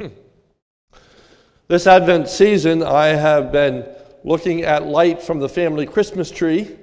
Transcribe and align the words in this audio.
Hmm. 0.00 0.06
this 1.68 1.86
Advent 1.86 2.26
season, 2.26 2.82
I 2.82 3.08
have 3.08 3.52
been 3.52 3.86
looking 4.24 4.62
at 4.62 4.86
light 4.86 5.20
from 5.20 5.40
the 5.40 5.48
family 5.48 5.84
Christmas 5.84 6.30
tree 6.30 6.74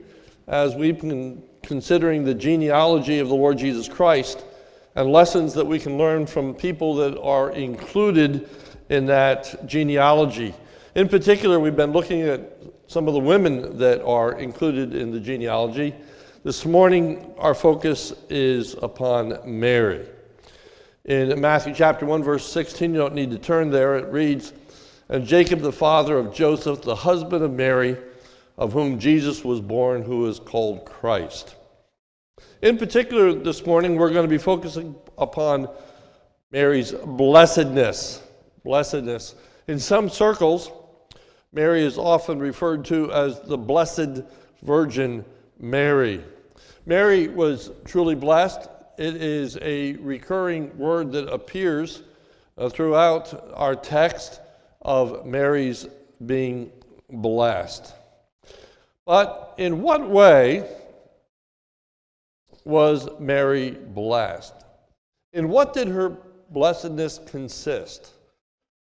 as 0.47 0.75
we've 0.75 1.01
been 1.01 1.41
considering 1.63 2.23
the 2.23 2.35
genealogy 2.35 3.17
of 3.17 3.29
the 3.29 3.33
Lord 3.33 3.57
Jesus 3.57 3.87
Christ 3.87 4.45
and 4.93 5.11
lessons 5.11 5.55
that 5.55 5.65
we 5.65 5.79
can 5.79 5.97
learn 5.97 6.27
from 6.27 6.53
people 6.53 6.93
that 6.97 7.19
are 7.19 7.53
included 7.53 8.47
in 8.89 9.07
that 9.07 9.65
genealogy. 9.65 10.53
In 10.93 11.09
particular, 11.09 11.59
we've 11.59 11.75
been 11.75 11.93
looking 11.93 12.21
at 12.21 12.61
some 12.85 13.07
of 13.07 13.15
the 13.15 13.19
women 13.19 13.79
that 13.79 14.03
are 14.03 14.37
included 14.37 14.93
in 14.93 15.09
the 15.09 15.19
genealogy. 15.19 15.95
This 16.43 16.67
morning, 16.67 17.33
our 17.39 17.55
focus 17.55 18.13
is 18.29 18.75
upon 18.75 19.39
Mary. 19.43 20.05
In 21.07 21.39
Matthew 21.39 21.73
chapter 21.73 22.05
1, 22.05 22.21
verse 22.21 22.45
16, 22.51 22.91
you 22.91 22.97
don't 22.97 23.15
need 23.15 23.31
to 23.31 23.39
turn 23.39 23.69
there, 23.69 23.95
it 23.95 24.11
reads, 24.11 24.51
And 25.07 25.25
Jacob, 25.25 25.61
the 25.61 25.71
father 25.71 26.17
of 26.17 26.33
Joseph, 26.33 26.81
the 26.81 26.97
husband 26.97 27.45
of 27.45 27.53
Mary, 27.53 27.95
of 28.57 28.73
whom 28.73 28.99
Jesus 28.99 29.41
was 29.41 29.61
born, 29.61 30.01
who 30.01 30.27
is 30.27 30.37
called 30.37 30.83
Christ. 30.83 31.55
In 32.61 32.77
particular, 32.77 33.31
this 33.31 33.65
morning, 33.65 33.95
we're 33.95 34.09
going 34.09 34.25
to 34.25 34.29
be 34.29 34.37
focusing 34.37 34.95
upon 35.17 35.69
Mary's 36.51 36.91
blessedness. 36.91 38.21
Blessedness. 38.65 39.35
In 39.69 39.79
some 39.79 40.09
circles, 40.09 40.71
Mary 41.53 41.85
is 41.85 41.97
often 41.97 42.37
referred 42.37 42.83
to 42.83 43.13
as 43.13 43.39
the 43.43 43.57
Blessed 43.57 44.23
Virgin 44.61 45.23
Mary. 45.57 46.21
Mary 46.85 47.29
was 47.29 47.71
truly 47.85 48.15
blessed. 48.15 48.67
It 48.97 49.15
is 49.21 49.57
a 49.61 49.93
recurring 49.93 50.75
word 50.77 51.11
that 51.11 51.31
appears 51.31 52.03
uh, 52.57 52.69
throughout 52.69 53.51
our 53.53 53.75
text 53.75 54.41
of 54.81 55.25
Mary's 55.25 55.87
being 56.25 56.71
blessed. 57.09 57.93
But 59.05 59.53
in 59.57 59.81
what 59.81 60.09
way 60.09 60.67
was 62.65 63.07
Mary 63.19 63.71
blessed? 63.71 64.55
In 65.33 65.49
what 65.49 65.73
did 65.73 65.87
her 65.87 66.17
blessedness 66.49 67.19
consist? 67.27 68.13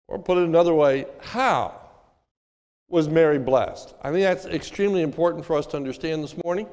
Or 0.09 0.19
put 0.19 0.39
it 0.39 0.45
another 0.45 0.75
way, 0.75 1.07
how? 1.21 1.87
was 2.89 3.09
Mary 3.09 3.39
blessed? 3.39 3.95
I 4.03 4.11
think 4.11 4.23
that's 4.23 4.47
extremely 4.47 5.03
important 5.03 5.45
for 5.45 5.57
us 5.57 5.67
to 5.67 5.77
understand 5.77 6.23
this 6.23 6.37
morning. 6.45 6.69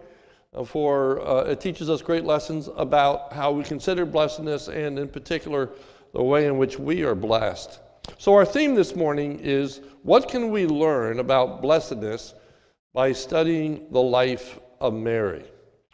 Uh, 0.54 0.64
for 0.64 1.26
uh, 1.28 1.44
it 1.46 1.60
teaches 1.60 1.90
us 1.90 2.02
great 2.02 2.26
lessons 2.26 2.70
about 2.78 3.34
how 3.34 3.52
we 3.52 3.64
consider 3.64 4.06
blessedness 4.06 4.68
and, 4.68 5.00
in 5.00 5.08
particular, 5.08 5.72
the 6.14 6.22
way 6.22 6.46
in 6.46 6.58
which 6.58 6.78
we 6.78 7.04
are 7.04 7.16
blessed. 7.16 7.80
So, 8.18 8.34
our 8.36 8.46
theme 8.46 8.76
this 8.76 8.96
morning 8.96 9.40
is 9.40 9.82
what 10.04 10.30
can 10.30 10.52
we 10.52 10.68
learn 10.68 11.20
about 11.20 11.62
blessedness 11.62 12.36
by 12.94 13.14
studying 13.14 13.88
the 13.92 14.02
life 14.02 14.60
of 14.80 14.94
Mary? 14.94 15.44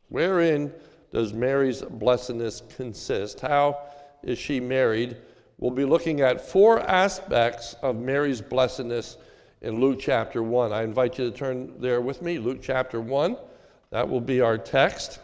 Wherein 0.09 0.73
does 1.11 1.33
Mary's 1.33 1.81
blessedness 1.81 2.63
consist? 2.75 3.39
How 3.39 3.79
is 4.23 4.37
she 4.37 4.59
married? 4.59 5.17
We'll 5.57 5.71
be 5.71 5.85
looking 5.85 6.21
at 6.21 6.41
four 6.41 6.79
aspects 6.81 7.75
of 7.81 7.95
Mary's 7.95 8.41
blessedness 8.41 9.17
in 9.61 9.79
Luke 9.79 9.99
chapter 9.99 10.43
1. 10.43 10.73
I 10.73 10.83
invite 10.83 11.17
you 11.17 11.29
to 11.29 11.35
turn 11.35 11.79
there 11.79 12.01
with 12.01 12.21
me, 12.21 12.39
Luke 12.39 12.59
chapter 12.61 12.99
1. 12.99 13.37
That 13.91 14.07
will 14.07 14.21
be 14.21 14.41
our 14.41 14.57
text. 14.57 15.19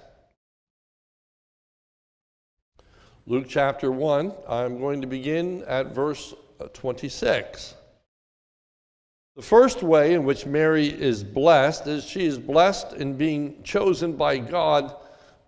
Luke 3.27 3.45
chapter 3.47 3.91
1, 3.91 4.33
I'm 4.47 4.80
going 4.80 5.02
to 5.02 5.07
begin 5.07 5.63
at 5.67 5.94
verse 5.94 6.33
uh, 6.59 6.66
26. 6.73 7.75
The 9.35 9.41
first 9.41 9.83
way 9.83 10.13
in 10.13 10.23
which 10.23 10.45
Mary 10.45 10.88
is 10.88 11.23
blessed 11.23 11.88
is 11.88 12.05
she 12.05 12.25
is 12.25 12.38
blessed 12.38 12.94
in 12.94 13.17
being 13.17 13.61
chosen 13.63 14.13
by 14.13 14.38
God 14.38 14.95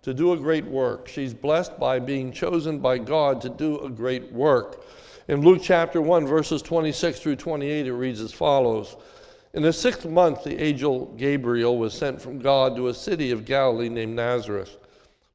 to 0.02 0.12
do 0.12 0.32
a 0.32 0.36
great 0.36 0.64
work. 0.64 1.08
She's 1.08 1.32
blessed 1.32 1.78
by 1.78 1.98
being 1.98 2.32
chosen 2.32 2.80
by 2.80 2.98
God 2.98 3.40
to 3.42 3.48
do 3.48 3.78
a 3.80 3.88
great 3.88 4.32
work. 4.32 4.84
In 5.28 5.42
Luke 5.42 5.60
chapter 5.62 6.00
1, 6.02 6.26
verses 6.26 6.62
26 6.62 7.20
through 7.20 7.36
28, 7.36 7.86
it 7.86 7.92
reads 7.92 8.20
as 8.20 8.32
follows 8.32 8.96
In 9.58 9.64
the 9.64 9.72
sixth 9.72 10.06
month, 10.06 10.44
the 10.44 10.62
angel 10.62 11.06
Gabriel 11.16 11.78
was 11.78 11.92
sent 11.92 12.22
from 12.22 12.38
God 12.38 12.76
to 12.76 12.86
a 12.86 12.94
city 12.94 13.32
of 13.32 13.44
Galilee 13.44 13.88
named 13.88 14.14
Nazareth, 14.14 14.76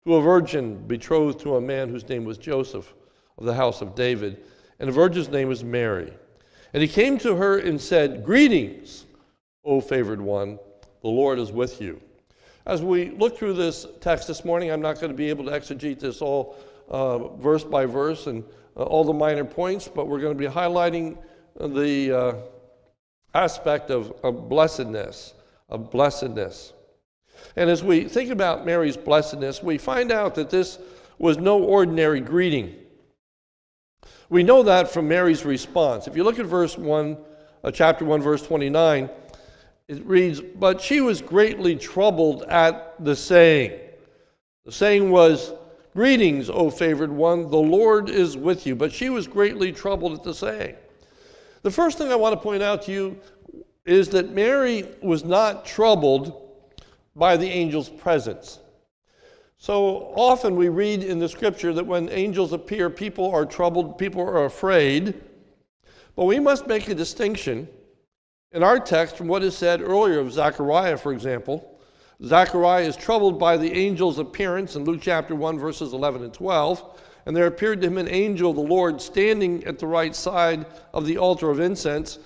to 0.06 0.16
a 0.16 0.22
virgin 0.22 0.78
betrothed 0.88 1.41
to 1.41 1.57
a 1.57 1.61
man 1.61 1.89
whose 1.89 2.07
name 2.07 2.23
was 2.23 2.38
Joseph 2.38 2.94
of 3.38 3.44
the 3.44 3.53
house 3.53 3.81
of 3.81 3.95
David, 3.95 4.41
and 4.79 4.88
the 4.88 4.94
virgin's 4.94 5.28
name 5.28 5.50
was 5.50 5.61
Mary. 5.66 6.13
And 6.72 6.81
he 6.81 6.88
came 6.88 7.17
to 7.17 7.35
her 7.35 7.57
and 7.57 7.81
said, 7.81 8.23
Greetings, 8.23 9.07
O 9.66 9.81
favored 9.81 10.22
one, 10.22 10.57
the 11.01 11.09
Lord 11.09 11.38
is 11.38 11.51
with 11.51 11.81
you. 11.81 12.00
As 12.66 12.81
we 12.81 13.09
look 13.09 13.38
through 13.38 13.55
this 13.55 13.85
text 14.00 14.29
this 14.29 14.45
morning, 14.45 14.72
I'm 14.72 14.79
not 14.79 15.01
going 15.01 15.11
to 15.11 15.17
be 15.17 15.28
able 15.28 15.44
to 15.44 15.51
exegete 15.51 16.00
this 16.00 16.22
all 16.22 16.55
uh, 16.88 17.28
verse 17.35 17.66
by 17.66 17.85
verse 17.85 18.28
and 18.28 18.45
uh, 18.78 18.84
all 18.84 19.03
the 19.03 19.11
minor 19.11 19.44
points, 19.44 19.90
but 19.90 20.07
we're 20.07 20.22
going 20.22 20.34
to 20.34 20.40
be 20.40 20.50
highlighting 20.50 21.17
the 21.59 22.17
uh, 22.17 22.35
aspect 23.34 23.90
of, 23.90 24.14
of 24.24 24.48
blessedness, 24.50 25.34
of 25.70 25.90
blessedness. 25.90 26.74
And 27.56 27.70
as 27.70 27.84
we 27.84 28.06
think 28.06 28.30
about 28.30 28.66
Mary's 28.66 28.98
blessedness, 28.98 29.62
we 29.62 29.78
find 29.78 30.12
out 30.12 30.36
that 30.36 30.50
this 30.50 30.80
was 31.18 31.38
no 31.38 31.62
ordinary 31.62 32.22
greeting. 32.22 32.76
We 34.30 34.44
know 34.44 34.64
that 34.64 34.90
from 34.90 35.08
Mary's 35.08 35.46
response. 35.46 36.08
If 36.08 36.16
you 36.16 36.24
look 36.24 36.40
at 36.40 36.46
verse 36.46 36.78
1, 36.78 37.18
uh, 37.64 37.72
chapter 37.72 38.06
1, 38.06 38.22
verse 38.22 38.42
29, 38.46 39.10
it 39.88 40.06
reads, 40.06 40.42
But 40.42 40.82
she 40.82 41.02
was 41.02 41.22
greatly 41.22 41.76
troubled 41.76 42.44
at 42.44 42.96
the 43.04 43.16
saying. 43.16 43.80
The 44.66 44.72
saying 44.72 45.12
was, 45.12 45.54
Greetings, 45.94 46.50
O 46.50 46.72
favored 46.72 47.12
one, 47.12 47.52
the 47.52 47.58
Lord 47.58 48.10
is 48.10 48.36
with 48.36 48.66
you. 48.66 48.76
But 48.76 48.92
she 48.92 49.10
was 49.10 49.28
greatly 49.28 49.72
troubled 49.72 50.18
at 50.18 50.24
the 50.24 50.34
saying. 50.34 50.76
The 51.63 51.72
first 51.72 51.97
thing 51.97 52.12
I 52.12 52.16
want 52.16 52.34
to 52.34 52.40
point 52.40 52.62
out 52.62 52.84
to 52.84 52.91
you 52.91 53.18
is 53.85 54.09
that 54.09 54.31
Mary 54.31 54.85
was 55.01 55.24
not 55.24 55.66
troubled 55.66 56.51
by 57.16 57.38
the 57.38 57.50
angel's 57.50 57.90
presence. 57.90 58.59
So 59.57 60.12
often 60.16 60.57
we 60.57 60.68
read 60.68 61.03
in 61.03 61.19
the 61.19 61.29
scripture 61.29 61.72
that 61.72 61.85
when 61.85 62.09
angels 62.09 62.52
appear, 62.52 62.90
people 62.90 63.31
are 63.31 63.46
troubled, 63.46 63.97
people 63.97 64.22
are 64.22 64.44
afraid. 64.44 65.22
But 66.18 66.25
we 66.25 66.38
must 66.38 66.68
make 66.68 66.90
a 66.90 66.96
distinction 66.96 67.69
in 68.52 68.62
our 68.62 68.78
text 68.78 69.16
from 69.16 69.29
what 69.29 69.41
is 69.41 69.56
said 69.56 69.81
earlier 69.81 70.19
of 70.19 70.34
Zechariah, 70.34 70.97
for 70.97 71.13
example. 71.13 71.79
Zechariah 72.25 72.84
is 72.84 72.97
troubled 72.97 73.40
by 73.40 73.56
the 73.56 73.72
angel's 73.72 74.19
appearance 74.19 74.75
in 74.75 74.84
Luke 74.84 75.02
chapter 75.02 75.34
1, 75.34 75.57
verses 75.57 75.94
11 75.94 76.23
and 76.23 76.34
12. 76.34 77.00
And 77.25 77.35
there 77.35 77.47
appeared 77.47 77.81
to 77.81 77.88
him 77.88 77.97
an 77.97 78.09
angel 78.09 78.51
of 78.51 78.57
the 78.57 78.61
Lord 78.61 79.01
standing 79.01 79.63
at 79.66 79.79
the 79.79 79.88
right 79.88 80.16
side 80.16 80.66
of 80.94 81.06
the 81.06 81.17
altar 81.17 81.50
of 81.50 81.59
incense. 81.59 82.19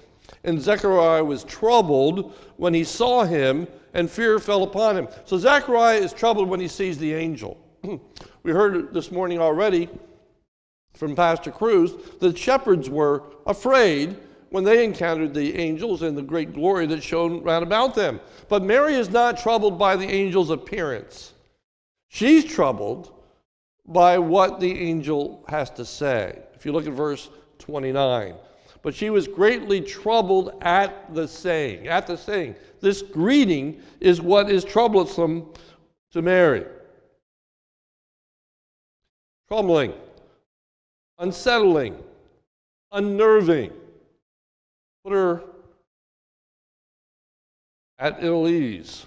And 0.43 0.61
Zechariah 0.61 1.23
was 1.23 1.43
troubled 1.43 2.33
when 2.57 2.73
he 2.73 2.83
saw 2.83 3.23
him, 3.23 3.67
and 3.93 4.09
fear 4.09 4.39
fell 4.39 4.63
upon 4.63 4.97
him. 4.97 5.07
So 5.25 5.37
Zechariah 5.37 5.99
is 5.99 6.13
troubled 6.13 6.49
when 6.49 6.59
he 6.59 6.67
sees 6.67 6.97
the 6.97 7.13
angel. 7.13 7.57
we 8.43 8.51
heard 8.51 8.93
this 8.93 9.11
morning 9.11 9.39
already 9.39 9.89
from 10.93 11.15
Pastor 11.15 11.51
Cruz 11.51 11.93
that 12.19 12.37
shepherds 12.37 12.89
were 12.89 13.23
afraid 13.45 14.17
when 14.49 14.63
they 14.63 14.83
encountered 14.83 15.33
the 15.33 15.55
angels 15.57 16.01
and 16.01 16.17
the 16.17 16.21
great 16.21 16.53
glory 16.53 16.85
that 16.87 17.03
shone 17.03 17.43
round 17.43 17.63
about 17.63 17.93
them. 17.93 18.19
But 18.47 18.63
Mary 18.63 18.95
is 18.95 19.09
not 19.09 19.37
troubled 19.37 19.77
by 19.77 19.95
the 19.95 20.07
angel's 20.07 20.49
appearance. 20.49 21.33
She's 22.07 22.45
troubled 22.45 23.13
by 23.87 24.17
what 24.17 24.59
the 24.59 24.79
angel 24.79 25.43
has 25.47 25.69
to 25.71 25.85
say. 25.85 26.39
If 26.53 26.65
you 26.65 26.71
look 26.71 26.87
at 26.87 26.93
verse 26.93 27.29
29. 27.59 28.35
But 28.81 28.93
she 28.93 29.09
was 29.09 29.27
greatly 29.27 29.81
troubled 29.81 30.57
at 30.61 31.13
the 31.13 31.27
saying. 31.27 31.87
At 31.87 32.07
the 32.07 32.17
saying. 32.17 32.55
This 32.79 33.01
greeting 33.01 33.81
is 33.99 34.21
what 34.21 34.49
is 34.49 34.63
troublesome 34.63 35.47
to 36.11 36.21
Mary. 36.21 36.65
Troubling, 39.47 39.93
unsettling, 41.19 41.95
unnerving 42.91 43.71
put 45.07 45.13
her 45.13 45.43
at 47.97 48.17
ill 48.21 48.47
ease. 48.47 49.05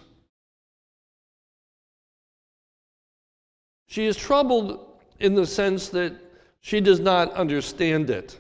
She 3.90 4.06
is 4.06 4.16
troubled 4.16 4.87
in 5.19 5.34
the 5.34 5.44
sense 5.44 5.88
that 5.88 6.14
she 6.60 6.81
does 6.81 7.00
not 7.00 7.32
understand 7.32 8.08
it. 8.08 8.38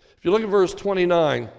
If 0.00 0.24
you 0.24 0.30
look 0.30 0.42
at 0.42 0.48
verse 0.48 0.72
29, 0.72 1.50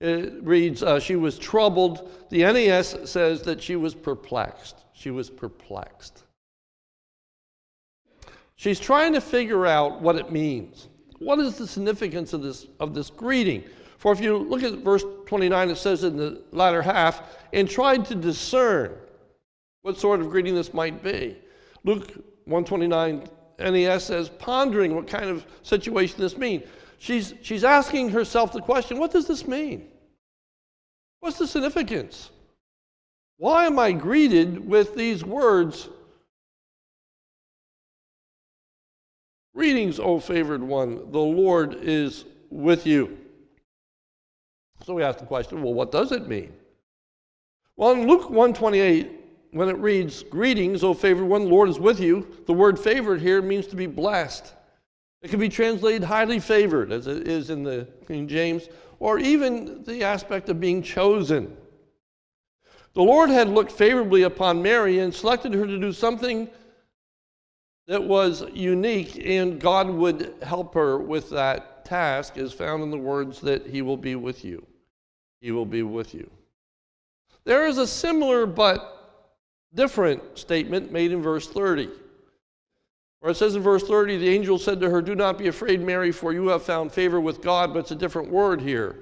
it 0.00 0.32
reads, 0.42 0.82
uh, 0.82 0.98
She 0.98 1.16
was 1.16 1.38
troubled. 1.38 2.10
The 2.30 2.44
NAS 2.44 2.96
says 3.04 3.42
that 3.42 3.62
she 3.62 3.76
was 3.76 3.94
perplexed. 3.94 4.84
She 4.94 5.10
was 5.10 5.28
perplexed. 5.28 6.24
She's 8.56 8.80
trying 8.80 9.12
to 9.12 9.20
figure 9.20 9.66
out 9.66 10.00
what 10.00 10.16
it 10.16 10.32
means. 10.32 10.88
What 11.18 11.38
is 11.40 11.58
the 11.58 11.66
significance 11.66 12.32
of 12.32 12.40
this, 12.40 12.68
of 12.80 12.94
this 12.94 13.10
greeting? 13.10 13.64
For 13.98 14.12
if 14.14 14.20
you 14.22 14.38
look 14.38 14.62
at 14.62 14.78
verse 14.78 15.04
29, 15.26 15.68
it 15.68 15.76
says 15.76 16.04
in 16.04 16.16
the 16.16 16.42
latter 16.52 16.80
half, 16.80 17.22
and 17.52 17.68
tried 17.68 18.06
to 18.06 18.14
discern 18.14 18.96
what 19.82 19.98
sort 19.98 20.20
of 20.20 20.30
greeting 20.30 20.54
this 20.54 20.72
might 20.72 21.02
be. 21.02 21.36
Luke 21.84 22.08
129 22.44 23.28
NAS 23.58 24.04
says, 24.04 24.28
pondering 24.28 24.94
what 24.94 25.06
kind 25.06 25.26
of 25.26 25.44
situation 25.62 26.20
this 26.20 26.36
means. 26.36 26.64
She's, 26.98 27.34
she's 27.42 27.64
asking 27.64 28.10
herself 28.10 28.52
the 28.52 28.60
question 28.60 28.98
what 28.98 29.12
does 29.12 29.26
this 29.26 29.46
mean? 29.46 29.88
What's 31.20 31.38
the 31.38 31.46
significance? 31.46 32.30
Why 33.38 33.66
am 33.66 33.78
I 33.78 33.92
greeted 33.92 34.68
with 34.68 34.94
these 34.94 35.24
words? 35.24 35.88
Greetings, 39.54 39.98
O 40.00 40.18
favored 40.18 40.62
one, 40.62 41.10
the 41.10 41.18
Lord 41.18 41.74
is 41.74 42.24
with 42.50 42.86
you. 42.86 43.18
So 44.84 44.94
we 44.94 45.02
ask 45.02 45.18
the 45.18 45.26
question 45.26 45.62
well, 45.62 45.74
what 45.74 45.92
does 45.92 46.12
it 46.12 46.28
mean? 46.28 46.52
Well, 47.76 47.92
in 47.92 48.06
Luke 48.06 48.30
128, 48.30 49.21
when 49.52 49.68
it 49.68 49.76
reads, 49.76 50.22
Greetings, 50.24 50.82
O 50.82 50.94
favored 50.94 51.26
one, 51.26 51.42
the 51.44 51.50
Lord 51.50 51.68
is 51.68 51.78
with 51.78 52.00
you, 52.00 52.26
the 52.46 52.52
word 52.52 52.78
favored 52.78 53.20
here 53.20 53.40
means 53.40 53.66
to 53.68 53.76
be 53.76 53.86
blessed. 53.86 54.54
It 55.20 55.30
can 55.30 55.38
be 55.38 55.48
translated 55.48 56.02
highly 56.02 56.40
favored, 56.40 56.90
as 56.90 57.06
it 57.06 57.28
is 57.28 57.50
in 57.50 57.62
the 57.62 57.86
King 58.08 58.26
James, 58.26 58.68
or 58.98 59.18
even 59.18 59.84
the 59.84 60.02
aspect 60.02 60.48
of 60.48 60.58
being 60.58 60.82
chosen. 60.82 61.56
The 62.94 63.02
Lord 63.02 63.30
had 63.30 63.48
looked 63.48 63.72
favorably 63.72 64.22
upon 64.22 64.62
Mary 64.62 64.98
and 64.98 65.14
selected 65.14 65.54
her 65.54 65.66
to 65.66 65.78
do 65.78 65.92
something 65.92 66.48
that 67.86 68.02
was 68.02 68.44
unique, 68.52 69.20
and 69.24 69.60
God 69.60 69.88
would 69.88 70.34
help 70.42 70.74
her 70.74 70.98
with 70.98 71.30
that 71.30 71.84
task, 71.84 72.38
as 72.38 72.52
found 72.52 72.82
in 72.82 72.90
the 72.90 72.98
words 72.98 73.40
that 73.42 73.66
He 73.66 73.82
will 73.82 73.96
be 73.96 74.14
with 74.14 74.44
you. 74.44 74.66
He 75.40 75.50
will 75.52 75.66
be 75.66 75.82
with 75.82 76.14
you. 76.14 76.30
There 77.44 77.66
is 77.66 77.78
a 77.78 77.86
similar 77.86 78.46
but 78.46 79.01
different 79.74 80.38
statement 80.38 80.92
made 80.92 81.12
in 81.12 81.22
verse 81.22 81.48
30. 81.48 81.88
Where 83.20 83.30
it 83.30 83.36
says 83.36 83.54
in 83.54 83.62
verse 83.62 83.84
30, 83.84 84.18
the 84.18 84.28
angel 84.28 84.58
said 84.58 84.80
to 84.80 84.90
her, 84.90 85.00
Do 85.00 85.14
not 85.14 85.38
be 85.38 85.46
afraid, 85.46 85.80
Mary, 85.80 86.10
for 86.10 86.32
you 86.32 86.48
have 86.48 86.64
found 86.64 86.90
favor 86.90 87.20
with 87.20 87.40
God, 87.40 87.72
but 87.72 87.80
it's 87.80 87.92
a 87.92 87.96
different 87.96 88.30
word 88.30 88.60
here. 88.60 88.96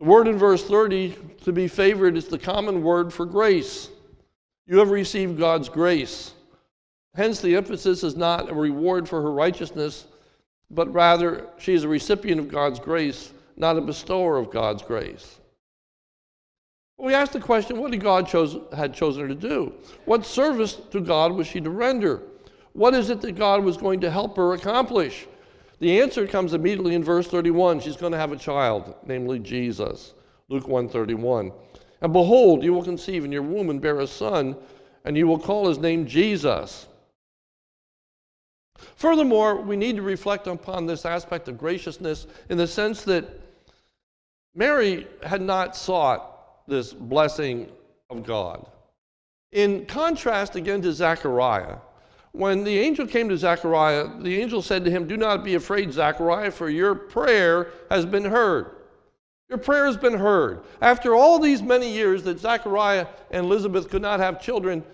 The 0.00 0.06
word 0.06 0.26
in 0.26 0.38
verse 0.38 0.64
30, 0.64 1.16
to 1.44 1.52
be 1.52 1.68
favored, 1.68 2.16
is 2.16 2.28
the 2.28 2.38
common 2.38 2.82
word 2.82 3.12
for 3.12 3.26
grace. 3.26 3.90
You 4.66 4.78
have 4.78 4.90
received 4.90 5.38
God's 5.38 5.68
grace. 5.68 6.32
Hence, 7.14 7.40
the 7.40 7.56
emphasis 7.56 8.02
is 8.02 8.16
not 8.16 8.50
a 8.50 8.54
reward 8.54 9.08
for 9.08 9.22
her 9.22 9.32
righteousness, 9.32 10.06
but 10.70 10.92
rather 10.92 11.46
she 11.58 11.74
is 11.74 11.84
a 11.84 11.88
recipient 11.88 12.40
of 12.40 12.48
God's 12.48 12.80
grace, 12.80 13.32
not 13.56 13.78
a 13.78 13.80
bestower 13.80 14.36
of 14.36 14.50
God's 14.50 14.82
grace. 14.82 15.38
We 16.98 17.14
asked 17.14 17.34
the 17.34 17.40
question 17.40 17.78
what 17.78 17.90
did 17.90 18.00
God 18.00 18.26
chose, 18.26 18.56
had 18.74 18.94
chosen 18.94 19.22
her 19.22 19.28
to 19.28 19.34
do? 19.34 19.74
What 20.06 20.24
service 20.24 20.74
to 20.90 21.00
God 21.00 21.32
was 21.32 21.46
she 21.46 21.60
to 21.60 21.70
render? 21.70 22.22
What 22.72 22.94
is 22.94 23.10
it 23.10 23.20
that 23.22 23.32
God 23.32 23.64
was 23.64 23.76
going 23.76 24.00
to 24.00 24.10
help 24.10 24.36
her 24.36 24.54
accomplish? 24.54 25.26
The 25.78 26.00
answer 26.00 26.26
comes 26.26 26.54
immediately 26.54 26.94
in 26.94 27.04
verse 27.04 27.26
31. 27.26 27.80
She's 27.80 27.96
going 27.96 28.12
to 28.12 28.18
have 28.18 28.32
a 28.32 28.36
child, 28.36 28.94
namely 29.06 29.38
Jesus. 29.38 30.14
Luke 30.48 30.68
131. 30.68 31.52
And 32.00 32.12
behold, 32.12 32.62
you 32.62 32.72
will 32.72 32.84
conceive 32.84 33.24
in 33.24 33.32
your 33.32 33.42
womb 33.42 33.68
and 33.68 33.80
bear 33.80 34.00
a 34.00 34.06
son, 34.06 34.56
and 35.04 35.16
you 35.16 35.26
will 35.26 35.38
call 35.38 35.68
his 35.68 35.78
name 35.78 36.06
Jesus. 36.06 36.86
Furthermore, 38.96 39.60
we 39.60 39.76
need 39.76 39.96
to 39.96 40.02
reflect 40.02 40.46
upon 40.46 40.86
this 40.86 41.04
aspect 41.04 41.48
of 41.48 41.58
graciousness 41.58 42.26
in 42.48 42.58
the 42.58 42.66
sense 42.66 43.02
that 43.04 43.26
Mary 44.54 45.06
had 45.22 45.42
not 45.42 45.76
sought 45.76 46.35
this 46.66 46.92
blessing 46.92 47.70
of 48.10 48.24
God. 48.24 48.66
In 49.52 49.86
contrast 49.86 50.56
again 50.56 50.82
to 50.82 50.92
Zechariah, 50.92 51.76
when 52.32 52.64
the 52.64 52.78
angel 52.78 53.06
came 53.06 53.28
to 53.30 53.38
Zechariah, 53.38 54.08
the 54.20 54.40
angel 54.40 54.60
said 54.60 54.84
to 54.84 54.90
him, 54.90 55.06
Do 55.06 55.16
not 55.16 55.42
be 55.42 55.54
afraid, 55.54 55.92
Zechariah, 55.92 56.50
for 56.50 56.68
your 56.68 56.94
prayer 56.94 57.68
has 57.90 58.04
been 58.04 58.24
heard. 58.24 58.72
Your 59.48 59.58
prayer 59.58 59.86
has 59.86 59.96
been 59.96 60.18
heard. 60.18 60.62
After 60.82 61.14
all 61.14 61.38
these 61.38 61.62
many 61.62 61.90
years 61.90 62.22
that 62.24 62.38
Zechariah 62.38 63.06
and 63.30 63.46
Elizabeth 63.46 63.88
could 63.88 64.02
not 64.02 64.20
have 64.20 64.42
children, 64.42 64.84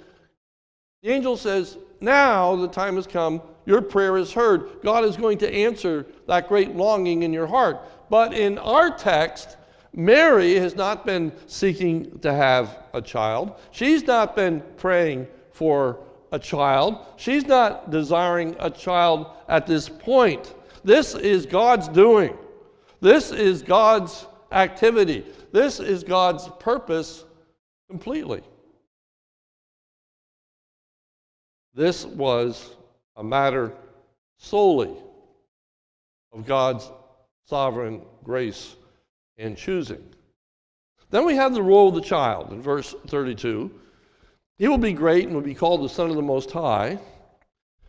the 1.03 1.11
angel 1.11 1.37
says, 1.37 1.79
Now 2.01 2.55
the 2.55 2.69
time 2.69 2.97
has 2.97 3.07
come. 3.07 3.43
Your 3.65 3.81
prayer 3.81 4.17
is 4.19 4.33
heard. 4.33 4.83
God 4.83 5.05
is 5.05 5.17
going 5.17 5.39
to 5.39 5.53
answer 5.53 6.07
that 6.29 6.49
great 6.49 6.77
longing 6.77 7.23
in 7.23 7.33
your 7.33 7.47
heart. 7.47 7.81
But 8.11 8.35
in 8.35 8.59
our 8.59 8.97
text, 8.97 9.57
Mary 9.95 10.55
has 10.55 10.75
not 10.75 11.05
been 11.05 11.33
seeking 11.47 12.19
to 12.21 12.33
have 12.33 12.79
a 12.95 13.03
child. 13.03 13.61
She's 13.71 14.07
not 14.07 14.35
been 14.35 14.63
praying 14.77 15.27
for 15.53 15.99
a 16.33 16.39
child. 16.39 17.07
She's 17.17 17.47
not 17.47 17.91
desiring 17.91 18.57
a 18.59 18.71
child 18.71 19.27
at 19.49 19.67
this 19.67 19.89
point. 19.89 20.55
This 20.83 21.15
is 21.15 21.45
God's 21.45 21.89
doing. 21.89 22.37
This 23.01 23.33
is 23.33 23.63
God's 23.63 24.27
activity. 24.51 25.27
This 25.53 25.79
is 25.79 26.03
God's 26.03 26.49
purpose 26.59 27.25
completely. 27.89 28.43
This 31.75 32.05
was 32.07 32.77
a 33.17 33.25
matter 33.25 33.73
solely 34.39 34.95
of 36.33 36.47
God's 36.47 36.91
sovereign 37.47 38.03
grace 38.25 38.77
and 39.43 39.57
choosing. 39.57 40.03
Then 41.11 41.27
we 41.27 41.35
have 41.35 41.53
the 41.53 41.63
role 41.63 41.89
of 41.89 41.95
the 41.95 42.01
child 42.01 42.53
in 42.53 42.63
verse 42.63 42.95
32. 43.09 43.71
He 44.59 44.69
will 44.69 44.79
be 44.79 44.93
great 44.93 45.27
and 45.27 45.35
will 45.35 45.43
be 45.43 45.55
called 45.55 45.83
the 45.83 45.89
Son 45.89 46.09
of 46.09 46.17
the 46.17 46.23
Most 46.23 46.51
High. 46.51 46.99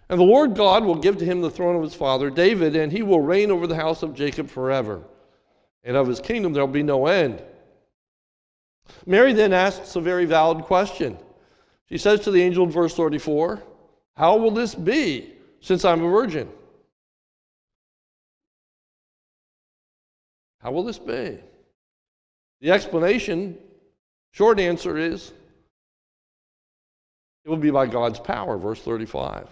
And 0.10 0.20
the 0.20 0.26
Lord 0.26 0.56
God 0.56 0.84
will 0.84 0.96
give 0.96 1.18
to 1.18 1.26
him 1.26 1.42
the 1.42 1.50
throne 1.50 1.76
of 1.76 1.84
his 1.84 1.96
father 1.96 2.30
David, 2.30 2.76
and 2.76 2.92
he 2.92 3.02
will 3.02 3.22
reign 3.22 3.52
over 3.52 3.68
the 3.68 3.76
house 3.76 4.04
of 4.04 4.14
Jacob 4.14 4.50
forever. 4.50 5.02
And 5.84 5.96
of 5.96 6.08
his 6.08 6.20
kingdom 6.20 6.52
there 6.52 6.66
will 6.66 6.74
be 6.74 6.84
no 6.84 7.08
end. 7.08 7.42
Mary 9.06 9.34
then 9.34 9.54
asks 9.54 9.96
a 9.96 10.02
very 10.02 10.26
valid 10.26 10.66
question. 10.66 11.18
She 11.88 11.98
says 11.98 12.22
to 12.22 12.32
the 12.32 12.42
angel 12.42 12.66
in 12.66 12.72
verse 12.72 12.96
34, 12.96 13.64
How 14.18 14.36
will 14.38 14.52
this 14.52 14.76
be 14.76 15.34
since 15.62 15.86
I'm 15.86 16.04
a 16.04 16.10
virgin? 16.10 16.50
How 20.60 20.72
will 20.72 20.84
this 20.84 21.00
be? 21.00 21.40
The 22.64 22.72
explanation, 22.72 23.58
short 24.32 24.58
answer 24.58 24.98
is 24.98 25.34
it 27.44 27.50
will 27.50 27.58
be 27.58 27.72
by 27.72 27.88
God's 27.88 28.22
power, 28.22 28.58
verse 28.58 28.80
35. 28.80 29.50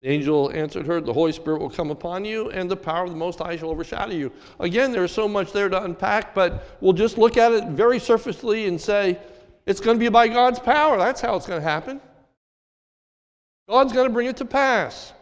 The 0.00 0.08
angel 0.08 0.50
answered 0.50 0.86
her, 0.86 1.02
The 1.02 1.12
Holy 1.12 1.32
Spirit 1.32 1.60
will 1.60 1.68
come 1.68 1.90
upon 1.90 2.24
you, 2.24 2.48
and 2.50 2.70
the 2.70 2.76
power 2.76 3.04
of 3.04 3.10
the 3.10 3.16
Most 3.16 3.40
High 3.40 3.58
shall 3.58 3.68
overshadow 3.68 4.12
you. 4.12 4.32
Again, 4.58 4.90
there's 4.90 5.12
so 5.12 5.28
much 5.28 5.52
there 5.52 5.68
to 5.68 5.84
unpack, 5.84 6.34
but 6.34 6.78
we'll 6.80 6.94
just 6.94 7.18
look 7.18 7.36
at 7.36 7.52
it 7.52 7.64
very 7.68 7.98
surfacely 7.98 8.68
and 8.68 8.80
say, 8.80 9.18
It's 9.66 9.80
going 9.80 9.98
to 9.98 10.02
be 10.02 10.08
by 10.08 10.26
God's 10.26 10.58
power. 10.58 10.96
That's 10.96 11.20
how 11.20 11.36
it's 11.36 11.46
going 11.46 11.60
to 11.60 11.68
happen. 11.68 12.00
God's 13.68 13.92
going 13.92 14.08
to 14.08 14.14
bring 14.14 14.28
it 14.28 14.38
to 14.38 14.46
pass. 14.46 15.12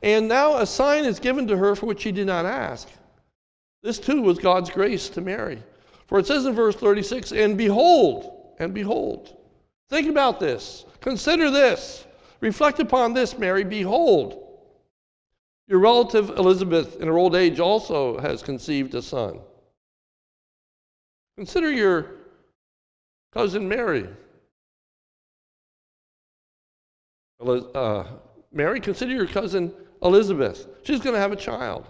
And 0.00 0.28
now 0.28 0.58
a 0.58 0.66
sign 0.66 1.06
is 1.06 1.18
given 1.18 1.48
to 1.48 1.56
her 1.56 1.74
for 1.74 1.86
which 1.86 2.02
she 2.02 2.12
did 2.12 2.28
not 2.28 2.46
ask. 2.46 2.88
This 3.82 3.98
too 3.98 4.22
was 4.22 4.38
God's 4.38 4.70
grace 4.70 5.08
to 5.08 5.20
Mary. 5.20 5.60
For 6.12 6.18
it 6.18 6.26
says 6.26 6.44
in 6.44 6.52
verse 6.52 6.76
36, 6.76 7.32
and 7.32 7.56
behold, 7.56 8.54
and 8.58 8.74
behold. 8.74 9.34
Think 9.88 10.10
about 10.10 10.38
this. 10.38 10.84
Consider 11.00 11.50
this. 11.50 12.04
Reflect 12.42 12.80
upon 12.80 13.14
this, 13.14 13.38
Mary. 13.38 13.64
Behold, 13.64 14.46
your 15.68 15.78
relative 15.78 16.28
Elizabeth 16.36 17.00
in 17.00 17.08
her 17.08 17.16
old 17.16 17.34
age 17.34 17.60
also 17.60 18.18
has 18.18 18.42
conceived 18.42 18.94
a 18.94 19.00
son. 19.00 19.40
Consider 21.38 21.72
your 21.72 22.10
cousin 23.32 23.66
Mary. 23.66 24.06
Uh, 27.40 28.04
Mary, 28.52 28.80
consider 28.80 29.14
your 29.14 29.26
cousin 29.26 29.72
Elizabeth. 30.02 30.66
She's 30.82 31.00
going 31.00 31.14
to 31.14 31.20
have 31.20 31.32
a 31.32 31.36
child. 31.36 31.86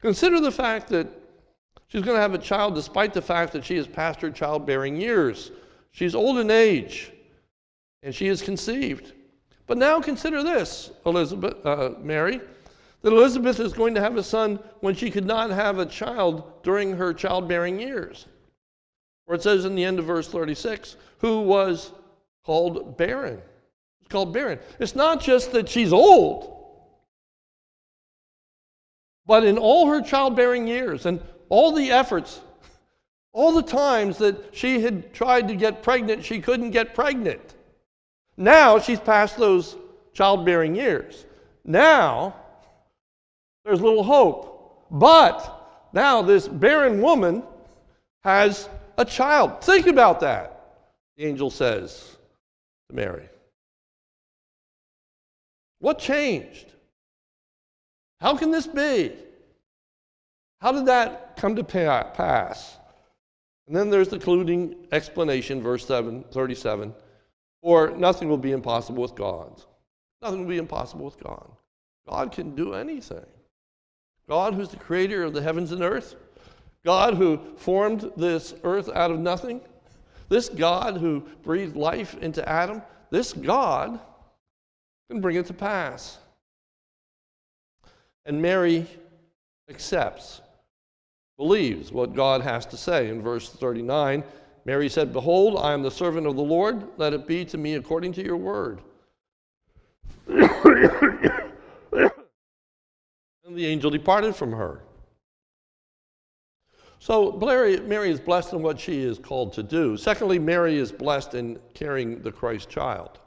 Consider 0.00 0.40
the 0.40 0.50
fact 0.50 0.88
that 0.88 1.06
She's 1.90 2.02
going 2.02 2.16
to 2.16 2.22
have 2.22 2.34
a 2.34 2.38
child 2.38 2.76
despite 2.76 3.12
the 3.12 3.20
fact 3.20 3.52
that 3.52 3.64
she 3.64 3.76
has 3.76 3.88
passed 3.88 4.20
her 4.20 4.30
childbearing 4.30 4.96
years. 4.96 5.50
She's 5.90 6.14
old 6.14 6.38
in 6.38 6.48
age, 6.48 7.10
and 8.04 8.14
she 8.14 8.28
is 8.28 8.42
conceived. 8.42 9.12
But 9.66 9.76
now 9.76 10.00
consider 10.00 10.44
this, 10.44 10.92
Elizabeth, 11.04 11.66
uh, 11.66 11.94
Mary, 12.00 12.40
that 13.02 13.12
Elizabeth 13.12 13.58
is 13.58 13.72
going 13.72 13.94
to 13.96 14.00
have 14.00 14.16
a 14.16 14.22
son 14.22 14.60
when 14.80 14.94
she 14.94 15.10
could 15.10 15.26
not 15.26 15.50
have 15.50 15.80
a 15.80 15.86
child 15.86 16.62
during 16.62 16.94
her 16.96 17.12
childbearing 17.12 17.80
years. 17.80 18.26
Or 19.26 19.34
it 19.34 19.42
says 19.42 19.64
in 19.64 19.74
the 19.74 19.84
end 19.84 19.98
of 19.98 20.04
verse 20.04 20.28
36, 20.28 20.96
who 21.18 21.40
was 21.40 21.90
called 22.44 22.96
barren. 22.98 23.40
It's 24.00 24.08
called 24.08 24.32
barren. 24.32 24.60
It's 24.78 24.94
not 24.94 25.20
just 25.20 25.50
that 25.52 25.68
she's 25.68 25.92
old. 25.92 26.56
But 29.26 29.44
in 29.44 29.58
all 29.58 29.86
her 29.86 30.02
childbearing 30.02 30.68
years 30.68 31.06
and 31.06 31.20
all 31.50 31.72
the 31.72 31.90
efforts, 31.90 32.40
all 33.32 33.52
the 33.52 33.62
times 33.62 34.16
that 34.18 34.56
she 34.56 34.80
had 34.80 35.12
tried 35.12 35.48
to 35.48 35.54
get 35.54 35.82
pregnant, 35.82 36.24
she 36.24 36.40
couldn't 36.40 36.70
get 36.70 36.94
pregnant. 36.94 37.54
Now 38.38 38.78
she's 38.78 38.98
past 38.98 39.36
those 39.36 39.76
childbearing 40.14 40.74
years. 40.74 41.26
Now 41.64 42.34
there's 43.64 43.82
little 43.82 44.02
hope. 44.02 44.86
But 44.90 45.88
now 45.92 46.22
this 46.22 46.48
barren 46.48 47.02
woman 47.02 47.42
has 48.24 48.68
a 48.96 49.04
child. 49.04 49.62
Think 49.62 49.86
about 49.86 50.20
that, 50.20 50.86
the 51.16 51.26
angel 51.26 51.50
says 51.50 52.16
to 52.88 52.94
Mary. 52.94 53.28
What 55.80 55.98
changed? 55.98 56.66
How 58.20 58.36
can 58.36 58.50
this 58.50 58.66
be? 58.66 59.12
How 60.60 60.72
did 60.72 60.86
that 60.86 61.29
come 61.40 61.56
to 61.56 61.64
pass? 61.64 62.76
And 63.66 63.74
then 63.74 63.88
there's 63.88 64.08
the 64.08 64.16
concluding 64.16 64.74
explanation, 64.92 65.62
verse 65.62 65.86
7, 65.86 66.24
37. 66.30 66.94
For 67.62 67.90
nothing 67.90 68.28
will 68.28 68.36
be 68.36 68.52
impossible 68.52 69.02
with 69.02 69.14
God. 69.14 69.62
Nothing 70.22 70.40
will 70.40 70.48
be 70.48 70.58
impossible 70.58 71.04
with 71.04 71.22
God. 71.22 71.50
God 72.08 72.32
can 72.32 72.54
do 72.54 72.74
anything. 72.74 73.24
God, 74.28 74.54
who's 74.54 74.68
the 74.68 74.76
creator 74.76 75.22
of 75.22 75.32
the 75.32 75.42
heavens 75.42 75.72
and 75.72 75.82
earth, 75.82 76.16
God 76.84 77.14
who 77.14 77.40
formed 77.56 78.10
this 78.16 78.54
earth 78.64 78.88
out 78.94 79.10
of 79.10 79.18
nothing, 79.18 79.60
this 80.28 80.48
God 80.48 80.96
who 80.96 81.20
breathed 81.42 81.76
life 81.76 82.16
into 82.18 82.46
Adam, 82.48 82.82
this 83.10 83.32
God 83.32 83.98
can 85.10 85.20
bring 85.20 85.36
it 85.36 85.46
to 85.46 85.54
pass. 85.54 86.18
And 88.24 88.40
Mary 88.40 88.86
accepts, 89.68 90.40
believes 91.40 91.90
what 91.90 92.14
God 92.14 92.42
has 92.42 92.66
to 92.66 92.76
say. 92.76 93.08
In 93.08 93.22
verse 93.22 93.48
39, 93.48 94.22
Mary 94.66 94.90
said, 94.90 95.10
Behold, 95.10 95.56
I 95.58 95.72
am 95.72 95.82
the 95.82 95.90
servant 95.90 96.26
of 96.26 96.36
the 96.36 96.42
Lord. 96.42 96.86
Let 96.98 97.14
it 97.14 97.26
be 97.26 97.46
to 97.46 97.56
me 97.56 97.76
according 97.76 98.12
to 98.12 98.22
your 98.22 98.36
word. 98.36 98.82
and 100.28 100.42
the 103.52 103.64
angel 103.64 103.90
departed 103.90 104.36
from 104.36 104.52
her. 104.52 104.82
So 106.98 107.32
Mary 107.38 108.10
is 108.10 108.20
blessed 108.20 108.52
in 108.52 108.60
what 108.60 108.78
she 108.78 109.00
is 109.00 109.18
called 109.18 109.54
to 109.54 109.62
do. 109.62 109.96
Secondly, 109.96 110.38
Mary 110.38 110.76
is 110.76 110.92
blessed 110.92 111.32
in 111.32 111.58
carrying 111.72 112.20
the 112.20 112.30
Christ 112.30 112.68
child. 112.68 113.18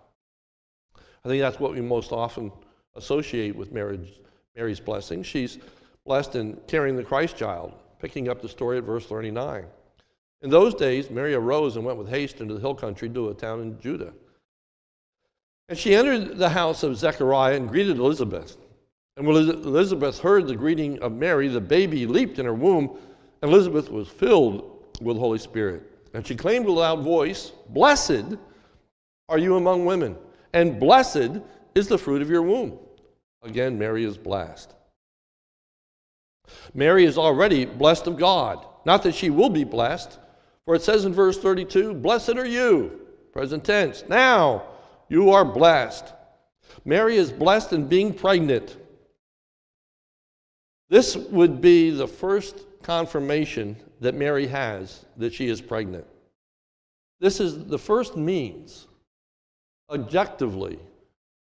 I 1.25 1.29
think 1.29 1.41
that's 1.41 1.59
what 1.59 1.73
we 1.73 1.81
most 1.81 2.11
often 2.11 2.51
associate 2.93 3.55
with 3.55 3.71
Mary's 3.71 4.79
blessing. 4.79 5.23
She's 5.23 5.57
blessed 6.05 6.35
in 6.35 6.59
carrying 6.67 6.95
the 6.95 7.03
Christ 7.03 7.37
child, 7.37 7.73
picking 8.03 8.27
up 8.27 8.41
the 8.41 8.49
story 8.49 8.77
at 8.77 8.83
verse 8.83 9.05
39. 9.05 9.65
In 10.41 10.49
those 10.49 10.75
days, 10.75 11.09
Mary 11.09 11.33
arose 11.33 11.77
and 11.77 11.85
went 11.85 11.97
with 11.97 12.09
haste 12.09 12.41
into 12.41 12.53
the 12.53 12.59
hill 12.59 12.75
country 12.75 13.09
to 13.09 13.29
a 13.29 13.33
town 13.33 13.61
in 13.61 13.79
Judah. 13.79 14.13
And 15.69 15.79
she 15.79 15.95
entered 15.95 16.37
the 16.37 16.49
house 16.49 16.83
of 16.83 16.97
Zechariah 16.97 17.55
and 17.55 17.69
greeted 17.69 17.97
Elizabeth. 17.97 18.57
And 19.15 19.25
when 19.25 19.37
Elizabeth 19.37 20.19
heard 20.19 20.47
the 20.47 20.55
greeting 20.55 20.99
of 20.99 21.13
Mary, 21.13 21.47
the 21.47 21.61
baby 21.61 22.05
leaped 22.05 22.39
in 22.39 22.45
her 22.45 22.53
womb, 22.53 22.97
and 23.41 23.49
Elizabeth 23.49 23.89
was 23.89 24.09
filled 24.09 24.83
with 25.01 25.15
the 25.15 25.21
Holy 25.21 25.39
Spirit. 25.39 25.89
And 26.13 26.27
she 26.27 26.35
claimed 26.35 26.65
with 26.65 26.75
a 26.75 26.79
loud 26.79 27.03
voice, 27.03 27.53
Blessed 27.69 28.37
are 29.29 29.37
you 29.37 29.55
among 29.55 29.85
women 29.85 30.17
and 30.53 30.79
blessed 30.79 31.39
is 31.73 31.87
the 31.87 31.97
fruit 31.97 32.21
of 32.21 32.29
your 32.29 32.41
womb. 32.41 32.77
Again, 33.43 33.77
Mary 33.77 34.03
is 34.05 34.17
blessed. 34.17 34.73
Mary 36.73 37.05
is 37.05 37.17
already 37.17 37.65
blessed 37.65 38.07
of 38.07 38.17
God. 38.17 38.65
Not 38.85 39.03
that 39.03 39.15
she 39.15 39.29
will 39.29 39.49
be 39.49 39.63
blessed, 39.63 40.19
for 40.65 40.75
it 40.75 40.81
says 40.81 41.05
in 41.05 41.13
verse 41.13 41.37
32 41.37 41.93
Blessed 41.95 42.31
are 42.31 42.45
you, 42.45 42.99
present 43.31 43.63
tense. 43.63 44.03
Now 44.07 44.63
you 45.09 45.31
are 45.31 45.45
blessed. 45.45 46.13
Mary 46.85 47.17
is 47.17 47.31
blessed 47.31 47.73
in 47.73 47.87
being 47.87 48.13
pregnant. 48.13 48.77
This 50.89 51.15
would 51.15 51.61
be 51.61 51.89
the 51.89 52.07
first 52.07 52.65
confirmation 52.81 53.75
that 54.01 54.15
Mary 54.15 54.47
has 54.47 55.05
that 55.17 55.33
she 55.33 55.47
is 55.47 55.61
pregnant. 55.61 56.05
This 57.19 57.39
is 57.39 57.65
the 57.65 57.79
first 57.79 58.17
means 58.17 58.87
objectively 59.89 60.77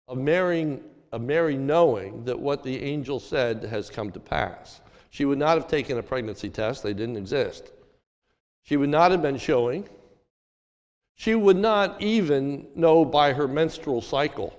of 0.08 0.18
Mary, 0.18 0.80
of 1.12 1.22
Mary 1.22 1.56
knowing 1.56 2.25
that 2.25 2.38
what 2.38 2.63
the 2.63 2.82
angel 2.82 3.20
said 3.20 3.63
has 3.63 3.89
come 3.89 4.12
to 4.12 4.20
pass. 4.20 4.82
She 5.10 5.25
would 5.25 5.39
not 5.39 5.58
have 5.58 5.68
taken 5.68 5.98
a 5.98 6.04
pregnancy 6.04 6.50
test, 6.50 6.84
they 6.84 6.94
didn't 6.94 7.18
exist. 7.18 7.72
She 8.63 8.78
would 8.78 8.89
not 8.89 9.12
have 9.12 9.22
been 9.22 9.38
showing. 9.38 9.88
She 11.16 11.36
would 11.36 11.58
not 11.58 12.01
even 12.01 12.68
know 12.75 13.04
by 13.04 13.34
her 13.34 13.48
menstrual 13.48 14.01
cycle, 14.01 14.58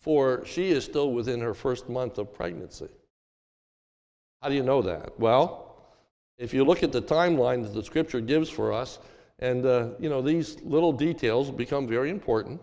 for 0.00 0.44
she 0.46 0.70
is 0.70 0.84
still 0.84 1.12
within 1.12 1.40
her 1.40 1.52
first 1.52 1.88
month 1.88 2.18
of 2.18 2.32
pregnancy. 2.32 2.88
How 4.40 4.48
do 4.48 4.54
you 4.54 4.62
know 4.62 4.80
that? 4.82 5.18
Well, 5.18 5.76
if 6.38 6.54
you 6.54 6.64
look 6.64 6.82
at 6.82 6.92
the 6.92 7.02
timeline 7.02 7.64
that 7.64 7.74
the 7.74 7.82
scripture 7.82 8.20
gives 8.20 8.48
for 8.48 8.72
us, 8.72 9.00
and, 9.40 9.66
uh, 9.66 9.90
you 9.98 10.08
know, 10.08 10.22
these 10.22 10.60
little 10.62 10.92
details 10.92 11.50
become 11.50 11.86
very 11.86 12.10
important. 12.10 12.60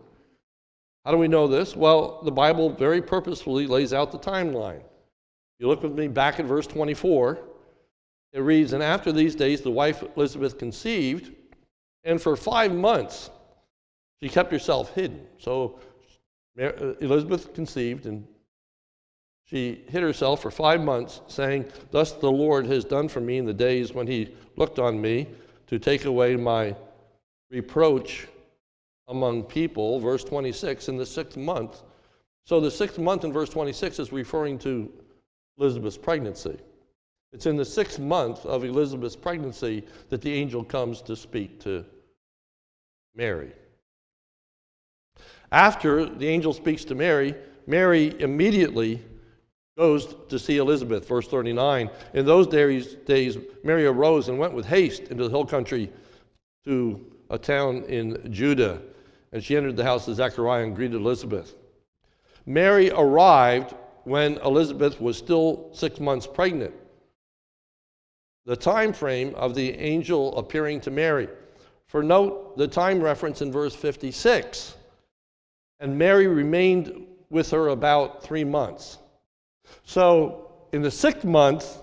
How 1.03 1.11
do 1.11 1.17
we 1.17 1.27
know 1.27 1.47
this? 1.47 1.75
Well, 1.75 2.21
the 2.23 2.31
Bible 2.31 2.69
very 2.69 3.01
purposefully 3.01 3.67
lays 3.67 3.93
out 3.93 4.11
the 4.11 4.19
timeline. 4.19 4.81
You 5.59 5.67
look 5.67 5.83
with 5.83 5.93
me 5.93 6.07
back 6.07 6.39
at 6.39 6.45
verse 6.45 6.67
24. 6.67 7.39
It 8.33 8.39
reads, 8.39 8.73
And 8.73 8.83
after 8.83 9.11
these 9.11 9.35
days, 9.35 9.61
the 9.61 9.71
wife 9.71 10.03
Elizabeth 10.17 10.57
conceived, 10.57 11.33
and 12.03 12.21
for 12.21 12.35
five 12.35 12.73
months 12.73 13.29
she 14.21 14.29
kept 14.29 14.51
herself 14.51 14.93
hidden. 14.93 15.25
So 15.37 15.79
uh, 16.59 16.95
Elizabeth 16.99 17.53
conceived, 17.53 18.05
and 18.05 18.25
she 19.45 19.83
hid 19.87 20.01
herself 20.01 20.41
for 20.41 20.51
five 20.51 20.81
months, 20.81 21.21
saying, 21.27 21.71
Thus 21.91 22.13
the 22.13 22.31
Lord 22.31 22.65
has 22.67 22.83
done 22.83 23.07
for 23.07 23.21
me 23.21 23.37
in 23.37 23.45
the 23.45 23.53
days 23.53 23.93
when 23.93 24.07
he 24.07 24.33
looked 24.57 24.79
on 24.79 24.99
me 24.99 25.27
to 25.67 25.79
take 25.79 26.05
away 26.05 26.35
my 26.35 26.75
reproach 27.51 28.27
among 29.07 29.43
people, 29.43 29.99
verse 29.99 30.23
26, 30.23 30.89
in 30.89 30.97
the 30.97 31.05
sixth 31.05 31.37
month. 31.37 31.83
So 32.45 32.59
the 32.59 32.71
sixth 32.71 32.97
month 32.97 33.23
in 33.23 33.31
verse 33.31 33.49
26 33.49 33.99
is 33.99 34.11
referring 34.11 34.57
to 34.59 34.91
Elizabeth's 35.57 35.97
pregnancy. 35.97 36.57
It's 37.33 37.45
in 37.45 37.55
the 37.55 37.65
sixth 37.65 37.99
month 37.99 38.45
of 38.45 38.63
Elizabeth's 38.63 39.15
pregnancy 39.15 39.83
that 40.09 40.21
the 40.21 40.33
angel 40.33 40.63
comes 40.63 41.01
to 41.03 41.15
speak 41.15 41.59
to 41.61 41.85
Mary. 43.15 43.51
After 45.51 46.05
the 46.05 46.27
angel 46.27 46.53
speaks 46.53 46.85
to 46.85 46.95
Mary, 46.95 47.35
Mary 47.67 48.13
immediately 48.19 49.01
goes 49.77 50.15
to 50.29 50.39
see 50.39 50.57
Elizabeth, 50.57 51.07
verse 51.07 51.27
39. 51.27 51.89
In 52.13 52.25
those 52.25 52.47
days, 52.47 53.37
Mary 53.63 53.85
arose 53.85 54.29
and 54.29 54.39
went 54.39 54.53
with 54.53 54.65
haste 54.65 55.03
into 55.03 55.25
the 55.25 55.29
hill 55.29 55.45
country 55.45 55.91
to 56.63 57.05
a 57.29 57.37
town 57.37 57.83
in 57.83 58.31
Judah. 58.31 58.81
And 59.33 59.43
she 59.43 59.57
entered 59.57 59.75
the 59.75 59.83
house 59.83 60.07
of 60.07 60.15
Zechariah 60.15 60.63
and 60.63 60.75
greeted 60.75 61.01
Elizabeth. 61.01 61.55
Mary 62.45 62.89
arrived 62.91 63.73
when 64.05 64.37
Elizabeth 64.37 65.01
was 65.01 65.17
still 65.17 65.69
six 65.73 65.99
months 65.99 66.25
pregnant. 66.25 66.73
The 68.45 68.55
time 68.55 68.93
frame 68.93 69.33
of 69.35 69.55
the 69.55 69.71
angel 69.73 70.37
appearing 70.37 70.79
to 70.81 70.91
Mary. 70.91 71.27
For 71.87 72.03
note 72.03 72.57
the 72.57 72.67
time 72.67 73.01
reference 73.01 73.41
in 73.41 73.51
verse 73.51 73.75
56. 73.75 74.75
And 75.79 75.97
Mary 75.97 76.27
remained 76.27 77.07
with 77.29 77.49
her 77.51 77.69
about 77.69 78.23
three 78.23 78.43
months. 78.43 78.99
So, 79.83 80.51
in 80.71 80.81
the 80.83 80.91
sixth 80.91 81.25
month 81.25 81.81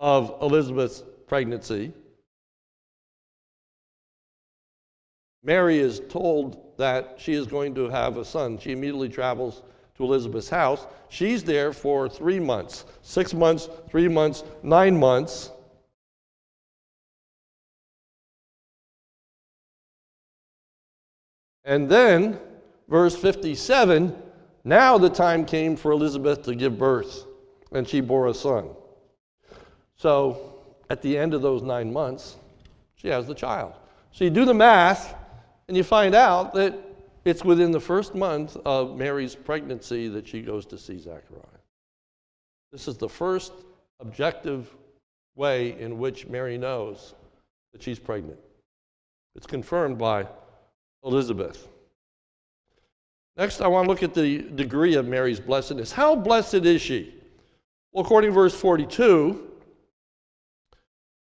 of 0.00 0.36
Elizabeth's 0.42 1.04
pregnancy, 1.26 1.92
Mary 5.44 5.78
is 5.78 6.00
told 6.08 6.76
that 6.78 7.14
she 7.18 7.34
is 7.34 7.46
going 7.46 7.74
to 7.76 7.88
have 7.88 8.16
a 8.16 8.24
son. 8.24 8.58
She 8.58 8.72
immediately 8.72 9.08
travels 9.08 9.62
to 9.96 10.04
Elizabeth's 10.04 10.48
house. 10.48 10.86
She's 11.08 11.44
there 11.44 11.72
for 11.72 12.08
three 12.08 12.40
months 12.40 12.84
six 13.02 13.32
months, 13.34 13.68
three 13.90 14.08
months, 14.08 14.44
nine 14.62 14.98
months. 14.98 15.50
And 21.64 21.88
then, 21.88 22.38
verse 22.88 23.16
57 23.16 24.22
now 24.64 24.96
the 24.96 25.10
time 25.10 25.44
came 25.44 25.76
for 25.76 25.92
Elizabeth 25.92 26.42
to 26.44 26.54
give 26.54 26.78
birth, 26.78 27.26
and 27.72 27.86
she 27.86 28.00
bore 28.00 28.28
a 28.28 28.34
son. 28.34 28.70
So 29.96 30.64
at 30.88 31.02
the 31.02 31.16
end 31.16 31.34
of 31.34 31.42
those 31.42 31.62
nine 31.62 31.92
months, 31.92 32.36
she 32.96 33.08
has 33.08 33.26
the 33.26 33.34
child. 33.34 33.74
So 34.12 34.24
you 34.24 34.30
do 34.30 34.46
the 34.46 34.54
math, 34.54 35.14
and 35.68 35.76
you 35.76 35.84
find 35.84 36.14
out 36.14 36.54
that 36.54 36.74
it's 37.24 37.44
within 37.44 37.70
the 37.70 37.80
first 37.80 38.14
month 38.14 38.56
of 38.64 38.96
Mary's 38.96 39.34
pregnancy 39.34 40.08
that 40.08 40.28
she 40.28 40.42
goes 40.42 40.66
to 40.66 40.78
see 40.78 40.98
Zechariah. 40.98 41.42
This 42.70 42.88
is 42.88 42.96
the 42.96 43.08
first 43.08 43.52
objective 44.00 44.74
way 45.36 45.78
in 45.80 45.98
which 45.98 46.26
Mary 46.26 46.58
knows 46.58 47.14
that 47.72 47.82
she's 47.82 47.98
pregnant. 47.98 48.38
It's 49.34 49.46
confirmed 49.46 49.98
by 49.98 50.26
Elizabeth. 51.04 51.68
Next, 53.36 53.60
I 53.60 53.66
want 53.66 53.86
to 53.86 53.90
look 53.90 54.02
at 54.02 54.14
the 54.14 54.42
degree 54.42 54.94
of 54.94 55.08
Mary's 55.08 55.40
blessedness. 55.40 55.90
How 55.90 56.14
blessed 56.14 56.54
is 56.54 56.80
she? 56.80 57.14
Well, 57.92 58.04
according 58.04 58.30
to 58.30 58.34
verse 58.34 58.54
42, 58.54 59.50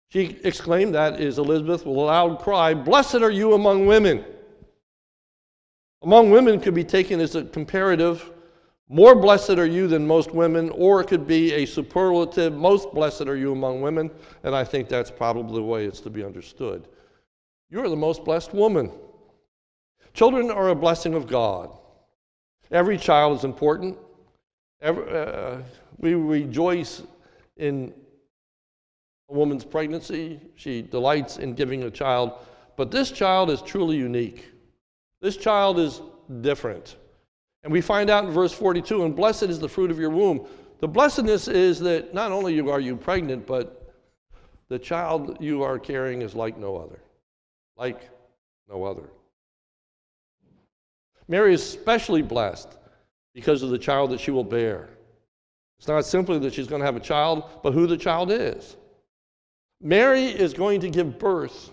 she 0.08 0.40
exclaimed, 0.42 0.94
that 0.94 1.20
is 1.20 1.38
Elizabeth, 1.38 1.86
with 1.86 1.96
a 1.96 2.00
loud 2.00 2.40
cry, 2.40 2.74
Blessed 2.74 3.16
are 3.16 3.30
you 3.30 3.54
among 3.54 3.86
women. 3.86 4.24
Among 6.02 6.30
women 6.30 6.60
could 6.60 6.74
be 6.74 6.84
taken 6.84 7.20
as 7.20 7.34
a 7.34 7.44
comparative. 7.44 8.30
More 8.88 9.14
blessed 9.14 9.50
are 9.50 9.66
you 9.66 9.86
than 9.86 10.06
most 10.06 10.32
women, 10.32 10.70
or 10.70 11.00
it 11.00 11.06
could 11.06 11.26
be 11.26 11.52
a 11.52 11.66
superlative, 11.66 12.52
most 12.52 12.92
blessed 12.92 13.22
are 13.22 13.36
you 13.36 13.52
among 13.52 13.82
women, 13.82 14.10
and 14.42 14.54
I 14.54 14.64
think 14.64 14.88
that's 14.88 15.10
probably 15.10 15.56
the 15.56 15.62
way 15.62 15.84
it's 15.84 16.00
to 16.00 16.10
be 16.10 16.24
understood. 16.24 16.88
You 17.70 17.84
are 17.84 17.88
the 17.88 17.96
most 17.96 18.24
blessed 18.24 18.52
woman. 18.52 18.90
Children 20.12 20.50
are 20.50 20.70
a 20.70 20.74
blessing 20.74 21.14
of 21.14 21.28
God. 21.28 21.70
Every 22.72 22.98
child 22.98 23.38
is 23.38 23.44
important. 23.44 23.96
Every, 24.80 25.08
uh, 25.08 25.58
we 25.98 26.14
rejoice 26.14 27.02
in 27.56 27.94
a 29.28 29.34
woman's 29.34 29.64
pregnancy. 29.64 30.40
She 30.56 30.82
delights 30.82 31.36
in 31.36 31.54
giving 31.54 31.84
a 31.84 31.90
child. 31.90 32.32
But 32.76 32.90
this 32.90 33.12
child 33.12 33.50
is 33.50 33.62
truly 33.62 33.96
unique. 33.96 34.50
This 35.20 35.36
child 35.36 35.78
is 35.78 36.00
different. 36.40 36.96
And 37.62 37.72
we 37.72 37.80
find 37.80 38.08
out 38.08 38.24
in 38.24 38.30
verse 38.30 38.52
42 38.52 39.04
and 39.04 39.14
blessed 39.14 39.44
is 39.44 39.58
the 39.58 39.68
fruit 39.68 39.90
of 39.90 39.98
your 39.98 40.10
womb. 40.10 40.46
The 40.80 40.88
blessedness 40.88 41.46
is 41.48 41.78
that 41.80 42.14
not 42.14 42.32
only 42.32 42.58
are 42.60 42.80
you 42.80 42.96
pregnant, 42.96 43.46
but 43.46 43.94
the 44.68 44.78
child 44.78 45.36
you 45.40 45.62
are 45.62 45.78
carrying 45.78 46.22
is 46.22 46.34
like 46.34 46.56
no 46.56 46.76
other. 46.76 47.00
Like 47.76 48.08
no 48.68 48.84
other. 48.84 49.10
Mary 51.28 51.52
is 51.52 51.62
especially 51.62 52.22
blessed 52.22 52.78
because 53.34 53.62
of 53.62 53.70
the 53.70 53.78
child 53.78 54.10
that 54.10 54.20
she 54.20 54.30
will 54.30 54.44
bear. 54.44 54.88
It's 55.78 55.88
not 55.88 56.04
simply 56.04 56.38
that 56.40 56.54
she's 56.54 56.66
going 56.66 56.80
to 56.80 56.86
have 56.86 56.96
a 56.96 57.00
child, 57.00 57.44
but 57.62 57.72
who 57.72 57.86
the 57.86 57.96
child 57.96 58.30
is. 58.30 58.76
Mary 59.80 60.24
is 60.24 60.52
going 60.52 60.80
to 60.80 60.90
give 60.90 61.18
birth 61.18 61.70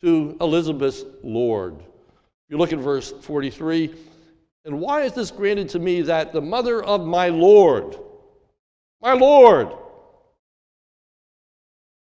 to 0.00 0.36
Elizabeth's 0.40 1.04
Lord. 1.22 1.82
You 2.48 2.58
look 2.58 2.72
at 2.72 2.78
verse 2.78 3.12
43. 3.22 3.94
And 4.64 4.80
why 4.80 5.02
is 5.02 5.12
this 5.12 5.30
granted 5.30 5.68
to 5.70 5.78
me 5.78 6.02
that 6.02 6.32
the 6.32 6.40
mother 6.40 6.82
of 6.82 7.06
my 7.06 7.28
Lord, 7.28 7.96
my 9.00 9.12
Lord, 9.12 9.68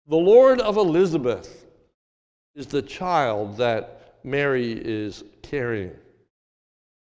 the 0.06 0.16
Lord 0.16 0.60
of 0.60 0.76
Elizabeth, 0.76 1.66
is 2.54 2.66
the 2.66 2.82
child 2.82 3.56
that 3.56 4.18
Mary 4.22 4.72
is 4.72 5.24
carrying? 5.42 5.92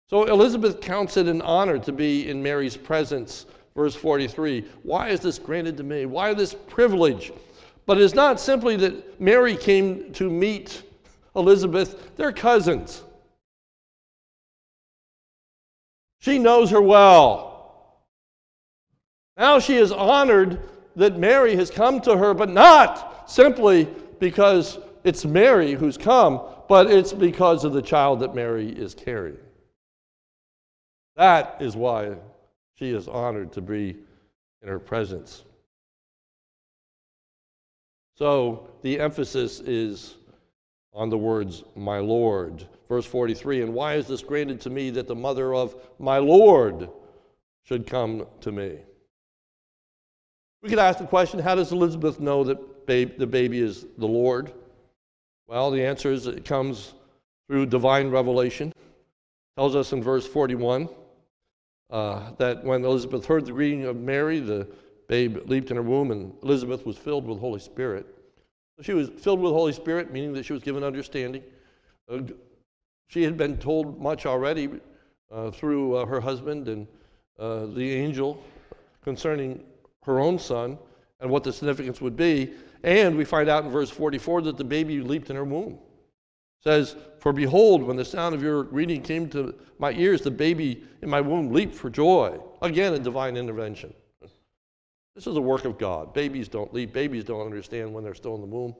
So 0.09 0.25
Elizabeth 0.25 0.81
counts 0.81 1.17
it 1.17 1.27
an 1.27 1.41
honor 1.41 1.79
to 1.79 1.91
be 1.91 2.29
in 2.29 2.41
Mary's 2.41 2.77
presence. 2.77 3.45
Verse 3.75 3.95
43 3.95 4.65
Why 4.83 5.09
is 5.09 5.19
this 5.19 5.37
granted 5.39 5.77
to 5.77 5.83
me? 5.83 6.05
Why 6.05 6.33
this 6.33 6.53
privilege? 6.53 7.31
But 7.85 7.99
it's 7.99 8.15
not 8.15 8.39
simply 8.39 8.75
that 8.77 9.19
Mary 9.21 9.55
came 9.55 10.11
to 10.13 10.29
meet 10.29 10.81
Elizabeth, 11.35 12.15
they're 12.15 12.31
cousins. 12.31 13.03
She 16.25 16.39
knows 16.39 16.71
her 16.71 16.81
well. 16.81 18.01
Now 19.37 19.59
she 19.59 19.75
is 19.75 19.91
honored 19.91 20.59
that 20.95 21.19
Mary 21.19 21.55
has 21.55 21.69
come 21.69 22.01
to 22.01 22.17
her, 22.17 22.33
but 22.33 22.49
not 22.49 23.29
simply 23.29 23.87
because 24.17 24.79
it's 25.03 25.23
Mary 25.23 25.73
who's 25.73 25.97
come, 25.97 26.41
but 26.67 26.89
it's 26.89 27.13
because 27.13 27.63
of 27.63 27.73
the 27.73 27.81
child 27.81 28.21
that 28.21 28.33
Mary 28.33 28.69
is 28.69 28.95
carrying. 28.95 29.37
That 31.15 31.57
is 31.59 31.75
why 31.75 32.15
she 32.73 32.89
is 32.89 33.07
honored 33.07 33.53
to 33.53 33.61
be 33.61 33.95
in 34.63 34.67
her 34.67 34.79
presence. 34.79 35.43
So 38.17 38.67
the 38.81 38.99
emphasis 38.99 39.59
is 39.59 40.15
on 40.91 41.11
the 41.11 41.19
words, 41.19 41.63
my 41.75 41.99
Lord. 41.99 42.67
Verse 42.87 43.05
43 43.05 43.61
And 43.61 43.73
why 43.73 43.95
is 43.95 44.07
this 44.07 44.21
granted 44.21 44.61
to 44.61 44.69
me 44.69 44.89
that 44.91 45.07
the 45.07 45.15
mother 45.15 45.53
of 45.53 45.75
my 45.99 46.17
Lord 46.17 46.89
should 47.63 47.87
come 47.87 48.25
to 48.41 48.51
me? 48.51 48.79
We 50.61 50.69
could 50.69 50.79
ask 50.79 50.99
the 50.99 51.05
question 51.05 51.39
how 51.39 51.55
does 51.55 51.71
Elizabeth 51.71 52.19
know 52.19 52.43
that 52.43 52.87
the 52.87 53.27
baby 53.27 53.59
is 53.59 53.85
the 53.97 54.07
Lord? 54.07 54.51
Well, 55.47 55.69
the 55.71 55.83
answer 55.83 56.11
is 56.11 56.27
it 56.27 56.45
comes 56.45 56.93
through 57.47 57.67
divine 57.67 58.09
revelation. 58.09 58.69
It 58.69 59.59
tells 59.59 59.75
us 59.75 59.93
in 59.93 60.01
verse 60.01 60.27
41 60.27 60.89
uh, 61.91 62.31
that 62.37 62.63
when 62.63 62.83
Elizabeth 62.83 63.25
heard 63.25 63.45
the 63.45 63.51
greeting 63.51 63.85
of 63.85 63.97
Mary, 63.97 64.39
the 64.39 64.67
babe 65.07 65.37
leaped 65.45 65.69
in 65.69 65.77
her 65.77 65.83
womb, 65.83 66.11
and 66.11 66.33
Elizabeth 66.41 66.85
was 66.85 66.97
filled 66.97 67.27
with 67.27 67.39
Holy 67.39 67.59
Spirit. 67.59 68.07
She 68.81 68.93
was 68.93 69.09
filled 69.09 69.39
with 69.39 69.51
Holy 69.51 69.71
Spirit, 69.71 70.11
meaning 70.11 70.33
that 70.33 70.45
she 70.45 70.53
was 70.53 70.63
given 70.63 70.83
understanding. 70.83 71.43
She 73.07 73.23
had 73.23 73.37
been 73.37 73.57
told 73.57 74.01
much 74.01 74.25
already 74.25 74.69
uh, 75.31 75.51
through 75.51 75.95
uh, 75.95 76.05
her 76.05 76.19
husband 76.19 76.67
and 76.67 76.87
uh, 77.39 77.67
the 77.67 77.91
angel 77.91 78.43
concerning 79.03 79.63
her 80.03 80.19
own 80.19 80.39
son 80.39 80.77
and 81.19 81.29
what 81.29 81.43
the 81.43 81.53
significance 81.53 82.01
would 82.01 82.15
be. 82.15 82.53
And 82.83 83.17
we 83.17 83.25
find 83.25 83.49
out 83.49 83.65
in 83.65 83.71
verse 83.71 83.89
44 83.89 84.43
that 84.43 84.57
the 84.57 84.63
baby 84.63 85.01
leaped 85.01 85.29
in 85.29 85.35
her 85.35 85.43
womb 85.43 85.79
says, 86.65 86.95
For 87.19 87.31
behold, 87.31 87.83
when 87.83 87.95
the 87.95 88.05
sound 88.05 88.35
of 88.35 88.41
your 88.41 88.63
reading 88.63 89.01
came 89.01 89.29
to 89.29 89.55
my 89.77 89.91
ears, 89.91 90.21
the 90.21 90.31
baby 90.31 90.83
in 91.01 91.09
my 91.09 91.21
womb 91.21 91.51
leaped 91.51 91.75
for 91.75 91.89
joy. 91.89 92.37
Again, 92.61 92.93
a 92.93 92.99
divine 92.99 93.37
intervention. 93.37 93.93
This 95.15 95.27
is 95.27 95.37
a 95.37 95.41
work 95.41 95.63
of 95.63 95.77
God. 95.77 96.13
Babies 96.13 96.49
don't 96.49 96.73
leap, 96.73 96.91
babies 96.91 97.23
don't 97.23 97.45
understand 97.45 97.93
when 97.93 98.03
they're 98.03 98.15
still 98.15 98.35
in 98.35 98.41
the 98.41 98.47
womb. 98.47 98.75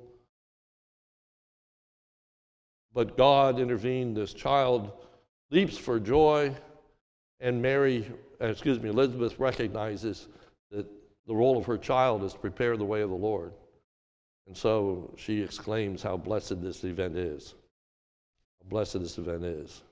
But 2.95 3.17
God 3.17 3.59
intervened. 3.59 4.15
This 4.15 4.33
child 4.33 4.91
leaps 5.51 5.77
for 5.77 5.99
joy, 5.99 6.55
and 7.41 7.61
Mary, 7.61 8.09
uh, 8.41 8.45
excuse 8.45 8.79
me, 8.79 8.89
Elizabeth 8.89 9.37
recognizes 9.37 10.29
that 10.71 10.87
the 11.27 11.35
role 11.35 11.57
of 11.57 11.65
her 11.65 11.77
child 11.77 12.23
is 12.23 12.33
to 12.33 12.39
prepare 12.39 12.77
the 12.77 12.85
way 12.85 13.01
of 13.01 13.09
the 13.09 13.15
Lord. 13.15 13.51
And 14.47 14.55
so 14.55 15.13
she 15.17 15.41
exclaims 15.41 16.01
how 16.01 16.15
blessed 16.17 16.61
this 16.61 16.83
event 16.83 17.17
is 17.17 17.53
How 18.63 18.69
blessed 18.69 19.01
this 19.01 19.17
event 19.17 19.43
is. 19.43 19.83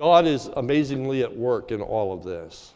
God 0.00 0.26
is 0.26 0.46
amazingly 0.56 1.22
at 1.22 1.36
work 1.36 1.70
in 1.70 1.80
all 1.80 2.12
of 2.12 2.24
this. 2.24 2.74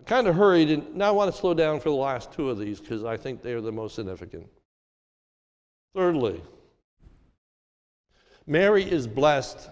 I 0.00 0.02
kind 0.04 0.26
of 0.26 0.34
hurried, 0.34 0.70
and 0.70 0.94
now 0.94 1.08
I 1.08 1.10
want 1.10 1.30
to 1.30 1.38
slow 1.38 1.52
down 1.52 1.80
for 1.80 1.90
the 1.90 1.96
last 1.96 2.32
two 2.32 2.48
of 2.48 2.58
these 2.58 2.80
because 2.80 3.04
I 3.04 3.18
think 3.18 3.42
they 3.42 3.52
are 3.52 3.60
the 3.60 3.72
most 3.72 3.96
significant. 3.96 4.46
Thirdly, 5.94 6.40
Mary 8.46 8.84
is 8.84 9.06
blessed 9.06 9.68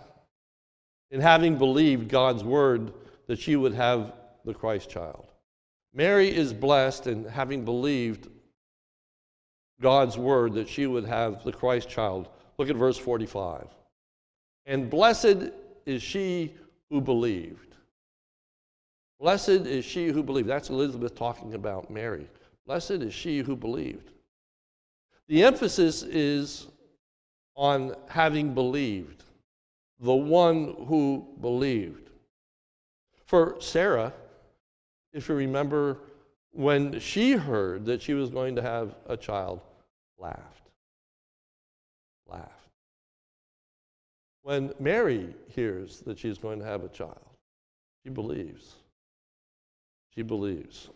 in 1.11 1.21
having 1.21 1.57
believed 1.57 2.09
God's 2.09 2.43
word 2.43 2.93
that 3.27 3.39
she 3.39 3.57
would 3.57 3.75
have 3.75 4.13
the 4.45 4.55
Christ 4.55 4.91
child. 4.91 5.27
Mary 5.93 6.35
is 6.35 6.53
blessed 6.53 7.07
in 7.07 7.25
having 7.25 7.65
believed 7.65 8.29
God's 9.81 10.19
word 10.19 10.55
that 10.55 10.69
she 10.69 10.87
would 10.87 11.05
have 11.05 11.45
the 11.45 11.53
Christ 11.53 11.89
child. 11.89 12.29
Look 12.59 12.69
at 12.69 12.77
verse 12.77 12.99
45. 12.99 13.69
And 14.67 14.91
blessed 14.91 15.51
is 15.87 16.03
she 16.03 16.55
who 16.91 17.01
believed. 17.01 17.75
Blessed 19.21 19.49
is 19.49 19.85
she 19.85 20.09
who 20.09 20.23
believed. 20.23 20.49
That's 20.49 20.71
Elizabeth 20.71 21.15
talking 21.15 21.55
about 21.55 21.91
Mary. 21.91 22.27
Blessed 22.67 22.91
is 22.91 23.15
she 23.15 23.39
who 23.39 23.55
believed. 23.55 24.11
The 25.29 25.45
emphasis 25.45 26.03
is 26.03 26.67
on 27.57 27.95
having 28.09 28.55
believed, 28.55 29.25
the 30.01 30.15
one 30.15 30.75
who 30.87 31.27
believed. 31.41 32.11
For 33.27 33.57
Sarah, 33.61 34.13
if 35.13 35.29
you 35.29 35.35
remember, 35.35 35.99
when 36.53 36.99
she 37.01 37.33
heard 37.33 37.85
that 37.87 38.03
she 38.03 38.15
was 38.15 38.31
going 38.31 38.57
to 38.57 38.63
have 38.63 38.95
a 39.07 39.17
child, 39.17 39.61
laughed 40.19 40.65
laughed. 42.29 42.71
When 44.43 44.73
Mary 44.79 45.35
hears 45.55 46.01
that 46.01 46.19
she's 46.19 46.39
going 46.39 46.59
to 46.59 46.65
have 46.65 46.85
a 46.85 46.89
child, 46.89 47.19
she 48.03 48.11
believes. 48.11 48.75
She 50.15 50.23
believes. 50.23 50.91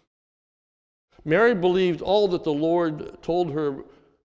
Mary 1.25 1.55
believed 1.55 2.03
all 2.03 2.29
that 2.29 2.44
the 2.44 2.53
Lord 2.53 3.23
told 3.23 3.53
her 3.53 3.85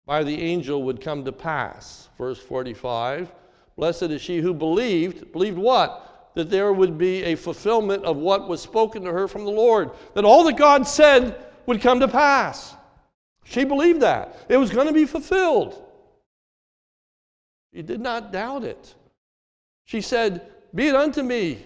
by 0.07 0.23
the 0.23 0.41
angel 0.41 0.83
would 0.85 1.01
come 1.01 1.25
to 1.25 1.33
pass. 1.33 2.09
Verse 2.19 2.39
45 2.39 3.33
Blessed 3.77 4.03
is 4.05 4.21
she 4.21 4.39
who 4.41 4.53
believed. 4.53 5.33
Believed 5.33 5.59
what? 5.59 6.13
that 6.35 6.51
there 6.51 6.73
would 6.73 6.97
be 6.97 7.23
a 7.25 7.35
fulfillment 7.35 8.05
of 8.05 8.17
what 8.17 8.49
was 8.49 8.61
spoken 8.61 9.03
to 9.05 9.13
her 9.13 9.29
from 9.29 9.45
the 9.45 9.51
Lord, 9.51 9.91
that 10.15 10.25
all 10.25 10.45
that 10.45 10.57
God 10.57 10.87
said 10.87 11.45
would 11.67 11.81
come 11.81 12.01
to 12.01 12.09
pass. 12.09 12.75
She 13.45 13.65
believed 13.65 14.01
that. 14.01 14.47
It 14.49 14.57
was 14.57 14.71
going 14.71 14.87
to 14.87 14.93
be 14.93 15.05
fulfilled. 15.05 15.83
She 17.75 17.83
did 17.83 18.01
not 18.01 18.33
doubt 18.33 18.65
it. 18.65 18.95
She 19.85 20.01
said, 20.01 20.51
Be 20.75 20.89
it 20.89 20.95
unto 20.95 21.23
me, 21.23 21.59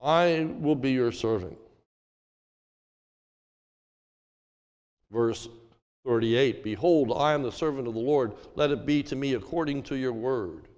I 0.00 0.48
will 0.58 0.74
be 0.74 0.92
your 0.92 1.12
servant. 1.12 1.58
Verse 5.10 5.48
38 6.04 6.62
Behold, 6.62 7.12
I 7.16 7.32
am 7.32 7.42
the 7.42 7.52
servant 7.52 7.88
of 7.88 7.94
the 7.94 8.00
Lord. 8.00 8.32
Let 8.54 8.70
it 8.70 8.86
be 8.86 9.02
to 9.04 9.16
me 9.16 9.34
according 9.34 9.82
to 9.84 9.96
your 9.96 10.12
word. 10.12 10.68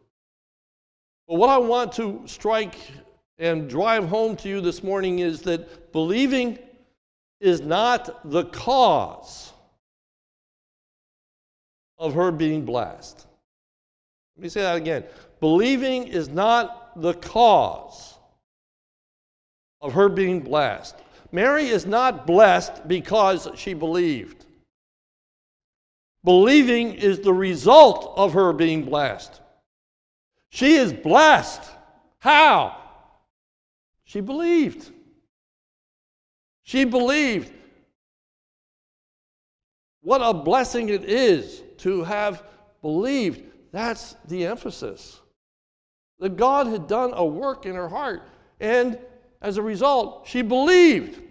But 1.28 1.36
what 1.36 1.48
I 1.48 1.58
want 1.58 1.92
to 1.94 2.22
strike 2.26 2.76
and 3.38 3.68
drive 3.68 4.08
home 4.08 4.36
to 4.36 4.48
you 4.48 4.60
this 4.60 4.82
morning 4.82 5.18
is 5.18 5.42
that 5.42 5.92
believing 5.92 6.58
is 7.40 7.60
not 7.60 8.30
the 8.30 8.44
cause 8.44 9.52
of 11.98 12.14
her 12.14 12.30
being 12.30 12.64
blessed. 12.64 13.26
Let 14.36 14.42
me 14.42 14.48
say 14.48 14.62
that 14.62 14.76
again. 14.76 15.04
Believing 15.40 16.04
is 16.04 16.28
not 16.28 17.00
the 17.00 17.14
cause 17.14 18.14
of 19.80 19.92
her 19.92 20.08
being 20.08 20.40
blessed. 20.40 20.96
Mary 21.32 21.66
is 21.66 21.86
not 21.86 22.26
blessed 22.26 22.86
because 22.88 23.48
she 23.56 23.74
believed. 23.74 24.45
Believing 26.26 26.94
is 26.94 27.20
the 27.20 27.32
result 27.32 28.14
of 28.16 28.32
her 28.32 28.52
being 28.52 28.84
blessed. 28.84 29.40
She 30.48 30.74
is 30.74 30.92
blessed. 30.92 31.62
How? 32.18 32.76
She 34.02 34.20
believed. 34.20 34.90
She 36.64 36.84
believed. 36.84 37.52
What 40.00 40.20
a 40.20 40.34
blessing 40.34 40.88
it 40.88 41.04
is 41.04 41.62
to 41.78 42.02
have 42.02 42.42
believed. 42.82 43.44
That's 43.70 44.16
the 44.26 44.46
emphasis. 44.46 45.20
That 46.18 46.36
God 46.36 46.66
had 46.66 46.88
done 46.88 47.12
a 47.14 47.24
work 47.24 47.66
in 47.66 47.76
her 47.76 47.88
heart. 47.88 48.28
And 48.58 48.98
as 49.40 49.58
a 49.58 49.62
result, 49.62 50.26
she 50.26 50.42
believed. 50.42 51.22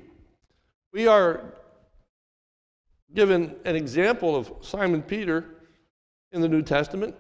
We 0.94 1.06
are 1.08 1.54
given 3.16 3.56
an 3.66 3.76
example 3.76 4.36
of 4.36 4.52
Simon 4.62 5.02
Peter 5.02 5.46
in 6.32 6.42
the 6.42 6.48
New 6.48 6.62
Testament. 6.62 7.16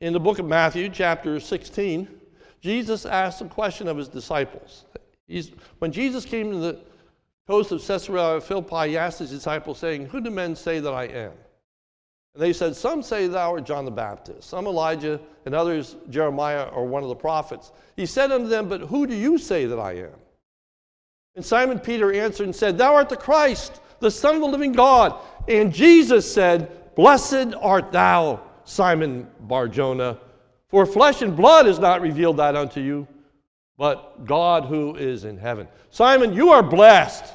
In 0.00 0.12
the 0.12 0.20
book 0.20 0.38
of 0.38 0.46
Matthew, 0.46 0.88
chapter 0.88 1.38
16, 1.38 2.08
Jesus 2.60 3.04
asked 3.04 3.42
a 3.42 3.44
question 3.44 3.86
of 3.86 3.96
his 3.96 4.08
disciples. 4.08 4.86
He's, 5.28 5.52
when 5.78 5.92
Jesus 5.92 6.24
came 6.24 6.50
to 6.50 6.58
the 6.58 6.80
coast 7.46 7.70
of 7.70 7.86
Caesarea 7.86 8.40
Philippi, 8.40 8.90
he 8.90 8.96
asked 8.96 9.18
his 9.18 9.30
disciples, 9.30 9.78
saying, 9.78 10.06
Who 10.06 10.20
do 10.20 10.30
men 10.30 10.56
say 10.56 10.80
that 10.80 10.92
I 10.92 11.04
am? 11.04 11.32
And 12.34 12.42
they 12.42 12.52
said, 12.52 12.74
Some 12.74 13.02
say 13.02 13.26
thou 13.26 13.52
art 13.52 13.64
John 13.64 13.84
the 13.84 13.90
Baptist, 13.90 14.48
some 14.48 14.66
Elijah, 14.66 15.20
and 15.44 15.54
others 15.54 15.96
Jeremiah 16.08 16.64
or 16.64 16.86
one 16.86 17.02
of 17.02 17.10
the 17.10 17.14
prophets. 17.14 17.72
He 17.96 18.06
said 18.06 18.32
unto 18.32 18.48
them, 18.48 18.68
But 18.68 18.80
who 18.80 19.06
do 19.06 19.14
you 19.14 19.38
say 19.38 19.66
that 19.66 19.78
I 19.78 19.92
am? 19.92 20.14
And 21.36 21.44
Simon 21.44 21.78
Peter 21.78 22.12
answered 22.12 22.44
and 22.44 22.56
said, 22.56 22.78
Thou 22.78 22.94
art 22.94 23.08
the 23.08 23.16
Christ, 23.16 23.80
the 24.04 24.10
Son 24.10 24.36
of 24.36 24.40
the 24.42 24.46
living 24.46 24.72
God. 24.72 25.18
And 25.48 25.74
Jesus 25.74 26.32
said, 26.32 26.94
Blessed 26.94 27.54
art 27.60 27.90
thou, 27.90 28.40
Simon 28.64 29.28
Barjona, 29.40 30.18
for 30.68 30.86
flesh 30.86 31.22
and 31.22 31.36
blood 31.36 31.66
has 31.66 31.80
not 31.80 32.00
revealed 32.00 32.36
that 32.36 32.54
unto 32.54 32.80
you, 32.80 33.08
but 33.76 34.24
God 34.24 34.66
who 34.66 34.94
is 34.94 35.24
in 35.24 35.36
heaven. 35.36 35.66
Simon, 35.90 36.32
you 36.32 36.50
are 36.50 36.62
blessed 36.62 37.34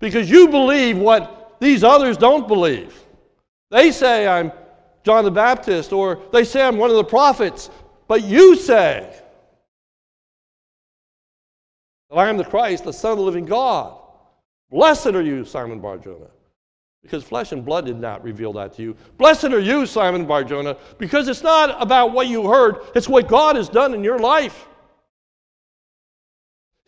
because 0.00 0.28
you 0.28 0.48
believe 0.48 0.98
what 0.98 1.56
these 1.60 1.82
others 1.82 2.16
don't 2.16 2.46
believe. 2.46 2.98
They 3.70 3.90
say 3.90 4.26
I'm 4.26 4.52
John 5.04 5.24
the 5.24 5.30
Baptist, 5.30 5.92
or 5.92 6.20
they 6.32 6.44
say 6.44 6.62
I'm 6.62 6.76
one 6.76 6.90
of 6.90 6.96
the 6.96 7.04
prophets, 7.04 7.70
but 8.08 8.24
you 8.24 8.56
say 8.56 9.14
that 12.10 12.16
I 12.16 12.28
am 12.28 12.36
the 12.36 12.44
Christ, 12.44 12.84
the 12.84 12.92
Son 12.92 13.12
of 13.12 13.18
the 13.18 13.24
living 13.24 13.46
God. 13.46 13.98
Blessed 14.74 15.06
are 15.06 15.22
you, 15.22 15.44
Simon 15.44 15.78
Barjona, 15.78 16.26
because 17.00 17.22
flesh 17.22 17.52
and 17.52 17.64
blood 17.64 17.86
did 17.86 17.96
not 17.96 18.24
reveal 18.24 18.52
that 18.54 18.72
to 18.72 18.82
you. 18.82 18.96
Blessed 19.18 19.44
are 19.44 19.60
you, 19.60 19.86
Simon 19.86 20.26
Barjona, 20.26 20.76
because 20.98 21.28
it's 21.28 21.44
not 21.44 21.80
about 21.80 22.10
what 22.10 22.26
you 22.26 22.48
heard, 22.48 22.78
it's 22.96 23.08
what 23.08 23.28
God 23.28 23.54
has 23.54 23.68
done 23.68 23.94
in 23.94 24.02
your 24.02 24.18
life. 24.18 24.66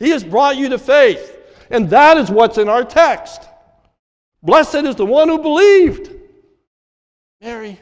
He 0.00 0.10
has 0.10 0.24
brought 0.24 0.56
you 0.56 0.68
to 0.70 0.78
faith, 0.78 1.38
and 1.70 1.88
that 1.90 2.16
is 2.16 2.28
what's 2.28 2.58
in 2.58 2.68
our 2.68 2.82
text. 2.82 3.42
Blessed 4.42 4.84
is 4.84 4.96
the 4.96 5.06
one 5.06 5.28
who 5.28 5.38
believed. 5.38 6.10
Mary, 7.40 7.78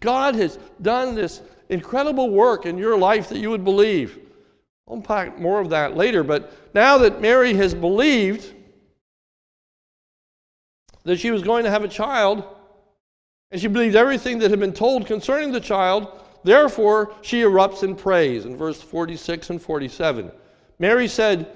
God 0.00 0.34
has 0.34 0.58
done 0.82 1.14
this 1.14 1.40
incredible 1.70 2.28
work 2.28 2.66
in 2.66 2.76
your 2.76 2.98
life 2.98 3.30
that 3.30 3.38
you 3.38 3.48
would 3.48 3.64
believe. 3.64 4.18
I'll 4.86 4.96
unpack 4.96 5.38
more 5.38 5.60
of 5.60 5.70
that 5.70 5.96
later, 5.96 6.22
but 6.22 6.52
now 6.74 6.98
that 6.98 7.22
Mary 7.22 7.54
has 7.54 7.72
believed 7.72 8.52
that 11.08 11.18
she 11.18 11.30
was 11.30 11.40
going 11.40 11.64
to 11.64 11.70
have 11.70 11.84
a 11.84 11.88
child, 11.88 12.44
and 13.50 13.58
she 13.58 13.66
believed 13.66 13.96
everything 13.96 14.38
that 14.38 14.50
had 14.50 14.60
been 14.60 14.74
told 14.74 15.06
concerning 15.06 15.50
the 15.50 15.58
child, 15.58 16.20
therefore 16.44 17.14
she 17.22 17.40
erupts 17.40 17.82
in 17.82 17.96
praise 17.96 18.44
in 18.44 18.54
verse 18.58 18.82
46 18.82 19.48
and 19.48 19.62
47. 19.62 20.30
Mary 20.78 21.08
said, 21.08 21.50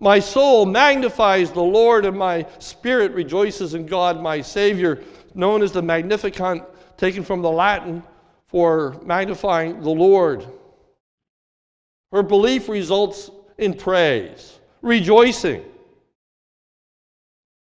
My 0.00 0.18
soul 0.18 0.66
magnifies 0.66 1.52
the 1.52 1.62
Lord, 1.62 2.04
and 2.04 2.18
my 2.18 2.44
spirit 2.58 3.12
rejoices 3.12 3.74
in 3.74 3.86
God 3.86 4.20
my 4.20 4.40
Savior 4.40 5.04
known 5.36 5.62
as 5.62 5.70
the 5.70 5.82
Magnificat, 5.82 6.64
taken 6.96 7.22
from 7.22 7.42
the 7.42 7.50
Latin 7.50 8.02
for 8.48 9.00
magnifying 9.04 9.80
the 9.82 9.90
Lord. 9.90 10.44
Her 12.10 12.24
belief 12.24 12.68
results 12.68 13.30
in 13.56 13.74
praise, 13.74 14.58
rejoicing, 14.82 15.62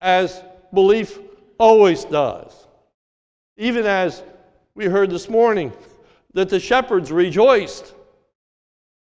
as 0.01 0.43
belief 0.73 1.19
always 1.57 2.05
does. 2.05 2.67
Even 3.57 3.85
as 3.85 4.23
we 4.75 4.85
heard 4.85 5.09
this 5.09 5.29
morning, 5.29 5.71
that 6.33 6.49
the 6.49 6.59
shepherds 6.59 7.11
rejoiced 7.11 7.93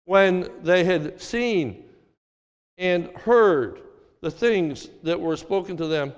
when 0.05 0.49
they 0.63 0.85
had 0.85 1.21
seen 1.21 1.85
and 2.79 3.09
heard 3.17 3.81
the 4.21 4.31
things 4.31 4.91
that 5.03 5.21
were 5.21 5.37
spoken 5.37 5.77
to 5.77 5.87
them 5.87 6.13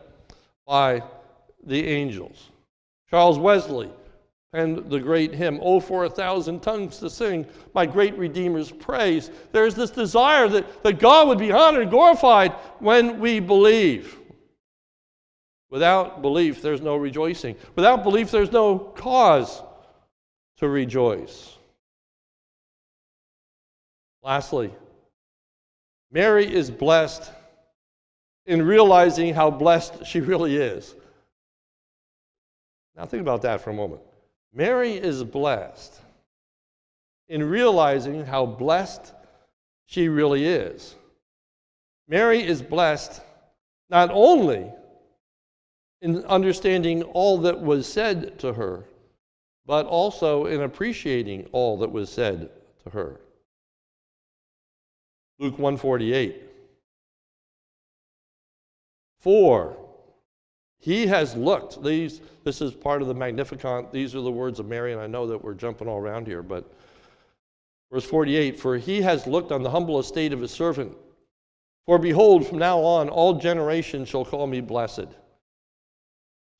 by 0.67 1.03
the 1.65 1.87
angels. 1.87 2.51
Charles 3.11 3.39
Wesley 3.39 3.91
and 4.53 4.89
the 4.91 5.01
great 5.01 5.35
hymn, 5.35 5.59
Oh, 5.63 5.81
for 5.81 6.05
a 6.05 6.11
thousand 6.11 6.61
tongues 6.61 6.99
to 6.99 7.11
sing 7.11 7.47
my 7.75 7.85
great 7.85 8.17
Redeemer's 8.17 8.71
praise. 8.71 9.31
There's 9.53 9.75
this 9.75 9.91
desire 9.91 10.49
that, 10.49 10.83
that 10.83 10.99
God 10.99 11.29
would 11.29 11.39
be 11.39 11.53
honored 11.53 11.83
and 11.83 11.91
glorified 11.91 12.53
when 12.79 13.21
we 13.21 13.41
believe. 13.41 14.19
Without 15.71 16.23
belief, 16.23 16.63
there's 16.63 16.81
no 16.81 16.97
rejoicing. 16.97 17.57
Without 17.75 18.03
belief, 18.03 18.31
there's 18.31 18.53
no 18.53 18.79
cause 18.79 19.63
to 20.59 20.69
rejoice. 20.69 21.57
Lastly, 24.23 24.73
Mary 26.11 26.53
is 26.53 26.71
blessed 26.71 27.31
in 28.47 28.63
realizing 28.63 29.35
how 29.35 29.51
blessed 29.51 30.07
she 30.07 30.21
really 30.21 30.57
is. 30.57 30.95
Now, 32.97 33.05
think 33.05 33.21
about 33.21 33.43
that 33.43 33.61
for 33.61 33.71
a 33.71 33.75
moment. 33.75 34.01
Mary 34.53 34.93
is 34.93 35.23
blessed 35.23 36.01
in 37.29 37.45
realizing 37.45 38.25
how 38.25 38.47
blessed 38.47 39.13
she 39.85 40.09
really 40.09 40.47
is. 40.47 40.97
Mary 42.09 42.43
is 42.43 42.63
blessed 42.63 43.21
not 43.91 44.11
only 44.11 44.73
in 46.01 46.25
understanding 46.25 47.03
all 47.03 47.39
that 47.39 47.61
was 47.61 47.87
said 47.87 48.39
to 48.39 48.53
her, 48.53 48.85
but 49.67 49.87
also 49.87 50.47
in 50.47 50.63
appreciating 50.63 51.49
all 51.53 51.79
that 51.79 51.91
was 51.91 52.11
said 52.11 52.51
to 52.85 52.91
her. 52.91 53.21
Luke 55.39 55.59
148. 55.59 56.43
For 59.21 59.77
he 60.79 61.07
has 61.07 61.35
looked. 61.35 61.83
These, 61.83 62.21
this 62.45 62.61
is 62.61 62.73
part 62.73 63.03
of 63.03 63.09
the 63.09 63.15
Magnificat. 63.15 63.93
These 63.93 64.15
are 64.15 64.21
the 64.21 64.31
words 64.31 64.61
of 64.61 64.67
Mary, 64.67 64.93
and 64.93 65.01
I 65.01 65.07
know 65.07 65.27
that 65.27 65.43
we're 65.43 65.55
jumping 65.55 65.89
all 65.89 65.99
around 65.99 66.27
here, 66.27 66.43
but 66.43 66.73
verse 67.93 68.05
48 68.05 68.59
For 68.59 68.77
he 68.77 69.03
has 69.03 69.27
looked 69.27 69.51
on 69.51 69.63
the 69.63 69.71
humble 69.71 69.99
estate 69.99 70.33
of 70.33 70.41
his 70.41 70.53
servant. 70.53 70.97
For 71.87 71.99
behold, 71.99 72.47
from 72.47 72.59
now 72.59 72.81
on, 72.81 73.09
all 73.09 73.35
generations 73.35 74.09
shall 74.09 74.25
call 74.25 74.47
me 74.47 74.61
blessed. 74.61 75.07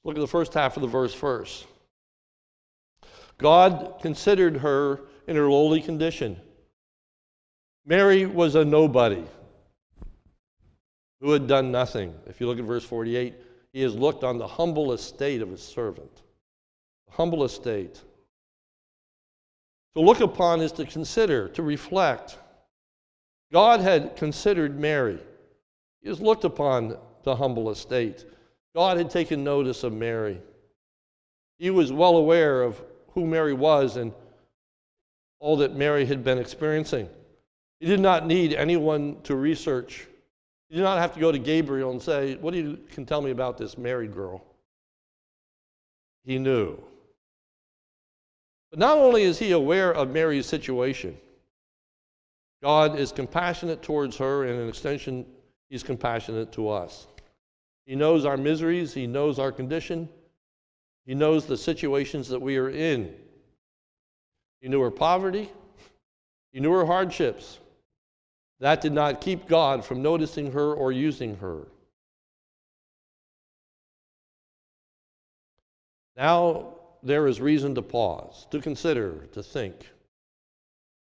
Look 0.05 0.17
at 0.17 0.21
the 0.21 0.27
first 0.27 0.55
half 0.55 0.77
of 0.77 0.83
the 0.83 0.89
verse 0.89 1.15
first. 1.15 1.67
God 3.39 3.97
considered 4.01 4.57
her 4.59 5.01
in 5.27 5.37
her 5.37 5.49
lowly 5.49 5.81
condition. 5.81 6.37
Mary 7.87 8.27
was 8.27 8.55
a 8.55 8.65
nobody 8.65 9.25
who 11.21 11.33
had 11.33 11.47
done 11.47 11.71
nothing. 11.71 12.15
If 12.27 12.41
you 12.41 12.47
look 12.47 12.59
at 12.59 12.65
verse 12.65 12.85
48, 12.85 13.35
he 13.73 13.83
has 13.83 13.95
looked 13.95 14.25
on 14.25 14.39
the 14.39 14.47
humble 14.47 14.93
estate 14.93 15.43
of 15.43 15.51
his 15.51 15.63
servant. 15.63 16.23
The 17.07 17.15
humble 17.15 17.45
estate. 17.45 18.01
To 19.95 20.03
look 20.03 20.21
upon 20.21 20.61
is 20.61 20.73
to 20.73 20.85
consider, 20.85 21.49
to 21.51 21.63
reflect. 21.63 22.39
God 23.53 23.81
had 23.81 24.17
considered 24.17 24.79
Mary. 24.79 25.19
He 26.03 26.09
has 26.09 26.21
looked 26.21 26.45
upon 26.45 26.97
the 27.25 27.37
humble 27.37 27.71
estate. 27.71 28.25
God 28.79 28.97
had 28.97 29.11
taken 29.11 29.43
notice 29.43 29.83
of 29.83 29.93
Mary. 29.93 30.41
He 31.59 31.69
was 31.69 31.93
well 31.93 32.17
aware 32.17 32.63
of 32.63 32.81
who 33.13 33.27
Mary 33.27 33.53
was 33.53 33.97
and 33.97 34.13
all 35.41 35.57
that 35.57 35.75
Mary 35.75 36.07
had 36.07 36.23
been 36.23 36.39
experiencing. 36.39 37.09
He 37.81 37.87
did 37.87 37.99
not 37.99 38.29
need 38.29 38.55
anyone 38.55 39.21
to 39.25 39.35
research. 39.35 40.07
He 40.69 40.77
did 40.77 40.85
not 40.85 40.99
have 40.99 41.13
to 41.15 41.19
go 41.19 41.33
to 41.33 41.41
Gabriel 41.41 41.91
and 41.91 42.01
say, 42.01 42.37
What 42.37 42.53
do 42.53 42.61
you 42.61 42.79
can 42.93 43.05
tell 43.05 43.21
me 43.21 43.33
about 43.33 43.59
this 43.59 43.77
married 43.77 44.15
girl? 44.15 44.45
He 46.23 46.39
knew. 46.39 46.79
But 48.71 48.79
not 48.79 48.97
only 48.97 49.25
is 49.25 49.41
he 49.41 49.51
aware 49.51 49.93
of 49.93 50.11
Mary's 50.11 50.47
situation, 50.47 51.19
God 52.63 52.97
is 52.97 53.11
compassionate 53.11 53.83
towards 53.83 54.17
her, 54.19 54.45
and 54.45 54.61
in 54.61 54.69
extension, 54.69 55.27
he's 55.69 55.83
compassionate 55.83 56.53
to 56.53 56.69
us. 56.69 57.09
He 57.89 57.97
knows 57.97 58.27
our 58.27 58.37
miseries, 58.37 58.93
he 58.93 59.07
knows 59.07 59.39
our 59.39 59.51
condition, 59.51 60.11
he 61.07 61.15
knows 61.15 61.47
the 61.47 61.57
situations 61.57 62.29
that 62.29 62.39
we 62.39 62.59
are 62.59 62.69
in. 62.69 63.15
He 64.61 64.69
knew 64.69 64.83
her 64.83 64.91
poverty, 64.91 65.51
he 66.53 66.61
knew 66.61 66.71
her 66.73 66.85
hardships. 66.85 67.61
That 68.61 68.83
did 68.83 68.93
not 68.93 69.23
keep 69.23 69.49
God 69.49 69.87
from 69.87 70.03
noticing 70.03 70.53
her 70.53 70.75
or 70.75 70.93
using 70.93 71.37
her. 71.37 71.67
Now 76.15 76.75
there 77.03 77.27
is 77.27 77.41
reason 77.41 77.75
to 77.77 77.81
pause, 77.81 78.47
to 78.51 78.61
consider, 78.61 79.29
to 79.33 79.43
think. 79.43 79.89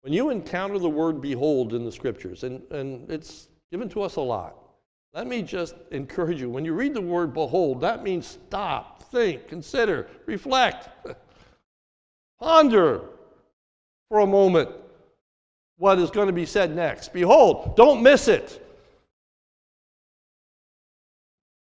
When 0.02 0.12
you 0.12 0.30
encounter 0.30 0.78
the 0.78 0.88
word 0.88 1.20
behold 1.20 1.74
in 1.74 1.84
the 1.84 1.90
scriptures, 1.90 2.44
and, 2.44 2.62
and 2.70 3.10
it's 3.10 3.48
given 3.72 3.88
to 3.88 4.02
us 4.02 4.14
a 4.14 4.20
lot, 4.20 4.69
let 5.12 5.26
me 5.26 5.42
just 5.42 5.74
encourage 5.90 6.40
you. 6.40 6.48
When 6.48 6.64
you 6.64 6.72
read 6.72 6.94
the 6.94 7.00
word 7.00 7.34
behold, 7.34 7.80
that 7.80 8.02
means 8.04 8.26
stop, 8.26 9.02
think, 9.10 9.48
consider, 9.48 10.08
reflect, 10.26 10.88
ponder 12.40 13.02
for 14.08 14.20
a 14.20 14.26
moment 14.26 14.70
what 15.78 15.98
is 15.98 16.10
going 16.10 16.28
to 16.28 16.32
be 16.32 16.46
said 16.46 16.74
next. 16.76 17.12
Behold, 17.12 17.76
don't 17.76 18.02
miss 18.02 18.28
it 18.28 18.64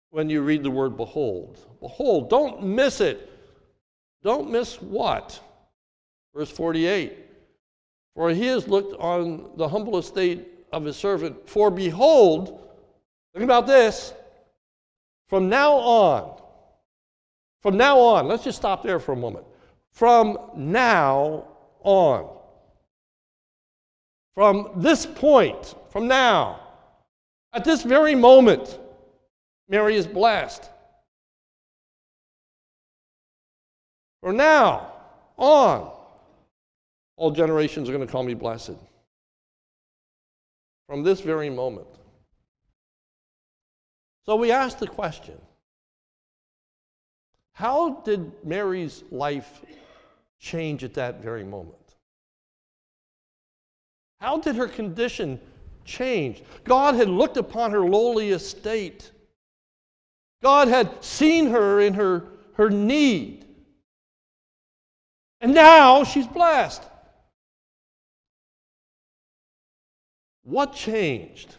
when 0.09 0.29
you 0.29 0.41
read 0.41 0.63
the 0.63 0.71
word 0.71 0.97
behold. 0.97 1.59
Behold, 1.79 2.29
don't 2.29 2.63
miss 2.63 2.99
it. 3.01 3.31
Don't 4.23 4.49
miss 4.49 4.81
what? 4.81 5.39
Verse 6.35 6.49
48 6.49 7.15
For 8.15 8.31
he 8.31 8.47
has 8.47 8.67
looked 8.67 8.93
on 8.99 9.51
the 9.55 9.67
humble 9.69 9.97
estate 9.97 10.47
of 10.73 10.83
his 10.83 10.97
servant. 10.97 11.47
For 11.47 11.69
behold, 11.71 12.66
think 13.37 13.47
about 13.47 13.67
this. 13.67 14.13
From 15.29 15.47
now 15.49 15.73
on, 15.73 16.41
from 17.61 17.77
now 17.77 17.99
on, 17.99 18.27
let's 18.27 18.43
just 18.43 18.57
stop 18.57 18.81
there 18.81 18.99
for 18.99 19.11
a 19.11 19.15
moment. 19.15 19.45
From 19.91 20.37
now 20.55 21.45
on, 21.83 22.35
from 24.33 24.71
this 24.77 25.05
point, 25.05 25.75
from 25.89 26.07
now, 26.07 26.59
at 27.53 27.63
this 27.63 27.83
very 27.83 28.15
moment, 28.15 28.79
Mary 29.69 29.95
is 29.95 30.07
blessed. 30.07 30.69
From 34.21 34.37
now 34.37 34.93
on, 35.37 35.91
all 37.17 37.31
generations 37.31 37.89
are 37.89 37.93
going 37.93 38.05
to 38.05 38.11
call 38.11 38.23
me 38.23 38.33
blessed. 38.33 38.77
From 40.87 41.03
this 41.03 41.21
very 41.21 41.49
moment. 41.49 41.87
So 44.27 44.35
we 44.35 44.51
ask 44.51 44.77
the 44.77 44.87
question 44.87 45.39
how 47.53 48.01
did 48.05 48.31
Mary's 48.45 49.03
life 49.09 49.61
change 50.39 50.83
at 50.83 50.93
that 50.95 51.23
very 51.23 51.43
moment? 51.43 51.95
How 54.19 54.37
did 54.37 54.57
her 54.57 54.67
condition 54.67 55.39
change? 55.85 56.43
God 56.65 56.95
had 56.95 57.07
looked 57.07 57.37
upon 57.37 57.71
her 57.71 57.79
lowly 57.79 58.29
estate. 58.31 59.11
God 60.43 60.67
had 60.67 61.03
seen 61.03 61.49
her 61.49 61.79
in 61.79 61.93
her, 61.95 62.25
her 62.53 62.69
need. 62.69 63.45
And 65.41 65.53
now 65.53 66.03
she's 66.03 66.27
blessed. 66.27 66.83
What 70.43 70.73
changed? 70.73 71.55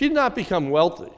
She 0.00 0.08
did 0.08 0.14
not 0.14 0.34
become 0.34 0.70
wealthy 0.70 1.12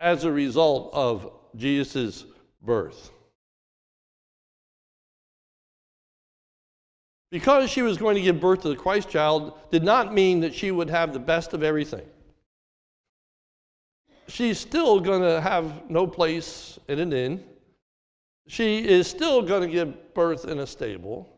as 0.00 0.24
a 0.24 0.32
result 0.32 0.88
of 0.94 1.30
Jesus' 1.54 2.24
birth. 2.62 3.10
Because 7.30 7.68
she 7.68 7.82
was 7.82 7.98
going 7.98 8.14
to 8.14 8.22
give 8.22 8.40
birth 8.40 8.62
to 8.62 8.70
the 8.70 8.74
Christ 8.74 9.10
child 9.10 9.58
did 9.70 9.84
not 9.84 10.14
mean 10.14 10.40
that 10.40 10.54
she 10.54 10.70
would 10.70 10.88
have 10.88 11.12
the 11.12 11.18
best 11.18 11.52
of 11.52 11.62
everything. 11.62 12.08
She's 14.28 14.58
still 14.58 14.98
going 14.98 15.20
to 15.20 15.42
have 15.42 15.90
no 15.90 16.06
place 16.06 16.78
in 16.88 17.00
an 17.00 17.12
inn. 17.12 17.44
She 18.48 18.88
is 18.88 19.06
still 19.06 19.42
going 19.42 19.60
to 19.60 19.68
give 19.68 20.14
birth 20.14 20.46
in 20.46 20.60
a 20.60 20.66
stable. 20.66 21.28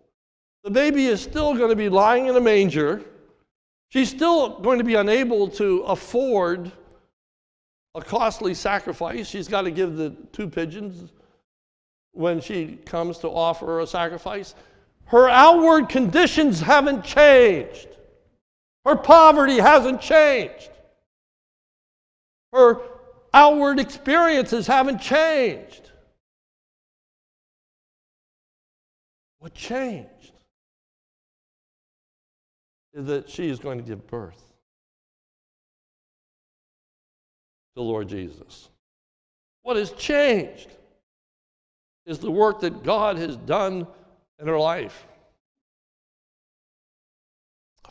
The 0.62 0.70
baby 0.70 1.06
is 1.06 1.20
still 1.20 1.56
going 1.56 1.70
to 1.70 1.76
be 1.76 1.88
lying 1.88 2.26
in 2.26 2.36
a 2.36 2.40
manger. 2.40 3.02
She's 3.92 4.08
still 4.08 4.58
going 4.60 4.78
to 4.78 4.84
be 4.84 4.94
unable 4.94 5.48
to 5.48 5.82
afford 5.82 6.72
a 7.94 8.00
costly 8.00 8.54
sacrifice. 8.54 9.28
She's 9.28 9.48
got 9.48 9.62
to 9.62 9.70
give 9.70 9.96
the 9.96 10.16
two 10.32 10.48
pigeons 10.48 11.12
when 12.12 12.40
she 12.40 12.78
comes 12.86 13.18
to 13.18 13.28
offer 13.28 13.80
a 13.80 13.86
sacrifice. 13.86 14.54
Her 15.04 15.28
outward 15.28 15.90
conditions 15.90 16.58
haven't 16.58 17.04
changed. 17.04 17.88
Her 18.86 18.96
poverty 18.96 19.58
hasn't 19.58 20.00
changed. 20.00 20.70
Her 22.54 22.80
outward 23.34 23.78
experiences 23.78 24.66
haven't 24.66 25.02
changed. 25.02 25.90
What 29.40 29.52
changed 29.52 30.21
is 32.94 33.06
that 33.06 33.28
she 33.28 33.48
is 33.48 33.58
going 33.58 33.78
to 33.78 33.84
give 33.84 34.06
birth 34.06 34.36
to 34.36 34.42
the 37.76 37.82
Lord 37.82 38.08
Jesus. 38.08 38.68
What 39.62 39.76
has 39.76 39.92
changed 39.92 40.68
is 42.04 42.18
the 42.18 42.30
work 42.30 42.60
that 42.60 42.82
God 42.82 43.16
has 43.16 43.36
done 43.36 43.86
in 44.40 44.48
her 44.48 44.58
life. 44.58 45.06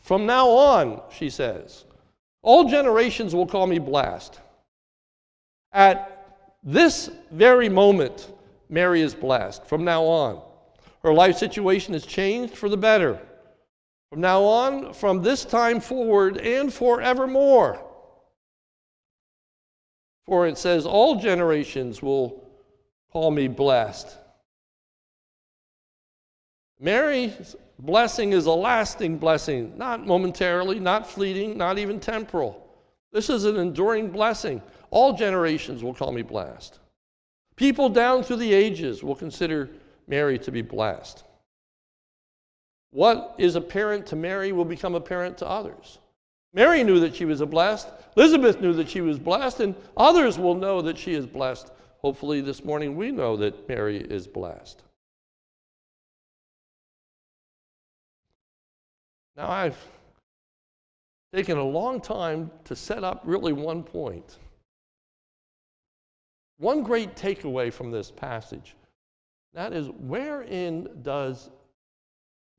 From 0.04 0.26
now 0.26 0.50
on, 0.50 1.02
she 1.12 1.30
says, 1.30 1.86
all 2.42 2.68
generations 2.68 3.34
will 3.34 3.46
call 3.46 3.68
me 3.68 3.80
blessed. 3.80 4.40
At 5.72 6.58
this 6.64 7.10
very 7.32 7.70
moment, 7.70 8.34
Mary 8.70 9.02
is 9.02 9.16
blessed. 9.16 9.66
From 9.66 9.84
now 9.84 10.04
on, 10.04 10.42
her 11.04 11.14
life 11.14 11.38
situation 11.38 11.94
has 11.94 12.06
changed 12.06 12.56
for 12.56 12.68
the 12.68 12.78
better. 12.78 13.20
From 14.12 14.20
now 14.20 14.44
on, 14.44 14.94
from 14.94 15.22
this 15.22 15.46
time 15.46 15.80
forward, 15.80 16.38
and 16.38 16.72
forevermore. 16.72 17.82
For 20.26 20.48
it 20.48 20.58
says, 20.58 20.86
All 20.86 21.16
generations 21.16 22.04
will 22.04 22.46
call 23.14 23.32
me 23.32 23.48
blessed. 23.48 24.18
Mary's 26.78 27.56
blessing 27.80 28.34
is 28.34 28.48
a 28.48 28.52
lasting 28.52 29.18
blessing, 29.18 29.78
not 29.78 30.06
momentarily, 30.06 30.78
not 30.78 31.08
fleeting, 31.10 31.58
not 31.58 31.80
even 31.80 31.98
temporal. 31.98 32.68
This 33.14 33.30
is 33.30 33.46
an 33.46 33.56
enduring 33.56 34.12
blessing. 34.12 34.62
All 34.90 35.14
generations 35.14 35.84
will 35.84 35.94
call 35.94 36.12
me 36.12 36.22
blessed. 36.22 36.80
People 37.56 37.88
down 37.88 38.24
through 38.24 38.38
the 38.38 38.54
ages 38.54 39.06
will 39.06 39.16
consider 39.16 39.70
Mary 40.08 40.38
to 40.40 40.52
be 40.52 40.62
blessed. 40.62 41.24
What 42.92 43.36
is 43.38 43.56
apparent 43.56 44.06
to 44.08 44.16
Mary 44.16 44.52
will 44.52 44.66
become 44.66 44.96
apparent 44.96 45.38
to 45.40 45.48
others. 45.48 46.00
Mary 46.54 46.84
knew 46.84 47.00
that 47.00 47.16
she 47.16 47.26
was 47.26 47.42
blessed. 47.42 47.88
Elizabeth 48.18 48.60
knew 48.60 48.74
that 48.74 48.90
she 48.90 49.02
was 49.02 49.18
blessed, 49.18 49.62
and 49.62 49.76
others 49.96 50.38
will 50.38 50.56
know 50.56 50.82
that 50.82 50.98
she 50.98 51.14
is 51.14 51.26
blessed. 51.26 51.72
Hopefully, 52.00 52.42
this 52.42 52.66
morning 52.66 52.98
we 52.98 53.12
know 53.12 53.38
that 53.38 53.68
Mary 53.70 53.98
is 53.98 54.28
blessed. 54.28 54.84
Now, 59.38 59.50
I've 59.50 59.78
taken 61.34 61.58
a 61.58 61.64
long 61.64 62.02
time 62.02 62.52
to 62.66 62.76
set 62.76 63.06
up 63.06 63.22
really 63.24 63.54
one 63.54 63.84
point. 63.84 64.38
One 66.58 66.84
great 66.84 67.16
takeaway 67.16 67.72
from 67.72 67.90
this 67.90 68.12
passage 68.12 68.76
that 69.54 69.74
is, 69.74 69.90
wherein 70.00 70.88
does 71.02 71.50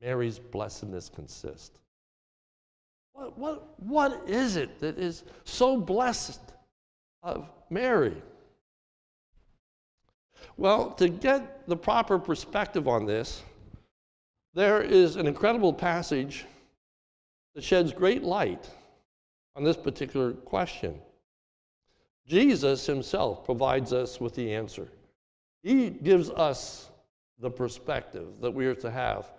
Mary's 0.02 0.38
blessedness 0.38 1.08
consist? 1.08 1.78
What, 3.12 3.38
what, 3.38 3.80
what 3.80 4.28
is 4.28 4.56
it 4.56 4.80
that 4.80 4.98
is 4.98 5.22
so 5.44 5.76
blessed 5.76 6.40
of 7.22 7.48
Mary? 7.70 8.16
Well, 10.56 10.90
to 10.92 11.08
get 11.08 11.68
the 11.68 11.76
proper 11.76 12.18
perspective 12.18 12.88
on 12.88 13.06
this, 13.06 13.42
there 14.54 14.82
is 14.82 15.16
an 15.16 15.26
incredible 15.26 15.72
passage 15.72 16.44
that 17.54 17.62
sheds 17.62 17.92
great 17.92 18.22
light 18.22 18.68
on 19.54 19.62
this 19.62 19.76
particular 19.76 20.32
question. 20.32 20.98
Jesus 22.26 22.86
himself 22.86 23.44
provides 23.44 23.92
us 23.92 24.20
with 24.20 24.34
the 24.34 24.52
answer. 24.52 24.88
He 25.62 25.90
gives 25.90 26.30
us 26.30 26.90
the 27.38 27.50
perspective 27.50 28.28
that 28.40 28.50
we 28.50 28.66
are 28.66 28.74
to 28.76 28.90
have 28.90 29.30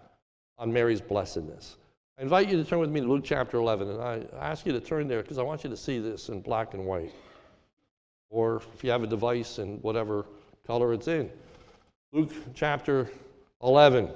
on 0.58 0.72
Mary's 0.72 1.02
blessedness. 1.02 1.78
I 2.18 2.22
invite 2.22 2.50
you 2.50 2.58
to 2.58 2.64
turn 2.64 2.80
with 2.80 2.92
me 2.92 3.02
to 3.02 3.08
Luke 3.08 3.24
chapter 3.24 3.58
11, 3.58 3.90
and 3.90 4.02
I 4.02 4.24
ask 4.40 4.66
you 4.66 4.72
to 4.72 4.80
turn 4.80 5.08
there 5.08 5.22
because 5.22 5.38
I 5.38 5.44
want 5.44 5.64
you 5.64 5.70
to 5.70 5.78
see 5.78 6.00
this 6.00 6.30
in 6.30 6.42
black 6.42 6.74
and 6.74 6.86
white. 6.86 7.12
Or 8.30 8.62
if 8.74 8.84
you 8.84 8.92
have 8.92 9.04
a 9.04 9.08
device 9.08 9.60
in 9.60 9.78
whatever 9.82 10.26
color 10.66 10.94
it's 10.94 11.08
in. 11.08 11.30
Luke 12.12 12.32
chapter 12.54 13.10
11. 13.64 14.10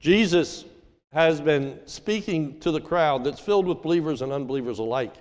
Jesus 0.00 0.64
has 1.12 1.40
been 1.40 1.78
speaking 1.86 2.58
to 2.60 2.72
the 2.72 2.80
crowd 2.80 3.22
that's 3.22 3.40
filled 3.40 3.66
with 3.66 3.80
believers 3.80 4.20
and 4.20 4.32
unbelievers 4.32 4.80
alike. 4.80 5.14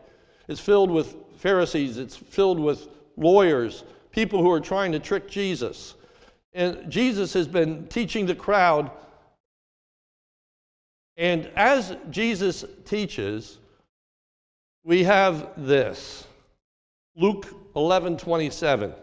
It's 0.47 0.60
filled 0.60 0.89
with 0.89 1.15
Pharisees, 1.38 1.97
it's 1.97 2.15
filled 2.15 2.60
with 2.60 2.88
lawyers, 3.15 3.84
people 4.12 4.41
who 4.41 4.51
are 4.51 4.60
trying 4.60 4.91
to 4.91 4.99
trick 4.99 5.29
Jesus. 5.29 5.95
And 6.53 6.91
Jesus 6.91 7.33
has 7.33 7.47
been 7.47 7.87
teaching 7.87 8.25
the 8.25 8.35
crowd. 8.35 8.91
And 11.17 11.49
as 11.55 11.95
Jesus 12.09 12.63
teaches, 12.85 13.59
we 14.83 15.03
have 15.03 15.49
this 15.57 16.27
Luke 17.15 17.47
11 17.75 18.17
27. 18.17 18.93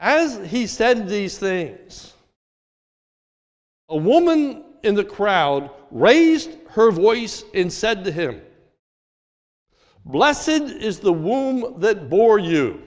As 0.00 0.38
he 0.50 0.66
said 0.66 1.08
these 1.08 1.38
things, 1.38 2.14
a 3.88 3.96
woman 3.96 4.64
in 4.82 4.94
the 4.94 5.04
crowd 5.04 5.70
raised 5.90 6.50
her 6.70 6.90
voice 6.90 7.44
and 7.54 7.72
said 7.72 8.04
to 8.04 8.12
him, 8.12 8.40
Blessed 10.04 10.48
is 10.48 11.00
the 11.00 11.12
womb 11.12 11.80
that 11.80 12.08
bore 12.08 12.38
you, 12.38 12.82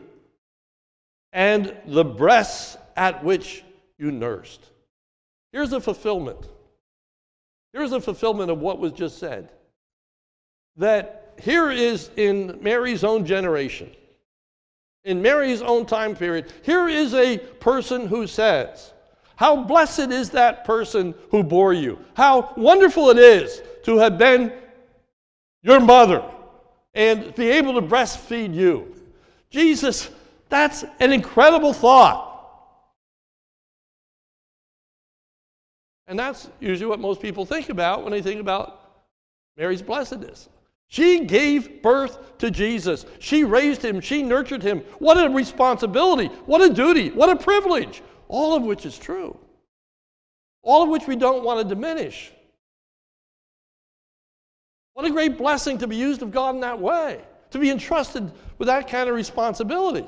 and 1.33 1.75
the 1.85 2.05
breasts 2.05 2.77
at 3.01 3.23
which 3.23 3.63
you 3.97 4.11
nursed. 4.11 4.63
Here's 5.51 5.73
a 5.73 5.81
fulfillment. 5.81 6.47
Here's 7.73 7.93
a 7.93 7.99
fulfillment 7.99 8.51
of 8.51 8.59
what 8.59 8.77
was 8.77 8.91
just 8.91 9.17
said. 9.17 9.51
That 10.77 11.33
here 11.41 11.71
is 11.71 12.11
in 12.15 12.59
Mary's 12.61 13.03
own 13.03 13.25
generation, 13.25 13.89
in 15.03 15.19
Mary's 15.19 15.63
own 15.63 15.87
time 15.87 16.15
period, 16.15 16.53
here 16.61 16.87
is 16.87 17.15
a 17.15 17.39
person 17.39 18.05
who 18.05 18.27
says, 18.27 18.93
How 19.35 19.63
blessed 19.63 20.11
is 20.11 20.29
that 20.29 20.63
person 20.63 21.15
who 21.31 21.41
bore 21.41 21.73
you. 21.73 21.97
How 22.13 22.53
wonderful 22.55 23.09
it 23.09 23.17
is 23.17 23.63
to 23.85 23.97
have 23.97 24.19
been 24.19 24.53
your 25.63 25.79
mother 25.79 26.23
and 26.93 27.33
be 27.33 27.49
able 27.49 27.73
to 27.73 27.81
breastfeed 27.81 28.53
you. 28.53 28.95
Jesus, 29.49 30.11
that's 30.49 30.85
an 30.99 31.11
incredible 31.11 31.73
thought. 31.73 32.30
And 36.11 36.19
that's 36.19 36.49
usually 36.59 36.89
what 36.89 36.99
most 36.99 37.21
people 37.21 37.45
think 37.45 37.69
about 37.69 38.03
when 38.03 38.11
they 38.11 38.21
think 38.21 38.41
about 38.41 38.81
Mary's 39.55 39.81
blessedness. 39.81 40.49
She 40.89 41.23
gave 41.23 41.81
birth 41.81 42.37
to 42.39 42.51
Jesus. 42.51 43.05
She 43.19 43.45
raised 43.45 43.81
him. 43.81 44.01
She 44.01 44.21
nurtured 44.21 44.61
him. 44.61 44.81
What 44.99 45.15
a 45.15 45.29
responsibility. 45.29 46.27
What 46.47 46.61
a 46.61 46.73
duty. 46.73 47.11
What 47.11 47.29
a 47.29 47.37
privilege. 47.37 48.01
All 48.27 48.57
of 48.57 48.63
which 48.63 48.85
is 48.85 48.97
true. 48.97 49.37
All 50.63 50.83
of 50.83 50.89
which 50.89 51.07
we 51.07 51.15
don't 51.15 51.45
want 51.45 51.61
to 51.61 51.75
diminish. 51.75 52.33
What 54.91 55.05
a 55.05 55.11
great 55.11 55.37
blessing 55.37 55.77
to 55.77 55.87
be 55.87 55.95
used 55.95 56.21
of 56.23 56.31
God 56.33 56.55
in 56.55 56.59
that 56.59 56.81
way, 56.81 57.21
to 57.51 57.57
be 57.57 57.69
entrusted 57.69 58.29
with 58.57 58.65
that 58.67 58.89
kind 58.89 59.07
of 59.07 59.15
responsibility. 59.15 60.05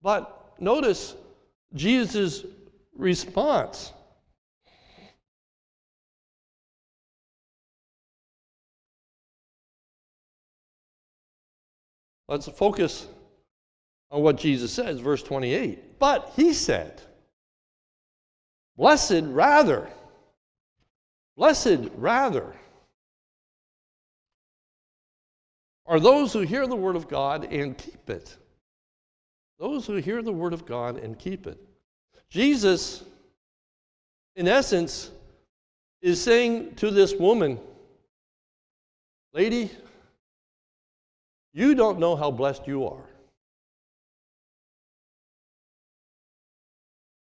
But 0.00 0.54
notice 0.60 1.16
Jesus' 1.74 2.44
response. 2.96 3.92
Let's 12.28 12.48
focus 12.48 13.06
on 14.10 14.22
what 14.22 14.36
Jesus 14.36 14.72
says, 14.72 14.98
verse 15.00 15.22
28. 15.22 15.98
But 15.98 16.32
he 16.34 16.52
said, 16.52 17.00
Blessed 18.76 19.22
rather, 19.24 19.88
blessed 21.36 21.90
rather 21.96 22.54
are 25.86 26.00
those 26.00 26.32
who 26.32 26.40
hear 26.40 26.66
the 26.66 26.76
word 26.76 26.96
of 26.96 27.08
God 27.08 27.44
and 27.52 27.78
keep 27.78 28.10
it. 28.10 28.36
Those 29.58 29.86
who 29.86 29.96
hear 29.96 30.20
the 30.20 30.32
word 30.32 30.52
of 30.52 30.66
God 30.66 30.98
and 30.98 31.18
keep 31.18 31.46
it. 31.46 31.65
Jesus, 32.30 33.04
in 34.34 34.48
essence, 34.48 35.10
is 36.02 36.22
saying 36.22 36.74
to 36.76 36.90
this 36.90 37.14
woman, 37.14 37.58
Lady, 39.32 39.70
you 41.52 41.74
don't 41.74 41.98
know 41.98 42.16
how 42.16 42.30
blessed 42.30 42.66
you 42.66 42.86
are. 42.86 43.04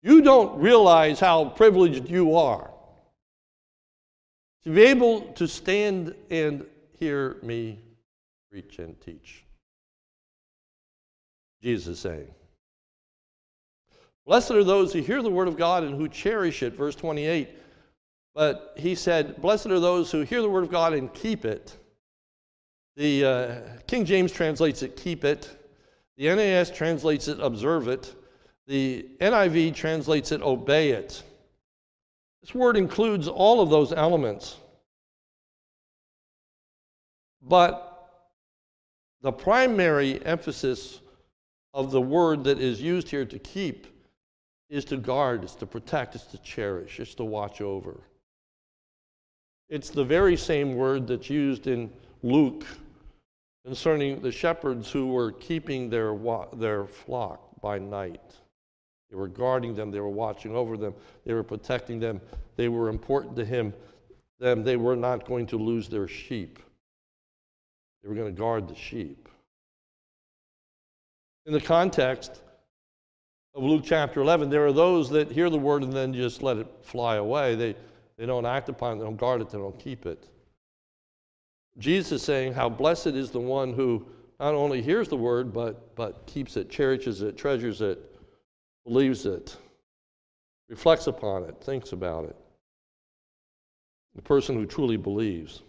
You 0.02 0.20
don't 0.20 0.58
realize 0.58 1.20
how 1.20 1.46
privileged 1.46 2.08
you 2.08 2.36
are 2.36 2.70
to 4.64 4.70
be 4.70 4.82
able 4.82 5.22
to 5.32 5.46
stand 5.46 6.14
and 6.30 6.64
hear 6.98 7.36
me 7.42 7.80
preach 8.50 8.78
and 8.78 9.00
teach. 9.00 9.44
Jesus 11.62 11.88
is 11.88 11.98
saying. 12.00 12.34
Blessed 14.26 14.52
are 14.52 14.64
those 14.64 14.92
who 14.92 15.00
hear 15.00 15.22
the 15.22 15.30
word 15.30 15.48
of 15.48 15.56
God 15.56 15.82
and 15.82 15.96
who 15.96 16.08
cherish 16.08 16.62
it, 16.62 16.74
verse 16.74 16.94
28. 16.94 17.48
But 18.34 18.74
he 18.76 18.94
said, 18.94 19.40
Blessed 19.42 19.66
are 19.66 19.80
those 19.80 20.10
who 20.10 20.22
hear 20.22 20.40
the 20.40 20.48
word 20.48 20.64
of 20.64 20.70
God 20.70 20.94
and 20.94 21.12
keep 21.12 21.44
it. 21.44 21.76
The 22.96 23.24
uh, 23.24 23.60
King 23.86 24.04
James 24.04 24.32
translates 24.32 24.82
it, 24.82 24.96
keep 24.96 25.24
it. 25.24 25.58
The 26.16 26.34
NAS 26.34 26.70
translates 26.70 27.28
it, 27.28 27.40
observe 27.40 27.88
it. 27.88 28.14
The 28.66 29.08
NIV 29.20 29.74
translates 29.74 30.30
it, 30.30 30.40
obey 30.40 30.90
it. 30.90 31.22
This 32.42 32.54
word 32.54 32.76
includes 32.76 33.28
all 33.28 33.60
of 33.60 33.70
those 33.70 33.92
elements. 33.92 34.56
But 37.42 37.88
the 39.20 39.32
primary 39.32 40.24
emphasis 40.24 41.00
of 41.74 41.90
the 41.90 42.00
word 42.00 42.44
that 42.44 42.60
is 42.60 42.80
used 42.80 43.08
here 43.08 43.24
to 43.24 43.38
keep 43.38 43.86
is 44.72 44.86
to 44.86 44.96
guard, 44.96 45.44
it's 45.44 45.54
to 45.54 45.66
protect, 45.66 46.14
it's 46.14 46.24
to 46.24 46.38
cherish, 46.38 46.98
it's 46.98 47.14
to 47.14 47.24
watch 47.24 47.60
over. 47.60 48.00
It's 49.68 49.90
the 49.90 50.02
very 50.02 50.34
same 50.34 50.76
word 50.76 51.06
that's 51.06 51.28
used 51.28 51.66
in 51.66 51.92
Luke 52.22 52.64
concerning 53.66 54.22
the 54.22 54.32
shepherds 54.32 54.90
who 54.90 55.08
were 55.08 55.30
keeping 55.32 55.90
their, 55.90 56.16
their 56.54 56.86
flock 56.86 57.60
by 57.60 57.78
night. 57.78 58.22
They 59.10 59.16
were 59.16 59.28
guarding 59.28 59.74
them, 59.74 59.90
they 59.90 60.00
were 60.00 60.08
watching 60.08 60.56
over 60.56 60.78
them, 60.78 60.94
they 61.26 61.34
were 61.34 61.42
protecting 61.42 62.00
them, 62.00 62.22
they 62.56 62.70
were 62.70 62.88
important 62.88 63.36
to 63.36 63.44
him. 63.44 63.74
Them, 64.40 64.64
they 64.64 64.76
were 64.76 64.96
not 64.96 65.26
going 65.26 65.46
to 65.48 65.58
lose 65.58 65.88
their 65.88 66.08
sheep. 66.08 66.58
They 68.02 68.08
were 68.08 68.14
going 68.14 68.34
to 68.34 68.40
guard 68.40 68.68
the 68.68 68.74
sheep. 68.74 69.28
In 71.44 71.52
the 71.52 71.60
context 71.60 72.40
of 73.54 73.62
Luke 73.62 73.82
chapter 73.84 74.20
11, 74.20 74.48
there 74.48 74.66
are 74.66 74.72
those 74.72 75.10
that 75.10 75.30
hear 75.30 75.50
the 75.50 75.58
word 75.58 75.82
and 75.82 75.92
then 75.92 76.14
just 76.14 76.42
let 76.42 76.56
it 76.56 76.66
fly 76.82 77.16
away. 77.16 77.54
They, 77.54 77.76
they 78.16 78.26
don't 78.26 78.46
act 78.46 78.68
upon 78.68 78.96
it, 78.96 79.00
they 79.00 79.04
don't 79.04 79.16
guard 79.16 79.40
it, 79.40 79.50
they 79.50 79.58
don't 79.58 79.78
keep 79.78 80.06
it. 80.06 80.28
Jesus 81.78 82.12
is 82.12 82.22
saying 82.22 82.54
how 82.54 82.68
blessed 82.68 83.08
is 83.08 83.30
the 83.30 83.40
one 83.40 83.72
who 83.72 84.06
not 84.40 84.54
only 84.54 84.82
hears 84.82 85.08
the 85.08 85.16
word, 85.16 85.52
but, 85.52 85.94
but 85.94 86.26
keeps 86.26 86.56
it, 86.56 86.70
cherishes 86.70 87.22
it, 87.22 87.36
treasures 87.36 87.80
it, 87.80 87.98
believes 88.84 89.26
it, 89.26 89.56
reflects 90.68 91.06
upon 91.06 91.44
it, 91.44 91.62
thinks 91.62 91.92
about 91.92 92.24
it. 92.24 92.36
The 94.14 94.22
person 94.22 94.56
who 94.56 94.66
truly 94.66 94.96
believes. 94.96 95.62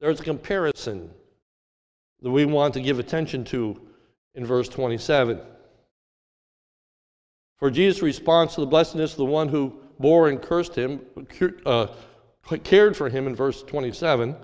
There's 0.00 0.20
a 0.20 0.24
comparison 0.24 1.10
that 2.22 2.30
we 2.30 2.44
want 2.46 2.74
to 2.74 2.80
give 2.80 2.98
attention 2.98 3.44
to 3.44 3.80
in 4.34 4.44
verse 4.44 4.68
27. 4.68 5.40
For 7.58 7.70
Jesus' 7.70 8.02
response 8.02 8.54
to 8.54 8.62
the 8.62 8.66
blessedness 8.66 9.12
of 9.12 9.18
the 9.18 9.24
one 9.26 9.48
who 9.48 9.80
bore 9.98 10.28
and 10.28 10.40
cursed 10.40 10.74
him, 10.74 11.00
uh, 11.66 11.88
cared 12.64 12.96
for 12.96 13.08
him 13.08 13.26
in 13.26 13.36
verse 13.36 13.62
27. 13.62 14.34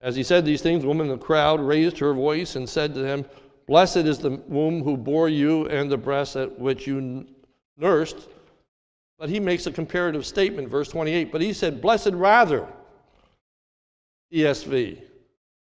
As 0.00 0.14
he 0.14 0.22
said 0.22 0.44
these 0.44 0.60
things, 0.60 0.82
the 0.82 0.88
woman 0.88 1.06
in 1.06 1.18
the 1.18 1.24
crowd 1.24 1.60
raised 1.60 1.98
her 1.98 2.12
voice 2.12 2.56
and 2.56 2.68
said 2.68 2.94
to 2.94 3.04
him, 3.04 3.24
Blessed 3.66 3.98
is 3.98 4.18
the 4.18 4.30
womb 4.30 4.82
who 4.82 4.96
bore 4.96 5.28
you 5.28 5.66
and 5.66 5.90
the 5.90 5.96
breast 5.96 6.36
at 6.36 6.58
which 6.58 6.86
you 6.86 7.26
nursed. 7.76 8.28
But 9.18 9.28
he 9.28 9.40
makes 9.40 9.66
a 9.66 9.72
comparative 9.72 10.24
statement, 10.24 10.68
verse 10.68 10.88
28. 10.88 11.32
But 11.32 11.40
he 11.40 11.52
said, 11.52 11.80
Blessed 11.80 12.12
rather, 12.12 12.66
ESV. 14.32 15.02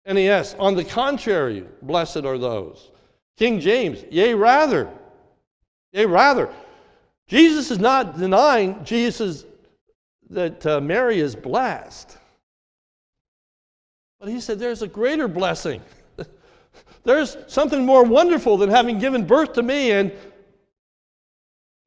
NAS, 0.06 0.56
on 0.60 0.76
the 0.76 0.84
contrary, 0.84 1.66
blessed 1.82 2.26
are 2.26 2.38
those. 2.38 2.92
King 3.38 3.60
James, 3.60 4.04
yea, 4.12 4.34
rather. 4.34 4.90
Yea, 5.92 6.06
rather. 6.06 6.50
Jesus 7.28 7.72
is 7.72 7.80
not 7.80 8.18
denying 8.18 8.84
Jesus 8.84 9.46
that 10.30 10.66
uh, 10.66 10.82
Mary 10.82 11.20
is 11.20 11.36
blessed. 11.36 12.18
But 14.20 14.30
he 14.30 14.40
said 14.40 14.60
there's 14.60 14.82
a 14.82 14.88
greater 14.88 15.28
blessing. 15.28 15.82
there's 17.04 17.38
something 17.48 17.86
more 17.86 18.04
wonderful 18.04 18.58
than 18.58 18.70
having 18.70 19.00
given 19.00 19.26
birth 19.26 19.54
to 19.54 19.64
me 19.64 19.92
and 19.92 20.12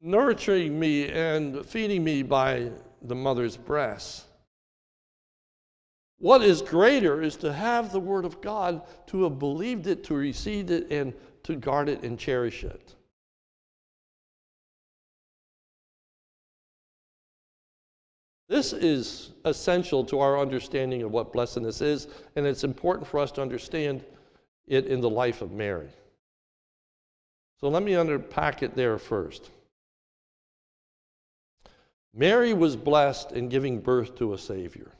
nurturing 0.01 0.79
me 0.79 1.09
and 1.09 1.65
feeding 1.65 2.03
me 2.03 2.23
by 2.23 2.69
the 3.01 3.15
mother's 3.15 3.57
breast. 3.57 4.26
What 6.19 6.41
is 6.41 6.61
greater 6.61 7.21
is 7.21 7.35
to 7.37 7.53
have 7.53 7.91
the 7.91 7.99
Word 7.99 8.25
of 8.25 8.41
God, 8.41 8.81
to 9.07 9.23
have 9.23 9.37
believed 9.37 9.87
it, 9.87 10.03
to 10.05 10.15
receive 10.15 10.71
it, 10.71 10.91
and 10.91 11.13
to 11.43 11.55
guard 11.55 11.89
it 11.89 12.03
and 12.03 12.17
cherish 12.17 12.63
it. 12.63 12.95
This 18.49 18.73
is 18.73 19.33
essential 19.45 20.05
to 20.05 20.19
our 20.19 20.39
understanding 20.39 21.03
of 21.03 21.11
what 21.11 21.33
blessedness 21.33 21.81
is, 21.81 22.07
and 22.35 22.47
it's 22.47 22.63
important 22.63 23.07
for 23.07 23.19
us 23.19 23.31
to 23.33 23.41
understand 23.41 24.03
it 24.67 24.87
in 24.87 25.01
the 25.01 25.09
life 25.09 25.41
of 25.41 25.51
Mary. 25.51 25.89
So 27.59 27.67
let 27.69 27.83
me 27.83 27.93
unpack 27.93 28.63
it 28.63 28.75
there 28.75 28.97
first. 28.97 29.51
Mary 32.13 32.53
was 32.53 32.75
blessed 32.75 33.33
in 33.33 33.49
giving 33.49 33.79
birth 33.79 34.15
to 34.15 34.33
a 34.33 34.37
Savior. 34.37 34.91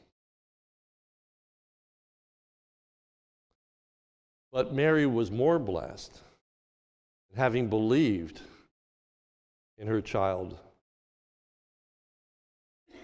But 4.52 4.72
Mary 4.72 5.06
was 5.06 5.30
more 5.30 5.58
blessed 5.58 6.22
having 7.36 7.68
believed 7.68 8.40
in 9.76 9.86
her 9.86 10.00
child 10.00 10.58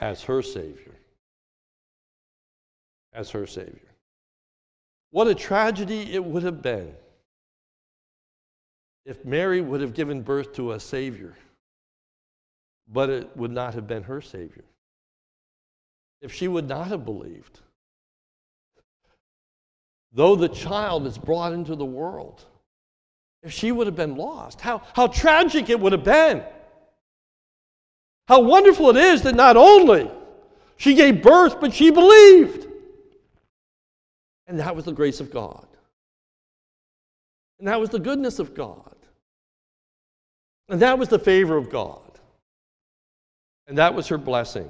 as 0.00 0.22
her 0.24 0.42
Savior. 0.42 0.94
As 3.12 3.30
her 3.30 3.46
Savior. 3.46 3.94
What 5.10 5.28
a 5.28 5.34
tragedy 5.34 6.12
it 6.14 6.24
would 6.24 6.42
have 6.42 6.62
been 6.62 6.94
if 9.04 9.24
Mary 9.24 9.60
would 9.60 9.80
have 9.80 9.94
given 9.94 10.22
birth 10.22 10.54
to 10.54 10.72
a 10.72 10.80
Savior, 10.80 11.36
but 12.88 13.10
it 13.10 13.36
would 13.36 13.50
not 13.50 13.74
have 13.74 13.86
been 13.86 14.02
her 14.02 14.20
Savior. 14.20 14.64
If 16.20 16.32
she 16.32 16.48
would 16.48 16.66
not 16.66 16.88
have 16.88 17.04
believed, 17.04 17.60
though 20.14 20.36
the 20.36 20.48
child 20.48 21.06
is 21.06 21.18
brought 21.18 21.52
into 21.52 21.74
the 21.74 21.84
world, 21.84 22.44
if 23.42 23.52
she 23.52 23.72
would 23.72 23.86
have 23.86 23.96
been 23.96 24.16
lost, 24.16 24.60
how, 24.60 24.82
how 24.94 25.08
tragic 25.08 25.68
it 25.68 25.78
would 25.78 25.92
have 25.92 26.04
been. 26.04 26.42
How 28.26 28.40
wonderful 28.40 28.90
it 28.90 28.96
is 28.96 29.22
that 29.22 29.34
not 29.34 29.56
only 29.56 30.10
she 30.76 30.94
gave 30.94 31.22
birth, 31.22 31.60
but 31.60 31.74
she 31.74 31.90
believed. 31.90 32.66
And 34.46 34.58
that 34.60 34.74
was 34.74 34.86
the 34.86 34.92
grace 34.92 35.20
of 35.20 35.30
God. 35.30 35.66
And 37.58 37.68
that 37.68 37.80
was 37.80 37.90
the 37.90 37.98
goodness 37.98 38.38
of 38.38 38.54
God. 38.54 38.96
And 40.68 40.80
that 40.80 40.98
was 40.98 41.08
the 41.08 41.18
favor 41.18 41.56
of 41.56 41.70
God. 41.70 42.00
And 43.66 43.78
that 43.78 43.94
was 43.94 44.08
her 44.08 44.18
blessing. 44.18 44.68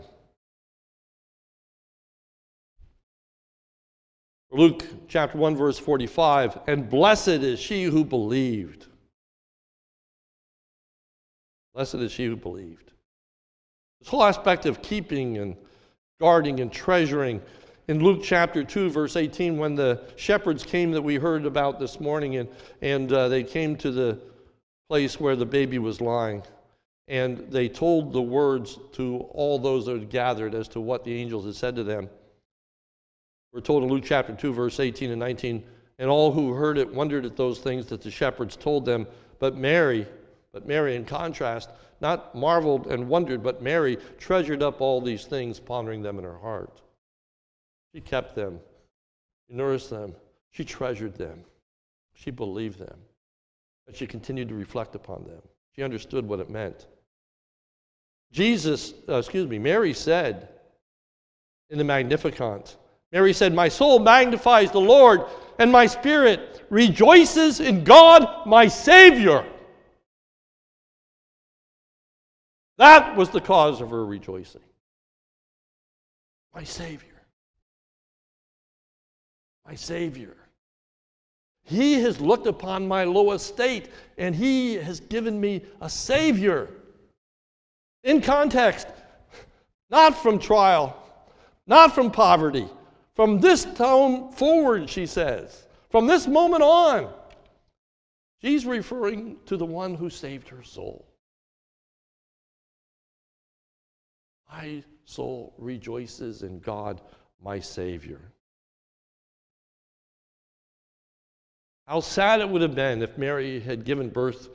Luke 4.54 4.84
chapter 5.08 5.36
1, 5.36 5.56
verse 5.56 5.78
45 5.78 6.60
And 6.68 6.88
blessed 6.88 7.28
is 7.28 7.58
she 7.58 7.84
who 7.84 8.04
believed. 8.04 8.86
Blessed 11.74 11.96
is 11.96 12.12
she 12.12 12.26
who 12.26 12.36
believed. 12.36 12.92
This 14.00 14.08
whole 14.08 14.22
aspect 14.22 14.64
of 14.66 14.80
keeping 14.80 15.38
and 15.38 15.56
guarding 16.20 16.60
and 16.60 16.72
treasuring. 16.72 17.42
In 17.88 18.02
Luke 18.02 18.20
chapter 18.22 18.62
2, 18.62 18.90
verse 18.90 19.16
18, 19.16 19.58
when 19.58 19.74
the 19.74 20.02
shepherds 20.16 20.62
came 20.62 20.92
that 20.92 21.02
we 21.02 21.16
heard 21.16 21.46
about 21.46 21.80
this 21.80 21.98
morning, 21.98 22.36
and, 22.36 22.48
and 22.80 23.12
uh, 23.12 23.28
they 23.28 23.42
came 23.42 23.76
to 23.78 23.90
the 23.90 24.20
place 24.88 25.18
where 25.18 25.34
the 25.34 25.44
baby 25.44 25.78
was 25.78 26.00
lying, 26.00 26.42
and 27.08 27.38
they 27.50 27.68
told 27.68 28.12
the 28.12 28.22
words 28.22 28.78
to 28.92 29.26
all 29.32 29.58
those 29.58 29.86
that 29.86 29.98
had 29.98 30.10
gathered 30.10 30.54
as 30.54 30.68
to 30.68 30.80
what 30.80 31.02
the 31.02 31.12
angels 31.12 31.44
had 31.44 31.56
said 31.56 31.74
to 31.74 31.82
them. 31.82 32.08
We're 33.54 33.60
told 33.60 33.84
in 33.84 33.88
Luke 33.88 34.02
chapter 34.04 34.34
2, 34.34 34.52
verse 34.52 34.80
18 34.80 35.12
and 35.12 35.20
19, 35.20 35.62
and 36.00 36.10
all 36.10 36.32
who 36.32 36.52
heard 36.52 36.76
it 36.76 36.92
wondered 36.92 37.24
at 37.24 37.36
those 37.36 37.60
things 37.60 37.86
that 37.86 38.02
the 38.02 38.10
shepherds 38.10 38.56
told 38.56 38.84
them. 38.84 39.06
But 39.38 39.56
Mary, 39.56 40.08
but 40.52 40.66
Mary, 40.66 40.96
in 40.96 41.04
contrast, 41.04 41.70
not 42.00 42.34
marveled 42.34 42.88
and 42.88 43.08
wondered, 43.08 43.44
but 43.44 43.62
Mary 43.62 43.96
treasured 44.18 44.60
up 44.60 44.80
all 44.80 45.00
these 45.00 45.24
things, 45.26 45.60
pondering 45.60 46.02
them 46.02 46.18
in 46.18 46.24
her 46.24 46.36
heart. 46.36 46.80
She 47.94 48.00
kept 48.00 48.34
them, 48.34 48.58
she 49.46 49.54
nourished 49.54 49.88
them, 49.88 50.16
she 50.50 50.64
treasured 50.64 51.14
them, 51.14 51.44
she 52.12 52.32
believed 52.32 52.80
them, 52.80 52.98
and 53.86 53.94
she 53.94 54.08
continued 54.08 54.48
to 54.48 54.56
reflect 54.56 54.96
upon 54.96 55.26
them. 55.26 55.42
She 55.76 55.84
understood 55.84 56.26
what 56.26 56.40
it 56.40 56.50
meant. 56.50 56.88
Jesus, 58.32 58.94
uh, 59.08 59.18
excuse 59.18 59.46
me, 59.46 59.60
Mary 59.60 59.92
said 59.92 60.48
in 61.70 61.78
the 61.78 61.84
Magnificat, 61.84 62.78
Mary 63.14 63.32
said, 63.32 63.54
My 63.54 63.70
soul 63.70 64.00
magnifies 64.00 64.70
the 64.70 64.80
Lord, 64.80 65.22
and 65.58 65.72
my 65.72 65.86
spirit 65.86 66.66
rejoices 66.68 67.60
in 67.60 67.84
God, 67.84 68.46
my 68.46 68.68
Savior 68.68 69.46
That 72.76 73.16
was 73.16 73.30
the 73.30 73.40
cause 73.40 73.80
of 73.80 73.90
her 73.90 74.04
rejoicing. 74.04 74.60
My 76.54 76.64
Savior. 76.64 77.22
My 79.66 79.74
Savior. 79.74 80.36
He 81.62 81.94
has 81.94 82.20
looked 82.20 82.46
upon 82.46 82.86
my 82.86 83.04
low 83.04 83.32
estate 83.32 83.90
and 84.18 84.34
He 84.34 84.74
has 84.74 85.00
given 85.00 85.40
me 85.40 85.62
a 85.80 85.88
Savior. 85.88 86.68
In 88.02 88.20
context, 88.20 88.86
not 89.88 90.18
from 90.20 90.38
trial, 90.38 91.00
not 91.66 91.94
from 91.94 92.10
poverty. 92.10 92.68
From 93.14 93.40
this 93.40 93.64
time 93.64 94.30
forward, 94.32 94.90
she 94.90 95.06
says, 95.06 95.66
from 95.90 96.06
this 96.06 96.26
moment 96.26 96.62
on, 96.62 97.12
she's 98.42 98.66
referring 98.66 99.36
to 99.46 99.56
the 99.56 99.64
one 99.64 99.94
who 99.94 100.10
saved 100.10 100.48
her 100.48 100.62
soul. 100.62 101.06
My 104.50 104.82
soul 105.04 105.54
rejoices 105.58 106.42
in 106.42 106.58
God, 106.58 107.00
my 107.42 107.60
Savior. 107.60 108.20
How 111.86 112.00
sad 112.00 112.40
it 112.40 112.48
would 112.48 112.62
have 112.62 112.74
been 112.74 113.02
if 113.02 113.18
Mary 113.18 113.60
had 113.60 113.84
given 113.84 114.08
birth 114.08 114.48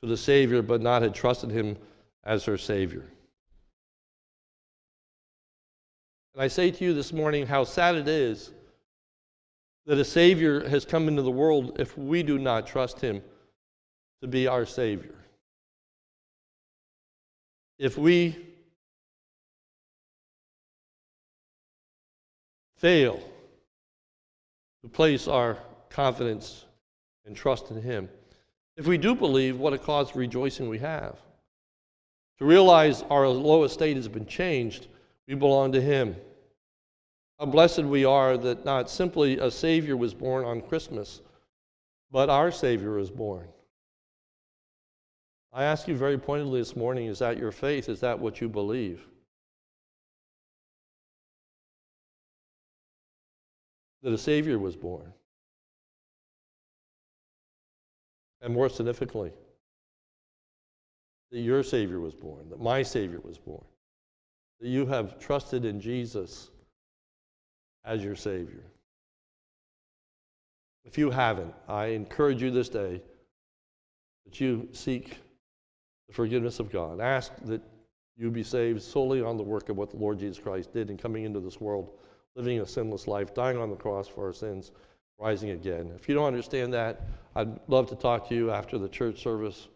to 0.00 0.08
the 0.08 0.16
Savior 0.16 0.62
but 0.62 0.80
not 0.80 1.02
had 1.02 1.14
trusted 1.14 1.50
him 1.50 1.76
as 2.24 2.44
her 2.44 2.56
Savior. 2.56 3.04
And 6.36 6.44
I 6.44 6.48
say 6.48 6.70
to 6.70 6.84
you 6.84 6.94
this 6.94 7.12
morning 7.12 7.46
how 7.46 7.64
sad 7.64 7.96
it 7.96 8.06
is 8.06 8.52
that 9.86 9.98
a 9.98 10.04
Savior 10.04 10.68
has 10.68 10.84
come 10.84 11.08
into 11.08 11.22
the 11.22 11.30
world 11.30 11.80
if 11.80 11.98
we 11.98 12.22
do 12.22 12.38
not 12.38 12.68
trust 12.68 13.00
him 13.00 13.22
to 14.20 14.28
be 14.28 14.46
our 14.46 14.64
Savior. 14.64 15.14
If 17.78 17.98
we 17.98 18.36
fail 22.76 23.20
to 24.82 24.88
place 24.88 25.26
our 25.26 25.58
confidence 25.88 26.66
and 27.24 27.34
trust 27.34 27.70
in 27.70 27.80
Him. 27.82 28.08
If 28.76 28.86
we 28.86 28.98
do 28.98 29.14
believe, 29.14 29.58
what 29.58 29.72
a 29.72 29.78
cause 29.78 30.10
of 30.10 30.16
rejoicing 30.16 30.68
we 30.68 30.78
have. 30.78 31.18
To 32.38 32.44
realize 32.44 33.02
our 33.10 33.26
low 33.26 33.64
estate 33.64 33.96
has 33.96 34.08
been 34.08 34.26
changed, 34.26 34.88
we 35.26 35.34
belong 35.34 35.72
to 35.72 35.80
Him. 35.80 36.16
How 37.38 37.46
blessed 37.46 37.82
we 37.82 38.04
are 38.04 38.36
that 38.38 38.64
not 38.64 38.88
simply 38.88 39.38
a 39.38 39.50
Savior 39.50 39.96
was 39.96 40.14
born 40.14 40.44
on 40.44 40.62
Christmas, 40.62 41.20
but 42.10 42.30
our 42.30 42.50
Savior 42.50 42.92
was 42.92 43.10
born. 43.10 43.48
I 45.52 45.64
ask 45.64 45.88
you 45.88 45.96
very 45.96 46.18
pointedly 46.18 46.60
this 46.60 46.76
morning 46.76 47.06
is 47.06 47.18
that 47.20 47.38
your 47.38 47.52
faith? 47.52 47.88
Is 47.88 48.00
that 48.00 48.18
what 48.18 48.40
you 48.40 48.48
believe? 48.48 49.06
That 54.02 54.12
a 54.12 54.18
Savior 54.18 54.58
was 54.58 54.76
born. 54.76 55.12
And 58.42 58.54
more 58.54 58.68
significantly, 58.68 59.32
that 61.32 61.40
your 61.40 61.62
Savior 61.62 62.00
was 62.00 62.14
born, 62.14 62.48
that 62.50 62.60
my 62.60 62.82
Savior 62.82 63.18
was 63.24 63.38
born, 63.38 63.64
that 64.60 64.68
you 64.68 64.86
have 64.86 65.18
trusted 65.18 65.64
in 65.64 65.80
Jesus 65.80 66.50
as 67.84 68.02
your 68.02 68.16
Savior. 68.16 68.64
If 70.84 70.96
you 70.96 71.10
haven't, 71.10 71.52
I 71.68 71.86
encourage 71.86 72.42
you 72.42 72.50
this 72.50 72.68
day 72.68 73.02
that 74.24 74.40
you 74.40 74.68
seek 74.72 75.18
the 76.08 76.14
forgiveness 76.14 76.60
of 76.60 76.70
God. 76.70 77.00
Ask 77.00 77.32
that 77.44 77.60
you 78.16 78.30
be 78.30 78.42
saved 78.42 78.82
solely 78.82 79.20
on 79.20 79.36
the 79.36 79.42
work 79.42 79.68
of 79.68 79.76
what 79.76 79.90
the 79.90 79.96
Lord 79.96 80.18
Jesus 80.18 80.38
Christ 80.38 80.72
did 80.72 80.90
in 80.90 80.96
coming 80.96 81.24
into 81.24 81.40
this 81.40 81.60
world, 81.60 81.98
living 82.34 82.60
a 82.60 82.66
sinless 82.66 83.06
life, 83.06 83.34
dying 83.34 83.58
on 83.58 83.68
the 83.68 83.76
cross 83.76 84.08
for 84.08 84.26
our 84.26 84.32
sins, 84.32 84.72
rising 85.18 85.50
again. 85.50 85.92
If 85.96 86.08
you 86.08 86.14
don't 86.14 86.26
understand 86.26 86.72
that, 86.74 87.02
I'd 87.34 87.58
love 87.68 87.88
to 87.88 87.96
talk 87.96 88.28
to 88.28 88.34
you 88.34 88.50
after 88.50 88.78
the 88.78 88.88
church 88.88 89.22
service. 89.22 89.68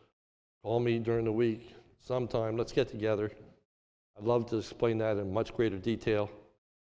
Call 0.62 0.80
me 0.80 0.98
during 0.98 1.24
the 1.24 1.32
week 1.32 1.74
sometime. 2.00 2.56
Let's 2.56 2.72
get 2.72 2.88
together. 2.88 3.30
I'd 4.20 4.26
love 4.26 4.44
to 4.50 4.58
explain 4.58 4.98
that 4.98 5.16
in 5.16 5.32
much 5.32 5.54
greater 5.54 5.78
detail. 5.78 6.30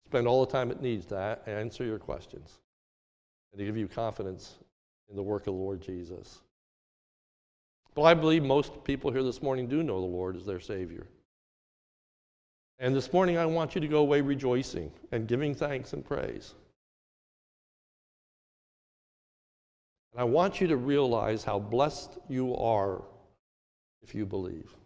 Spend 0.07 0.27
all 0.27 0.45
the 0.45 0.51
time 0.51 0.73
it 0.73 0.83
needs 0.83 1.07
to 1.07 1.39
answer 1.47 1.85
your 1.85 1.99
questions 1.99 2.59
and 3.53 3.61
to 3.61 3.65
give 3.65 3.77
you 3.77 3.87
confidence 3.87 4.59
in 5.09 5.15
the 5.15 5.23
work 5.23 5.43
of 5.43 5.55
the 5.55 5.61
Lord 5.61 5.81
Jesus. 5.81 6.41
But 7.95 8.03
I 8.03 8.15
believe 8.15 8.43
most 8.43 8.83
people 8.83 9.13
here 9.13 9.23
this 9.23 9.41
morning 9.41 9.69
do 9.69 9.85
know 9.85 10.01
the 10.01 10.07
Lord 10.07 10.35
as 10.35 10.45
their 10.45 10.59
Savior. 10.59 11.07
And 12.81 12.95
this 12.95 13.13
morning, 13.13 13.39
I 13.39 13.47
want 13.47 13.75
you 13.75 13.81
to 13.81 13.89
go 13.89 13.99
away 13.99 14.21
rejoicing 14.21 14.91
and 15.13 15.29
giving 15.29 15.55
thanks 15.55 15.93
and 15.93 16.05
praise. 16.05 16.55
And 20.13 20.21
I 20.21 20.25
want 20.25 20.61
you 20.61 20.67
to 20.69 20.77
realize 20.77 21.45
how 21.45 21.59
blessed 21.59 22.19
you 22.29 22.57
are 22.57 23.03
if 24.03 24.15
you 24.15 24.27
believe. 24.27 24.78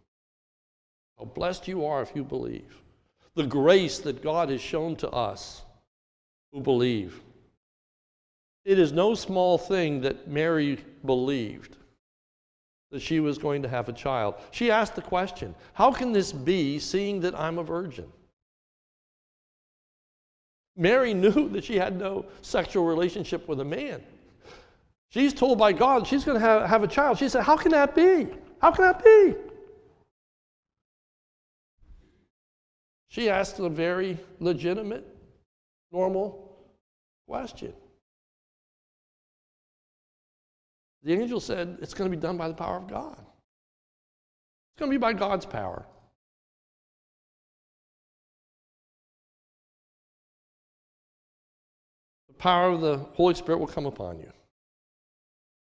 How 1.23 1.27
blessed 1.27 1.69
you 1.69 1.87
are 1.87 2.03
if 2.03 2.11
you 2.17 2.25
believe. 2.25 2.83
The 3.37 3.47
grace 3.47 4.01
that 4.01 4.25
God 4.25 4.49
has 4.49 4.61
shown 4.61 4.97
to 4.97 5.11
us 5.11 5.63
who 6.53 6.61
believe. 6.61 7.21
It 8.65 8.77
is 8.77 8.91
no 8.91 9.15
small 9.15 9.57
thing 9.57 10.01
that 10.01 10.27
Mary 10.27 10.81
believed 11.05 11.77
that 12.91 13.01
she 13.03 13.21
was 13.21 13.39
going 13.39 13.63
to 13.63 13.69
have 13.69 13.89
a 13.89 13.93
child. 13.93 14.35
She 14.51 14.73
asked 14.73 14.97
the 14.97 15.03
question 15.03 15.55
How 15.75 15.93
can 15.93 16.13
this 16.13 16.33
be, 16.33 16.81
seeing 16.81 17.21
that 17.21 17.39
I'm 17.39 17.59
a 17.59 17.63
virgin? 17.63 18.11
Mary 20.77 21.15
knew 21.23 21.49
that 21.51 21.63
she 21.63 21.77
had 21.77 21.97
no 21.97 22.27
sexual 22.41 22.85
relationship 22.85 23.47
with 23.47 23.61
a 23.61 23.65
man. 23.65 24.03
She's 25.11 25.33
told 25.33 25.57
by 25.57 25.73
God 25.73 26.05
she's 26.05 26.25
going 26.25 26.41
to 26.41 26.45
have, 26.45 26.69
have 26.69 26.83
a 26.83 26.89
child. 26.89 27.19
She 27.19 27.29
said, 27.29 27.45
How 27.45 27.57
can 27.57 27.71
that 27.71 27.95
be? 27.95 28.27
How 28.61 28.73
can 28.73 28.87
that 28.87 29.05
be? 29.05 29.37
She 33.13 33.29
asked 33.29 33.59
a 33.59 33.69
very 33.69 34.19
legitimate, 34.41 35.07
normal 35.93 36.57
question. 37.29 37.75
The 41.03 41.13
angel 41.13 41.39
said, 41.39 41.77
It's 41.83 41.93
going 41.93 42.11
to 42.11 42.17
be 42.17 42.21
done 42.21 42.39
by 42.39 42.49
the 42.49 42.55
power 42.55 42.79
of 42.79 42.89
God. 42.89 43.19
It's 43.19 44.79
going 44.79 44.91
to 44.91 44.97
be 44.97 44.99
by 44.99 45.13
God's 45.13 45.45
power. 45.45 45.85
The 52.29 52.35
power 52.35 52.71
of 52.71 52.81
the 52.81 52.97
Holy 52.97 53.35
Spirit 53.35 53.59
will 53.59 53.67
come 53.67 53.85
upon 53.85 54.21
you. 54.21 54.33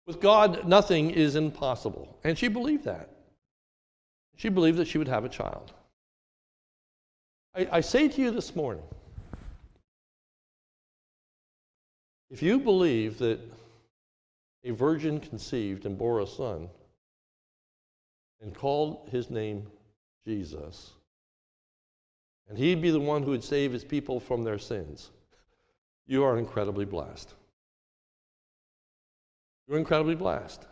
With 0.07 0.21
God, 0.21 0.69
nothing 0.69 1.11
is 1.11 1.35
impossible. 1.35 2.17
And 2.23 2.39
she 2.39 2.47
believed 2.47 2.85
that. 2.85 3.11
She 4.37 4.51
believed 4.51 4.79
that 4.79 4.87
she 4.87 4.99
would 4.99 5.09
have 5.09 5.25
a 5.25 5.29
child. 5.29 5.73
I, 7.55 7.69
I 7.73 7.81
say 7.81 8.09
to 8.09 8.23
you 8.23 8.31
this 8.31 8.55
morning 8.55 8.85
if 12.31 12.43
you 12.43 12.61
believe 12.61 13.19
that 13.19 13.41
a 14.65 14.71
virgin 14.71 15.19
conceived 15.19 15.85
and 15.85 15.99
bore 15.99 16.21
a 16.21 16.27
son 16.27 16.69
and 18.41 18.55
called 18.55 19.09
his 19.11 19.31
name 19.31 19.67
Jesus, 20.25 20.93
and 22.49 22.57
he'd 22.57 22.81
be 22.81 22.91
the 22.91 23.01
one 23.01 23.23
who 23.23 23.31
would 23.31 23.45
save 23.45 23.73
his 23.73 23.85
people 23.85 24.21
from 24.21 24.45
their 24.45 24.59
sins, 24.59 25.11
you 26.07 26.23
are 26.23 26.39
incredibly 26.39 26.85
blessed. 26.85 27.35
You're 29.67 29.79
incredibly 29.79 30.15
blessed. 30.15 30.67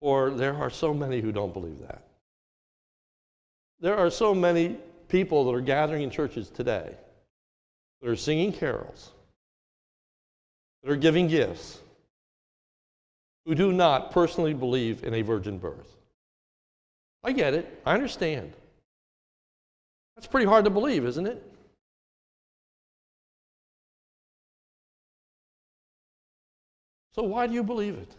For 0.00 0.30
there 0.30 0.54
are 0.54 0.70
so 0.70 0.92
many 0.92 1.20
who 1.20 1.32
don't 1.32 1.52
believe 1.52 1.78
that. 1.80 2.04
There 3.80 3.96
are 3.96 4.10
so 4.10 4.34
many 4.34 4.78
people 5.14 5.44
that 5.44 5.54
are 5.54 5.60
gathering 5.60 6.02
in 6.02 6.10
churches 6.10 6.50
today 6.50 6.92
that 8.02 8.10
are 8.10 8.16
singing 8.16 8.52
carols, 8.52 9.12
that 10.82 10.90
are 10.90 10.96
giving 10.96 11.28
gifts, 11.28 11.78
who 13.46 13.54
do 13.54 13.70
not 13.70 14.10
personally 14.10 14.54
believe 14.54 15.04
in 15.04 15.14
a 15.14 15.22
virgin 15.22 15.56
birth. 15.56 15.86
I 17.22 17.30
get 17.30 17.54
it. 17.54 17.80
I 17.86 17.94
understand. 17.94 18.54
That's 20.16 20.26
pretty 20.26 20.46
hard 20.46 20.64
to 20.64 20.70
believe, 20.72 21.06
isn't 21.06 21.28
it? 21.28 21.40
So, 27.14 27.22
why 27.22 27.46
do 27.46 27.54
you 27.54 27.62
believe 27.62 27.94
it? 27.94 28.12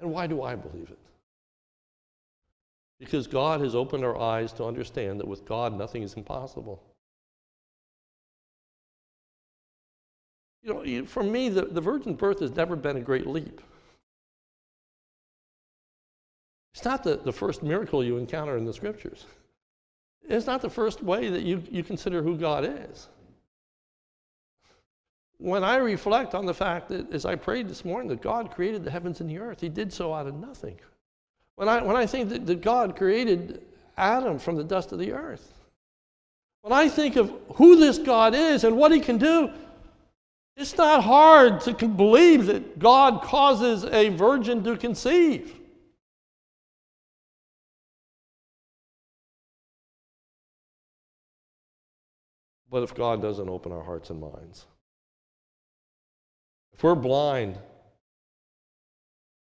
And 0.00 0.10
why 0.10 0.26
do 0.26 0.42
I 0.42 0.56
believe 0.56 0.90
it? 0.90 0.98
Because 3.04 3.26
God 3.26 3.60
has 3.60 3.74
opened 3.74 4.02
our 4.02 4.18
eyes 4.18 4.52
to 4.54 4.64
understand 4.64 5.20
that 5.20 5.28
with 5.28 5.44
God, 5.44 5.76
nothing 5.76 6.02
is 6.02 6.14
impossible. 6.14 6.82
You 10.62 10.72
know, 10.72 11.04
for 11.04 11.22
me, 11.22 11.50
the, 11.50 11.66
the 11.66 11.82
virgin 11.82 12.14
birth 12.14 12.40
has 12.40 12.50
never 12.52 12.76
been 12.76 12.96
a 12.96 13.00
great 13.00 13.26
leap. 13.26 13.60
It's 16.72 16.84
not 16.84 17.04
the, 17.04 17.16
the 17.16 17.32
first 17.32 17.62
miracle 17.62 18.02
you 18.02 18.16
encounter 18.16 18.56
in 18.56 18.64
the 18.64 18.72
scriptures. 18.72 19.26
It's 20.26 20.46
not 20.46 20.62
the 20.62 20.70
first 20.70 21.02
way 21.02 21.28
that 21.28 21.42
you, 21.42 21.62
you 21.70 21.84
consider 21.84 22.22
who 22.22 22.38
God 22.38 22.64
is. 22.64 23.08
When 25.36 25.62
I 25.62 25.76
reflect 25.76 26.34
on 26.34 26.46
the 26.46 26.54
fact 26.54 26.88
that, 26.88 27.12
as 27.12 27.26
I 27.26 27.34
prayed 27.34 27.68
this 27.68 27.84
morning, 27.84 28.08
that 28.08 28.22
God 28.22 28.50
created 28.50 28.82
the 28.82 28.90
heavens 28.90 29.20
and 29.20 29.28
the 29.28 29.38
earth, 29.38 29.60
He 29.60 29.68
did 29.68 29.92
so 29.92 30.14
out 30.14 30.26
of 30.26 30.34
nothing. 30.34 30.80
When 31.56 31.68
I, 31.68 31.82
when 31.82 31.96
I 31.96 32.06
think 32.06 32.30
that, 32.30 32.46
that 32.46 32.62
God 32.62 32.96
created 32.96 33.62
Adam 33.96 34.38
from 34.38 34.56
the 34.56 34.64
dust 34.64 34.92
of 34.92 34.98
the 34.98 35.12
earth, 35.12 35.52
when 36.62 36.72
I 36.72 36.88
think 36.88 37.16
of 37.16 37.32
who 37.54 37.76
this 37.76 37.98
God 37.98 38.34
is 38.34 38.64
and 38.64 38.76
what 38.76 38.90
He 38.90 39.00
can 39.00 39.18
do, 39.18 39.50
it's 40.56 40.76
not 40.76 41.02
hard 41.02 41.60
to 41.62 41.88
believe 41.88 42.46
that 42.46 42.78
God 42.78 43.22
causes 43.22 43.84
a 43.84 44.08
virgin 44.10 44.62
to 44.64 44.76
conceive. 44.76 45.54
But 52.70 52.82
if 52.82 52.94
God 52.94 53.22
doesn't 53.22 53.48
open 53.48 53.70
our 53.70 53.82
hearts 53.82 54.10
and 54.10 54.20
minds, 54.20 54.66
if 56.72 56.82
we're 56.82 56.96
blind 56.96 57.58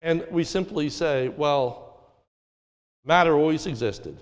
and 0.05 0.23
we 0.29 0.43
simply 0.43 0.87
say, 0.87 1.29
well, 1.29 1.97
matter 3.03 3.33
always 3.35 3.65
existed. 3.65 4.15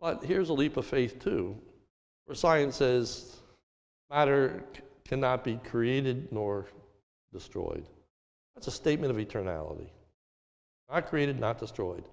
But 0.00 0.22
here's 0.22 0.48
a 0.48 0.52
leap 0.52 0.76
of 0.76 0.86
faith, 0.86 1.18
too, 1.18 1.56
where 2.24 2.36
science 2.36 2.76
says 2.76 3.36
Matter 4.10 4.62
cannot 5.04 5.42
be 5.42 5.56
created 5.64 6.28
nor 6.30 6.66
destroyed. 7.32 7.84
That's 8.54 8.68
a 8.68 8.70
statement 8.70 9.10
of 9.10 9.16
eternality. 9.16 9.88
Not 10.88 11.08
created, 11.08 11.40
not 11.40 11.58
destroyed. 11.58 12.04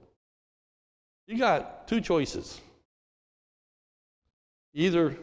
You 1.28 1.38
got 1.38 1.88
two 1.88 2.02
choices. 2.02 2.60
Either 4.74 5.16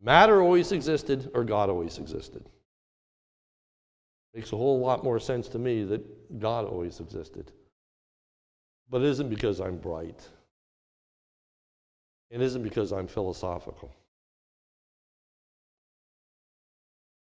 matter 0.00 0.40
always 0.40 0.70
existed 0.70 1.28
or 1.34 1.42
God 1.42 1.70
always 1.70 1.98
existed. 1.98 2.44
Makes 4.34 4.52
a 4.52 4.56
whole 4.56 4.78
lot 4.78 5.02
more 5.02 5.18
sense 5.18 5.48
to 5.48 5.58
me 5.58 5.82
that 5.84 6.38
God 6.38 6.64
always 6.64 7.00
existed. 7.00 7.50
But 8.88 9.02
it 9.02 9.08
isn't 9.08 9.28
because 9.28 9.60
I'm 9.60 9.76
bright. 9.76 10.28
It 12.30 12.40
isn't 12.40 12.62
because 12.62 12.92
I'm 12.92 13.08
philosophical. 13.08 13.92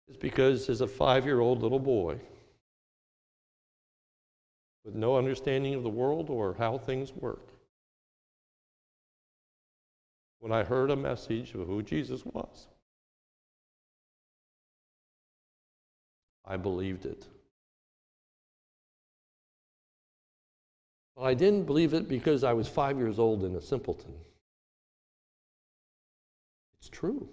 It's 0.08 0.18
because 0.18 0.68
as 0.68 0.80
a 0.80 0.86
five 0.86 1.24
year 1.24 1.40
old 1.40 1.62
little 1.62 1.78
boy, 1.78 2.18
with 4.84 4.94
no 4.94 5.16
understanding 5.16 5.74
of 5.74 5.82
the 5.82 5.88
world 5.88 6.30
or 6.30 6.54
how 6.54 6.78
things 6.78 7.12
work, 7.14 7.48
when 10.40 10.52
I 10.52 10.64
heard 10.64 10.90
a 10.90 10.96
message 10.96 11.54
of 11.54 11.66
who 11.66 11.82
Jesus 11.82 12.24
was, 12.24 12.66
I 16.50 16.56
believed 16.56 17.06
it. 17.06 17.28
But 21.14 21.22
I 21.22 21.32
didn't 21.32 21.62
believe 21.62 21.94
it 21.94 22.08
because 22.08 22.42
I 22.42 22.52
was 22.52 22.66
five 22.66 22.98
years 22.98 23.20
old 23.20 23.44
and 23.44 23.54
a 23.54 23.62
simpleton. 23.62 24.12
It's 26.80 26.88
true. 26.88 27.28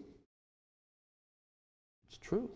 It's 2.08 2.20
true. 2.20 2.48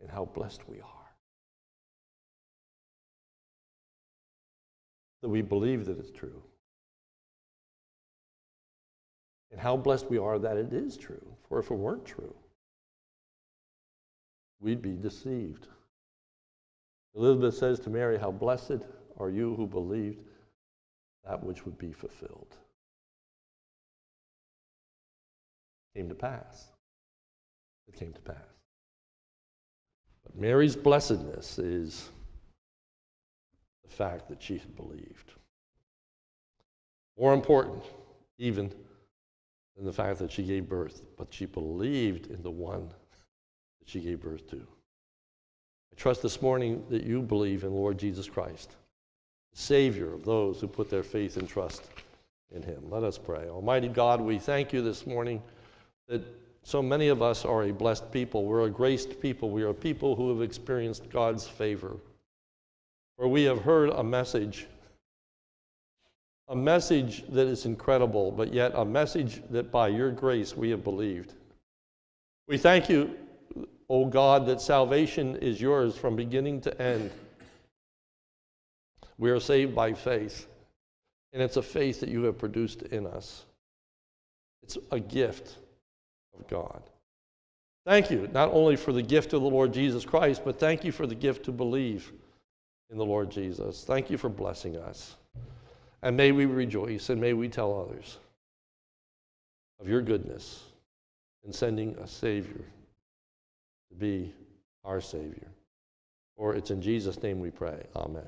And 0.00 0.10
how 0.10 0.24
blessed 0.24 0.68
we 0.68 0.80
are 0.80 1.14
that 5.22 5.28
we 5.28 5.40
believe 5.40 5.86
that 5.86 6.00
it's 6.00 6.10
true. 6.10 6.42
And 9.52 9.60
how 9.60 9.76
blessed 9.76 10.10
we 10.10 10.18
are 10.18 10.40
that 10.40 10.56
it 10.56 10.72
is 10.72 10.96
true. 10.96 11.24
For 11.48 11.60
if 11.60 11.70
it 11.70 11.74
weren't 11.74 12.04
true, 12.04 12.34
we'd 14.64 14.82
be 14.82 14.94
deceived. 14.94 15.68
Elizabeth 17.14 17.54
says 17.54 17.78
to 17.80 17.90
Mary, 17.90 18.18
How 18.18 18.32
blessed 18.32 18.82
are 19.18 19.30
you 19.30 19.54
who 19.54 19.66
believed 19.66 20.18
that 21.24 21.42
which 21.42 21.64
would 21.64 21.78
be 21.78 21.92
fulfilled. 21.92 22.54
Came 25.94 26.08
to 26.08 26.14
pass. 26.14 26.68
It 27.88 27.94
came 27.94 28.12
to 28.12 28.20
pass. 28.20 28.36
But 30.24 30.36
Mary's 30.36 30.76
blessedness 30.76 31.58
is 31.58 32.10
the 33.84 33.90
fact 33.90 34.28
that 34.28 34.42
she 34.42 34.58
had 34.58 34.74
believed. 34.74 35.32
More 37.18 37.34
important, 37.34 37.84
even 38.38 38.72
than 39.76 39.84
the 39.84 39.92
fact 39.92 40.18
that 40.18 40.32
she 40.32 40.42
gave 40.42 40.68
birth, 40.68 41.02
but 41.16 41.32
she 41.32 41.46
believed 41.46 42.26
in 42.26 42.42
the 42.42 42.50
one 42.50 42.90
she 43.84 44.00
gave 44.00 44.20
birth 44.20 44.48
to. 44.50 44.56
I 44.56 45.96
trust 45.96 46.22
this 46.22 46.42
morning 46.42 46.84
that 46.90 47.04
you 47.04 47.22
believe 47.22 47.64
in 47.64 47.72
Lord 47.72 47.98
Jesus 47.98 48.28
Christ, 48.28 48.74
Savior 49.52 50.12
of 50.12 50.24
those 50.24 50.60
who 50.60 50.66
put 50.66 50.90
their 50.90 51.02
faith 51.02 51.36
and 51.36 51.48
trust 51.48 51.88
in 52.54 52.62
Him. 52.62 52.82
Let 52.90 53.04
us 53.04 53.18
pray. 53.18 53.48
Almighty 53.48 53.88
God, 53.88 54.20
we 54.20 54.38
thank 54.38 54.72
you 54.72 54.82
this 54.82 55.06
morning 55.06 55.42
that 56.08 56.22
so 56.62 56.82
many 56.82 57.08
of 57.08 57.22
us 57.22 57.44
are 57.44 57.64
a 57.64 57.72
blessed 57.72 58.10
people. 58.10 58.44
We're 58.44 58.66
a 58.66 58.70
graced 58.70 59.20
people. 59.20 59.50
We 59.50 59.62
are 59.62 59.72
people 59.72 60.16
who 60.16 60.30
have 60.30 60.42
experienced 60.42 61.10
God's 61.10 61.46
favor. 61.46 61.96
Where 63.16 63.28
we 63.28 63.44
have 63.44 63.60
heard 63.60 63.90
a 63.90 64.02
message, 64.02 64.66
a 66.48 66.56
message 66.56 67.24
that 67.28 67.46
is 67.46 67.66
incredible, 67.66 68.32
but 68.32 68.52
yet 68.52 68.72
a 68.74 68.84
message 68.84 69.42
that 69.50 69.70
by 69.70 69.88
your 69.88 70.10
grace 70.10 70.56
we 70.56 70.70
have 70.70 70.82
believed. 70.82 71.34
We 72.48 72.58
thank 72.58 72.88
you 72.88 73.14
O 73.88 74.06
God, 74.06 74.46
that 74.46 74.60
salvation 74.60 75.36
is 75.36 75.60
yours 75.60 75.96
from 75.96 76.16
beginning 76.16 76.60
to 76.62 76.82
end. 76.82 77.10
We 79.18 79.30
are 79.30 79.40
saved 79.40 79.74
by 79.74 79.92
faith, 79.92 80.46
and 81.32 81.42
it's 81.42 81.56
a 81.56 81.62
faith 81.62 82.00
that 82.00 82.08
you 82.08 82.22
have 82.24 82.38
produced 82.38 82.82
in 82.82 83.06
us. 83.06 83.44
It's 84.62 84.78
a 84.90 84.98
gift 84.98 85.58
of 86.36 86.46
God. 86.48 86.82
Thank 87.84 88.10
you, 88.10 88.28
not 88.32 88.50
only 88.52 88.76
for 88.76 88.92
the 88.92 89.02
gift 89.02 89.34
of 89.34 89.42
the 89.42 89.50
Lord 89.50 89.72
Jesus 89.72 90.04
Christ, 90.06 90.42
but 90.44 90.58
thank 90.58 90.84
you 90.84 90.90
for 90.90 91.06
the 91.06 91.14
gift 91.14 91.44
to 91.44 91.52
believe 91.52 92.10
in 92.90 92.96
the 92.96 93.04
Lord 93.04 93.30
Jesus. 93.30 93.84
Thank 93.84 94.10
you 94.10 94.16
for 94.16 94.30
blessing 94.30 94.76
us. 94.76 95.16
And 96.02 96.16
may 96.16 96.32
we 96.32 96.46
rejoice 96.46 97.10
and 97.10 97.20
may 97.20 97.34
we 97.34 97.48
tell 97.48 97.78
others 97.78 98.18
of 99.80 99.88
your 99.88 100.00
goodness 100.00 100.62
in 101.44 101.52
sending 101.52 101.94
a 101.96 102.06
Savior 102.06 102.64
be 103.98 104.32
our 104.84 105.00
Savior. 105.00 105.48
For 106.36 106.54
it's 106.54 106.70
in 106.70 106.82
Jesus' 106.82 107.22
name 107.22 107.40
we 107.40 107.50
pray. 107.50 107.86
Amen. 107.96 108.26